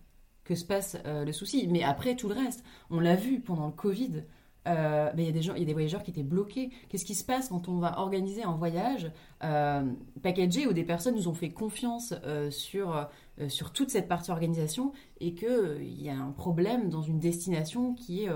que 0.44 0.54
se 0.54 0.64
passe 0.64 0.96
euh, 1.04 1.26
le 1.26 1.32
souci. 1.32 1.68
Mais 1.68 1.82
après 1.82 2.16
tout 2.16 2.28
le 2.28 2.34
reste, 2.34 2.64
on 2.88 2.98
l'a 2.98 3.14
vu 3.14 3.40
pendant 3.40 3.66
le 3.66 3.72
Covid. 3.72 4.24
Ben, 4.64 5.14
il 5.16 5.24
y 5.24 5.28
a 5.28 5.32
des 5.32 5.46
y 5.46 5.50
a 5.50 5.64
des 5.64 5.72
voyageurs 5.72 6.02
qui 6.02 6.10
étaient 6.10 6.22
bloqués. 6.22 6.68
Qu'est-ce 6.90 7.06
qui 7.06 7.14
se 7.14 7.24
passe 7.24 7.48
quand 7.48 7.68
on 7.68 7.78
va 7.78 7.98
organiser 8.00 8.42
un 8.42 8.52
voyage 8.54 9.10
packagé 9.40 10.66
où 10.66 10.74
des 10.74 10.84
personnes 10.84 11.14
nous 11.14 11.26
ont 11.26 11.32
fait 11.32 11.48
confiance 11.48 12.12
sur 12.50 13.08
sur 13.48 13.72
toute 13.72 13.88
cette 13.88 14.08
partie 14.08 14.30
organisation 14.30 14.92
et 15.20 15.34
que 15.34 15.80
il 15.80 16.02
y 16.02 16.10
a 16.10 16.18
un 16.18 16.32
problème 16.32 16.90
dans 16.90 17.00
une 17.00 17.18
destination 17.18 17.94
qui 17.94 18.24
est 18.24 18.30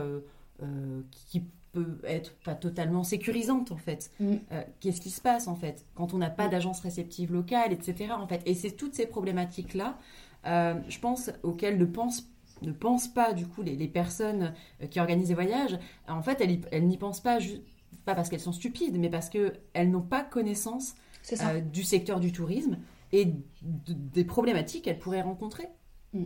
qui 1.27 1.43
peut 1.73 1.99
être 2.05 2.35
pas 2.45 2.55
totalement 2.55 3.03
sécurisante 3.03 3.73
en 3.73 3.77
fait. 3.77 4.11
Mm. 4.21 4.35
Euh, 4.53 4.63
qu'est-ce 4.81 5.01
qui 5.01 5.11
se 5.11 5.21
passe 5.21 5.49
en 5.49 5.57
fait 5.57 5.87
quand 5.95 6.15
on 6.15 6.19
n'a 6.19 6.31
pas 6.31 6.47
mm. 6.47 6.51
d'agence 6.51 6.81
réceptive 6.81 7.33
locale, 7.33 7.73
etc. 7.73 8.13
En 8.13 8.27
fait, 8.27 8.43
et 8.47 8.55
c'est 8.55 8.73
toutes 8.73 8.95
ces 8.95 9.07
problématiques 9.07 9.75
là, 9.75 9.99
euh, 10.47 10.75
je 10.89 10.99
pense 10.99 11.31
auxquelles 11.43 11.79
ne 11.79 11.87
pensent 11.87 12.29
ne 12.61 12.71
pensent 12.71 13.09
pas 13.09 13.33
du 13.33 13.47
coup 13.47 13.63
les, 13.63 13.75
les, 13.75 13.89
personnes 13.89 14.55
euh, 14.81 14.87
qui 14.87 15.01
organisent 15.01 15.29
des 15.29 15.35
voyages. 15.35 15.79
En 16.07 16.23
fait, 16.23 16.41
elles, 16.41 16.61
elles 16.71 16.87
n'y 16.87 16.97
pensent 16.97 17.23
pas 17.23 17.39
pas 18.05 18.15
parce 18.15 18.29
qu'elles 18.29 18.41
sont 18.41 18.53
stupides, 18.53 18.99
mais 18.99 19.11
parce 19.11 19.31
que 19.31 19.55
elles 19.73 19.91
n'ont 19.91 20.03
pas 20.03 20.23
connaissance 20.23 20.95
du 21.73 21.85
secteur 21.85 22.21
du 22.21 22.33
tourisme 22.33 22.79
et 23.13 23.33
des 23.63 24.25
problématiques 24.25 24.85
qu'elles 24.85 24.99
pourraient 24.99 25.23
rencontrer. 25.23 25.69
Mm. 26.13 26.25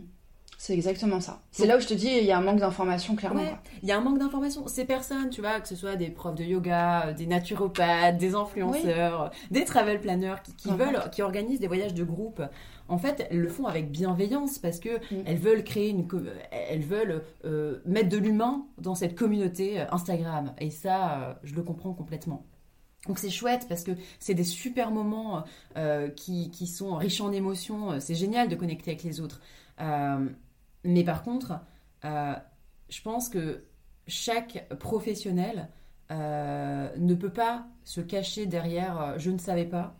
C'est 0.59 0.73
exactement 0.73 1.21
ça. 1.21 1.43
C'est 1.51 1.67
là 1.67 1.77
où 1.77 1.79
je 1.79 1.85
te 1.85 1.93
dis, 1.93 2.07
il 2.07 2.23
y 2.23 2.31
a 2.31 2.37
un 2.37 2.41
manque 2.41 2.59
d'information, 2.59 3.15
clairement. 3.15 3.43
il 3.83 3.87
y 3.87 3.91
a 3.91 3.97
un 3.97 4.01
manque 4.01 4.17
d'information. 4.17 4.67
Ces 4.67 4.85
personnes, 4.85 5.29
tu 5.29 5.39
vois, 5.39 5.59
que 5.59 5.67
ce 5.67 5.75
soit 5.75 5.95
des 5.95 6.09
profs 6.09 6.33
de 6.33 6.43
yoga, 6.43 7.07
euh, 7.07 7.13
des 7.13 7.27
naturopathes, 7.27 8.17
des 8.17 8.33
influenceurs, 8.33 9.29
des 9.51 9.65
travel 9.65 10.01
planners 10.01 10.37
qui, 10.57 10.71
veulent, 10.71 10.99
qui 11.11 11.21
organisent 11.21 11.59
des 11.59 11.67
voyages 11.67 11.93
de 11.93 12.03
groupe, 12.03 12.41
en 12.87 12.97
fait, 12.97 13.27
elles 13.29 13.39
le 13.39 13.49
font 13.49 13.67
avec 13.67 13.91
bienveillance 13.91 14.57
parce 14.57 14.79
que 14.79 14.97
mm. 14.97 15.23
elles 15.27 15.37
veulent 15.37 15.63
créer 15.63 15.89
une, 15.89 16.07
elles 16.51 16.81
veulent 16.81 17.21
euh, 17.45 17.79
mettre 17.85 18.09
de 18.09 18.17
l'humain 18.17 18.65
dans 18.79 18.95
cette 18.95 19.15
communauté 19.15 19.79
euh, 19.79 19.85
Instagram. 19.91 20.53
Et 20.59 20.71
ça, 20.71 21.39
je 21.43 21.53
le 21.53 21.61
comprends 21.61 21.93
complètement. 21.93 22.47
Donc 23.07 23.19
c'est 23.19 23.29
chouette 23.29 23.67
parce 23.69 23.83
que 23.83 23.91
c'est 24.19 24.33
des 24.33 24.43
super 24.43 24.89
moments 24.91 25.43
qui, 26.15 26.49
qui, 26.49 26.67
sont 26.67 26.95
riches 26.95 27.21
en 27.21 27.31
émotions. 27.31 28.01
C'est 28.01 28.15
génial 28.15 28.49
de 28.49 28.55
connecter 28.55 28.91
avec 28.91 29.03
les 29.03 29.21
autres. 29.21 29.39
Mais 30.87 31.03
par 31.03 31.21
contre, 31.21 31.59
euh, 32.05 32.33
je 32.89 33.01
pense 33.01 33.27
que 33.27 33.65
chaque 34.07 34.69
professionnel 34.79 35.69
euh, 36.11 36.89
ne 36.97 37.13
peut 37.13 37.31
pas 37.31 37.67
se 37.83 37.99
cacher 37.99 38.45
derrière 38.45 39.01
euh, 39.01 39.17
je 39.17 39.29
ne 39.29 39.37
savais 39.37 39.65
pas 39.65 39.95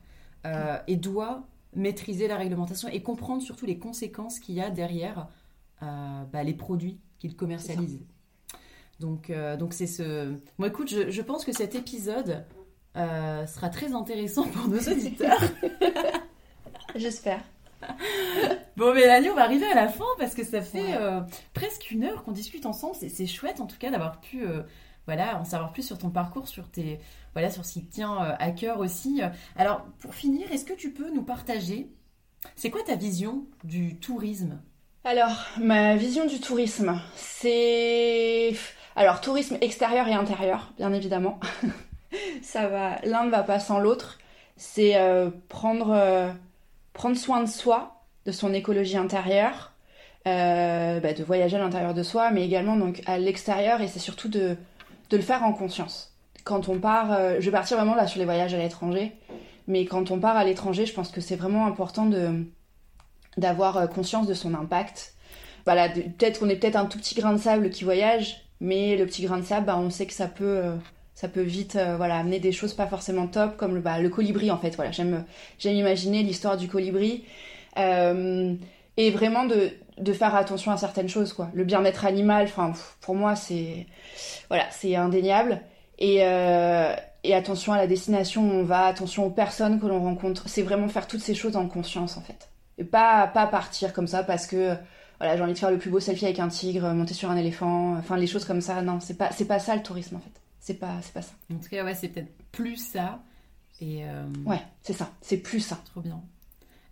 et 0.88 0.96
doit 0.96 1.46
maîtriser 1.76 2.30
la 2.30 2.38
réglementation 2.38 2.88
et 2.88 3.04
comprendre 3.04 3.42
surtout 3.42 3.66
les 3.66 3.78
conséquences 3.78 4.40
qu'il 4.40 4.56
y 4.56 4.62
a 4.62 4.70
derrière 4.70 5.28
bah, 5.82 6.42
les 6.42 6.54
produits 6.54 7.02
qu'il 7.20 7.36
commercialise. 7.36 8.00
Donc, 9.02 9.30
donc 9.60 9.74
c'est 9.74 9.88
ce. 9.88 10.34
Bon, 10.58 10.68
écoute, 10.68 10.90
je, 10.90 11.10
je, 11.10 11.22
pense 11.22 11.44
que 11.44 11.52
cet 11.52 11.76
épisode 11.76 12.46
sera 12.96 13.68
très 13.70 13.92
intéressant 13.92 14.44
pour 14.48 14.70
nos 14.70 14.80
auditeurs. 14.80 15.42
J'espère. 16.96 17.44
bon, 18.78 18.94
Mélanie, 18.94 19.30
on 19.30 19.36
va 19.36 19.44
arriver 19.44 19.66
à 19.66 19.76
la 19.76 19.90
fin 19.90 20.06
parce 20.18 20.34
que 20.34 20.46
ça 20.46 20.62
fait 20.62 20.96
euh, 20.96 21.20
presque 21.54 21.92
une 21.92 22.04
heure 22.04 22.24
qu'on 22.24 22.32
discute 22.32 22.66
ensemble. 22.66 22.96
C'est 22.96 23.28
chouette 23.28 23.60
en 23.60 23.66
tout 23.66 23.78
cas 23.78 23.90
d'avoir 23.90 24.22
pu 24.22 24.46
euh, 24.46 24.62
voilà, 25.06 25.40
en 25.40 25.44
savoir 25.44 25.74
plus 25.74 25.84
sur 25.84 25.98
ton 25.98 26.10
parcours, 26.10 26.48
sur 26.48 26.70
tes 26.70 27.00
voilà, 27.34 27.50
sur 27.50 27.66
ce 27.66 27.74
qui 27.74 27.86
tient 27.86 28.24
euh, 28.24 28.36
à 28.40 28.52
cœur 28.52 28.80
aussi. 28.80 29.22
Alors, 29.58 29.82
pour 30.00 30.14
finir, 30.14 30.52
est-ce 30.52 30.64
que 30.64 30.74
tu 30.74 30.92
peux 30.92 31.10
nous 31.10 31.24
partager 31.24 31.90
c'est 32.56 32.70
quoi 32.70 32.84
ta 32.84 32.96
vision 32.96 33.46
du 33.64 33.98
tourisme? 33.98 34.62
Alors, 35.04 35.44
ma 35.60 35.96
vision 35.96 36.26
du 36.26 36.40
tourisme, 36.40 37.02
c'est 37.16 38.54
alors 38.96 39.22
tourisme 39.22 39.58
extérieur 39.60 40.08
et 40.08 40.14
intérieur, 40.14 40.72
bien 40.78 40.94
évidemment. 40.94 41.40
ça 42.42 42.68
va, 42.68 43.00
l'un 43.04 43.26
ne 43.26 43.32
va 43.32 43.44
pas 43.44 43.60
sans 43.60 43.80
l'autre. 43.80 44.20
C'est 44.56 44.96
prendre 45.50 46.32
prendre 46.94 47.18
soin 47.18 47.42
de 47.42 47.50
soi, 47.50 47.97
de 48.28 48.32
son 48.34 48.54
écologie 48.54 48.98
intérieure, 48.98 49.72
euh, 50.28 51.00
bah, 51.00 51.14
de 51.14 51.24
voyager 51.24 51.56
à 51.56 51.60
l'intérieur 51.60 51.94
de 51.94 52.04
soi, 52.04 52.30
mais 52.32 52.46
également 52.46 52.76
donc 52.76 53.02
à 53.06 53.18
l'extérieur, 53.18 53.80
et 53.82 53.88
c'est 53.88 54.00
surtout 54.00 54.28
de, 54.28 54.58
le 55.10 55.22
faire 55.22 55.44
en 55.44 55.54
conscience. 55.54 56.14
Quand 56.44 56.68
on 56.68 56.78
part, 56.78 57.14
euh, 57.14 57.38
je 57.40 57.46
vais 57.46 57.52
partir 57.52 57.78
vraiment 57.78 57.96
là 57.96 58.06
sur 58.06 58.20
les 58.20 58.26
voyages 58.26 58.54
à 58.54 58.58
l'étranger, 58.58 59.14
mais 59.68 59.86
quand 59.86 60.12
on 60.12 60.20
part 60.20 60.36
à 60.36 60.44
l'étranger, 60.44 60.86
je 60.86 60.94
pense 60.94 61.10
que 61.10 61.22
c'est 61.22 61.38
vraiment 61.38 61.66
important 61.66 62.06
de 62.06 62.46
d'avoir 63.38 63.78
euh, 63.78 63.88
conscience 63.88 64.28
de 64.28 64.34
son 64.34 64.54
impact. 64.54 65.14
Voilà, 65.66 65.88
peut-être 65.90 66.40
qu'on 66.40 66.50
est 66.50 66.56
peut-être 66.58 66.76
un 66.76 66.86
tout 66.86 66.98
petit 66.98 67.16
grain 67.16 67.32
de 67.34 67.38
sable 67.38 67.70
qui 67.70 67.84
voyage, 67.86 68.42
mais 68.60 68.98
le 68.98 69.06
petit 69.06 69.22
grain 69.24 69.38
de 69.38 69.46
sable, 69.46 69.68
bah, 69.68 69.78
on 69.78 69.90
sait 69.90 70.06
que 70.06 70.14
ça 70.14 70.28
peut 70.28 70.64
ça 71.16 71.30
peut 71.30 71.42
vite 71.42 71.80
voilà 71.98 72.18
amener 72.18 72.40
des 72.40 72.52
choses 72.52 72.74
pas 72.74 72.88
forcément 72.88 73.28
top 73.28 73.58
comme 73.58 73.74
le, 73.76 73.82
bah, 73.82 74.00
le 74.00 74.10
colibri 74.10 74.52
en 74.52 74.58
fait 74.58 74.76
voilà 74.76 74.92
j'aime 74.92 75.26
j'aime 75.58 75.76
imaginer 75.76 76.22
l'histoire 76.22 76.58
du 76.58 76.68
colibri 76.68 77.24
euh, 77.78 78.54
et 78.98 79.12
vraiment 79.12 79.46
de, 79.46 79.72
de 79.98 80.14
faire 80.14 80.36
attention 80.36 80.72
à 80.72 80.78
certaines 80.78 81.10
choses 81.10 81.34
quoi 81.34 81.50
le 81.54 81.64
bien-être 81.64 82.06
animal 82.06 82.46
enfin 82.46 82.74
pour 83.02 83.16
moi 83.16 83.36
c'est 83.36 83.86
voilà 84.50 84.66
c'est 84.72 84.96
indéniable 84.96 85.62
et 86.00 86.24
euh, 86.26 86.96
et 87.24 87.34
attention 87.34 87.74
à 87.74 87.78
la 87.78 87.88
destination 87.88 88.42
où 88.50 88.52
on 88.54 88.64
va 88.64 88.86
attention 88.86 89.26
aux 89.26 89.30
personnes 89.32 89.80
que 89.80 89.86
l'on 89.88 90.02
rencontre 90.02 90.48
c'est 90.48 90.62
vraiment 90.64 90.88
faire 90.88 91.08
toutes 91.08 91.22
ces 91.22 91.36
choses 91.36 91.56
en 91.56 91.68
conscience 91.68 92.18
en 92.18 92.22
fait 92.22 92.50
Et 92.78 92.84
pas, 92.84 93.28
pas 93.28 93.48
partir 93.48 93.94
comme 93.94 94.08
ça 94.08 94.24
parce 94.24 94.48
que 94.48 94.76
voilà, 95.20 95.36
j'ai 95.36 95.42
envie 95.42 95.54
de 95.54 95.58
faire 95.58 95.72
le 95.72 95.80
plus 95.80 95.90
beau 95.90 96.00
selfie 96.00 96.26
avec 96.26 96.40
un 96.40 96.48
tigre, 96.48 96.94
monter 96.94 97.16
sur 97.16 97.32
un 97.32 97.38
éléphant, 97.38 97.96
enfin 97.98 98.18
les 98.18 98.28
choses 98.28 98.46
comme 98.46 98.62
ça. 98.62 98.84
Non, 98.84 99.00
c'est 99.00 99.18
pas, 99.18 99.32
c'est 99.32 99.46
pas 99.46 99.58
ça 99.58 99.76
le 99.76 99.82
tourisme 99.82 100.16
en 100.16 100.20
fait. 100.20 100.30
C'est 100.60 100.76
pas, 100.76 100.94
c'est 101.02 101.12
pas 101.14 101.24
ça. 101.24 101.34
En 101.52 101.58
tout 101.58 101.70
cas, 101.70 101.84
ouais, 101.84 101.96
c'est 101.96 102.10
peut-être 102.10 102.32
plus 102.52 102.76
ça. 102.76 103.20
Et 103.82 104.04
euh, 104.06 104.26
Ouais, 104.46 104.62
c'est 104.84 104.94
ça. 104.94 105.10
C'est 105.22 105.38
plus 105.38 105.60
ça. 105.60 105.80
Trop 105.92 106.02
bien. 106.02 106.22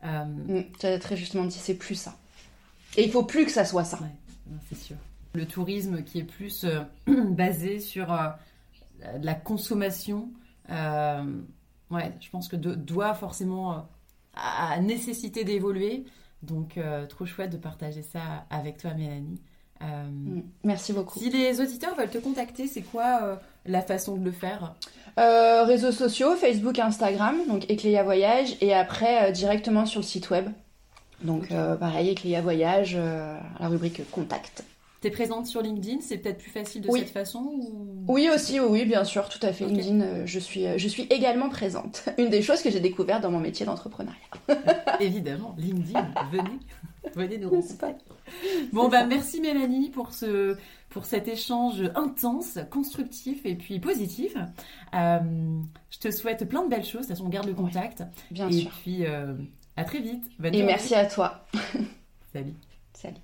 Euh... 0.03 0.25
Mm, 0.25 0.63
tu 0.79 0.85
as 0.85 0.99
très 0.99 1.17
justement 1.17 1.45
dit, 1.45 1.57
c'est 1.57 1.75
plus 1.75 1.95
ça. 1.95 2.17
Et 2.97 3.03
il 3.03 3.11
faut 3.11 3.23
plus 3.23 3.45
que 3.45 3.51
ça 3.51 3.65
soit 3.65 3.83
ça. 3.83 3.99
Ouais, 3.99 4.57
c'est 4.69 4.77
sûr. 4.77 4.97
Le 5.33 5.45
tourisme 5.45 6.03
qui 6.03 6.19
est 6.19 6.23
plus 6.23 6.63
euh, 6.63 6.81
basé 7.07 7.79
sur 7.79 8.13
euh, 8.13 8.29
la 9.21 9.33
consommation, 9.33 10.29
ouais, 10.69 12.13
je 12.21 12.29
pense 12.29 12.47
que 12.47 12.55
doit 12.55 13.13
forcément 13.13 13.87
à 14.35 14.79
nécessité 14.79 15.43
d'évoluer. 15.43 16.05
Donc, 16.45 16.77
euh, 16.77 17.05
trop 17.07 17.25
chouette 17.25 17.51
de 17.51 17.57
partager 17.57 18.01
ça 18.01 18.45
avec 18.49 18.77
toi, 18.77 18.93
Mélanie. 18.93 19.41
Euh, 19.81 20.07
mm, 20.09 20.43
merci 20.63 20.93
beaucoup. 20.93 21.19
Si 21.19 21.29
les 21.29 21.59
auditeurs 21.59 21.95
veulent 21.95 22.09
te 22.09 22.17
contacter, 22.17 22.67
c'est 22.67 22.81
quoi 22.81 23.19
euh, 23.23 23.35
la 23.65 23.81
façon 23.81 24.15
de 24.15 24.25
le 24.25 24.31
faire 24.31 24.75
Réseaux 25.17 25.93
sociaux, 25.93 26.35
Facebook, 26.35 26.77
Instagram, 26.77 27.37
donc 27.47 27.71
Ecléa 27.71 28.03
Voyage, 28.03 28.57
et 28.59 28.73
après 28.73 29.31
directement 29.31 29.85
sur 29.85 30.01
le 30.01 30.05
site 30.05 30.29
web. 30.29 30.49
Donc 31.21 31.47
pareil, 31.79 32.11
Ecléa 32.11 32.41
Voyage, 32.41 32.97
la 32.97 33.67
rubrique 33.69 34.01
Contact. 34.11 34.65
T'es 35.05 35.11
présente 35.11 35.45
sur 35.45 35.61
LinkedIn, 35.61 35.99
c'est 36.01 36.17
peut-être 36.17 36.39
plus 36.39 36.49
facile 36.49 36.81
de 36.81 36.89
cette 36.89 37.09
façon 37.09 37.59
Oui 38.07 38.27
aussi, 38.33 38.59
oui, 38.59 38.85
bien 38.85 39.03
sûr, 39.03 39.29
tout 39.29 39.37
à 39.43 39.53
fait. 39.53 39.65
LinkedIn, 39.65 40.01
euh, 40.01 40.23
je 40.25 40.39
suis, 40.39 40.65
euh, 40.65 40.79
je 40.79 40.87
suis 40.87 41.03
également 41.11 41.47
présente. 41.49 42.05
Une 42.17 42.29
des 42.29 42.41
choses 42.41 42.63
que 42.63 42.71
j'ai 42.71 42.79
découvert 42.79 43.21
dans 43.21 43.29
mon 43.29 43.39
métier 43.39 43.67
d'entrepreneuriat. 43.67 44.17
Évidemment, 44.99 45.55
LinkedIn, 45.59 46.11
venez, 46.31 46.59
venez 47.15 47.37
nous 47.37 47.51
rencontrer. 47.51 47.93
Bon 48.73 48.89
bah 48.89 49.05
merci 49.05 49.41
Mélanie 49.41 49.91
pour 49.91 50.11
ce, 50.11 50.57
pour 50.95 51.05
cet 51.05 51.27
échange 51.27 51.83
intense, 51.93 52.57
constructif 52.71 53.45
et 53.45 53.55
puis 53.55 53.81
positif. 53.81 54.37
Euh, 54.93 55.19
je 55.89 55.99
te 55.99 56.09
souhaite 56.09 56.47
plein 56.47 56.63
de 56.63 56.69
belles 56.69 56.85
choses. 56.85 57.01
De 57.01 57.07
toute 57.07 57.09
façon, 57.09 57.25
on 57.25 57.29
garde 57.29 57.47
le 57.47 57.53
contact. 57.53 58.01
bien 58.31 58.47
et 58.47 58.53
sûr. 58.53 58.67
Et 58.67 58.81
puis 58.81 59.05
à 59.75 59.83
très 59.83 59.99
vite. 59.99 60.23
et 60.41 60.63
merci 60.63 60.95
à 60.95 61.05
toi. 61.05 61.45
Salut. 62.33 62.53
Salut. 62.93 63.17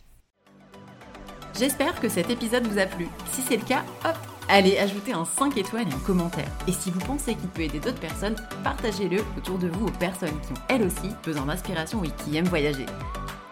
J'espère 1.57 1.97
que 2.01 2.09
cet 2.09 2.29
épisode 2.29 2.67
vous 2.67 2.77
a 2.77 2.87
plu. 2.87 3.07
Si 3.31 3.41
c'est 3.41 3.55
le 3.55 3.63
cas, 3.63 3.85
hop, 4.03 4.17
allez 4.49 4.77
ajouter 4.77 5.13
un 5.13 5.23
5 5.23 5.55
étoiles 5.55 5.87
et 5.87 5.93
un 5.93 5.99
commentaire. 5.99 6.51
Et 6.67 6.73
si 6.73 6.91
vous 6.91 6.99
pensez 6.99 7.35
qu'il 7.35 7.47
peut 7.47 7.61
aider 7.61 7.79
d'autres 7.79 8.01
personnes, 8.01 8.35
partagez-le 8.65 9.21
autour 9.37 9.57
de 9.59 9.69
vous 9.69 9.87
aux 9.87 9.91
personnes 9.91 10.37
qui 10.45 10.51
ont 10.51 10.63
elles 10.67 10.83
aussi 10.83 11.07
besoin 11.23 11.45
d'inspiration 11.45 12.03
et 12.03 12.09
qui 12.09 12.35
aiment 12.35 12.49
voyager. 12.49 12.85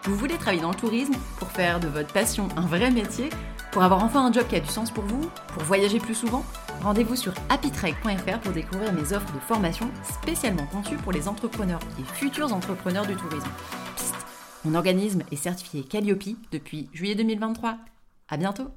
Vous 0.04 0.14
voulez 0.14 0.34
travailler 0.34 0.62
dans 0.62 0.72
le 0.72 0.76
tourisme 0.76 1.14
pour 1.38 1.48
faire 1.48 1.80
de 1.80 1.88
votre 1.88 2.12
passion 2.12 2.48
un 2.56 2.66
vrai 2.66 2.90
métier, 2.90 3.30
pour 3.72 3.82
avoir 3.82 4.02
enfin 4.04 4.26
un 4.26 4.32
job 4.32 4.46
qui 4.48 4.56
a 4.56 4.60
du 4.60 4.68
sens 4.68 4.90
pour 4.90 5.04
vous, 5.04 5.30
pour 5.54 5.62
voyager 5.62 5.98
plus 5.98 6.14
souvent 6.14 6.44
Rendez-vous 6.82 7.16
sur 7.16 7.34
happytrek.fr 7.50 8.40
pour 8.40 8.52
découvrir 8.52 8.92
mes 8.94 9.12
offres 9.12 9.32
de 9.34 9.40
formation 9.40 9.90
spécialement 10.02 10.66
conçues 10.66 10.96
pour 10.96 11.12
les 11.12 11.28
entrepreneurs 11.28 11.80
et 11.98 12.02
futurs 12.14 12.54
entrepreneurs 12.54 13.06
du 13.06 13.16
tourisme. 13.16 13.50
Psst, 13.96 14.14
mon 14.64 14.74
organisme 14.74 15.22
est 15.30 15.36
certifié 15.36 15.82
Calliope 15.82 16.36
depuis 16.52 16.88
juillet 16.94 17.14
2023. 17.14 17.76
À 18.30 18.36
bientôt 18.38 18.70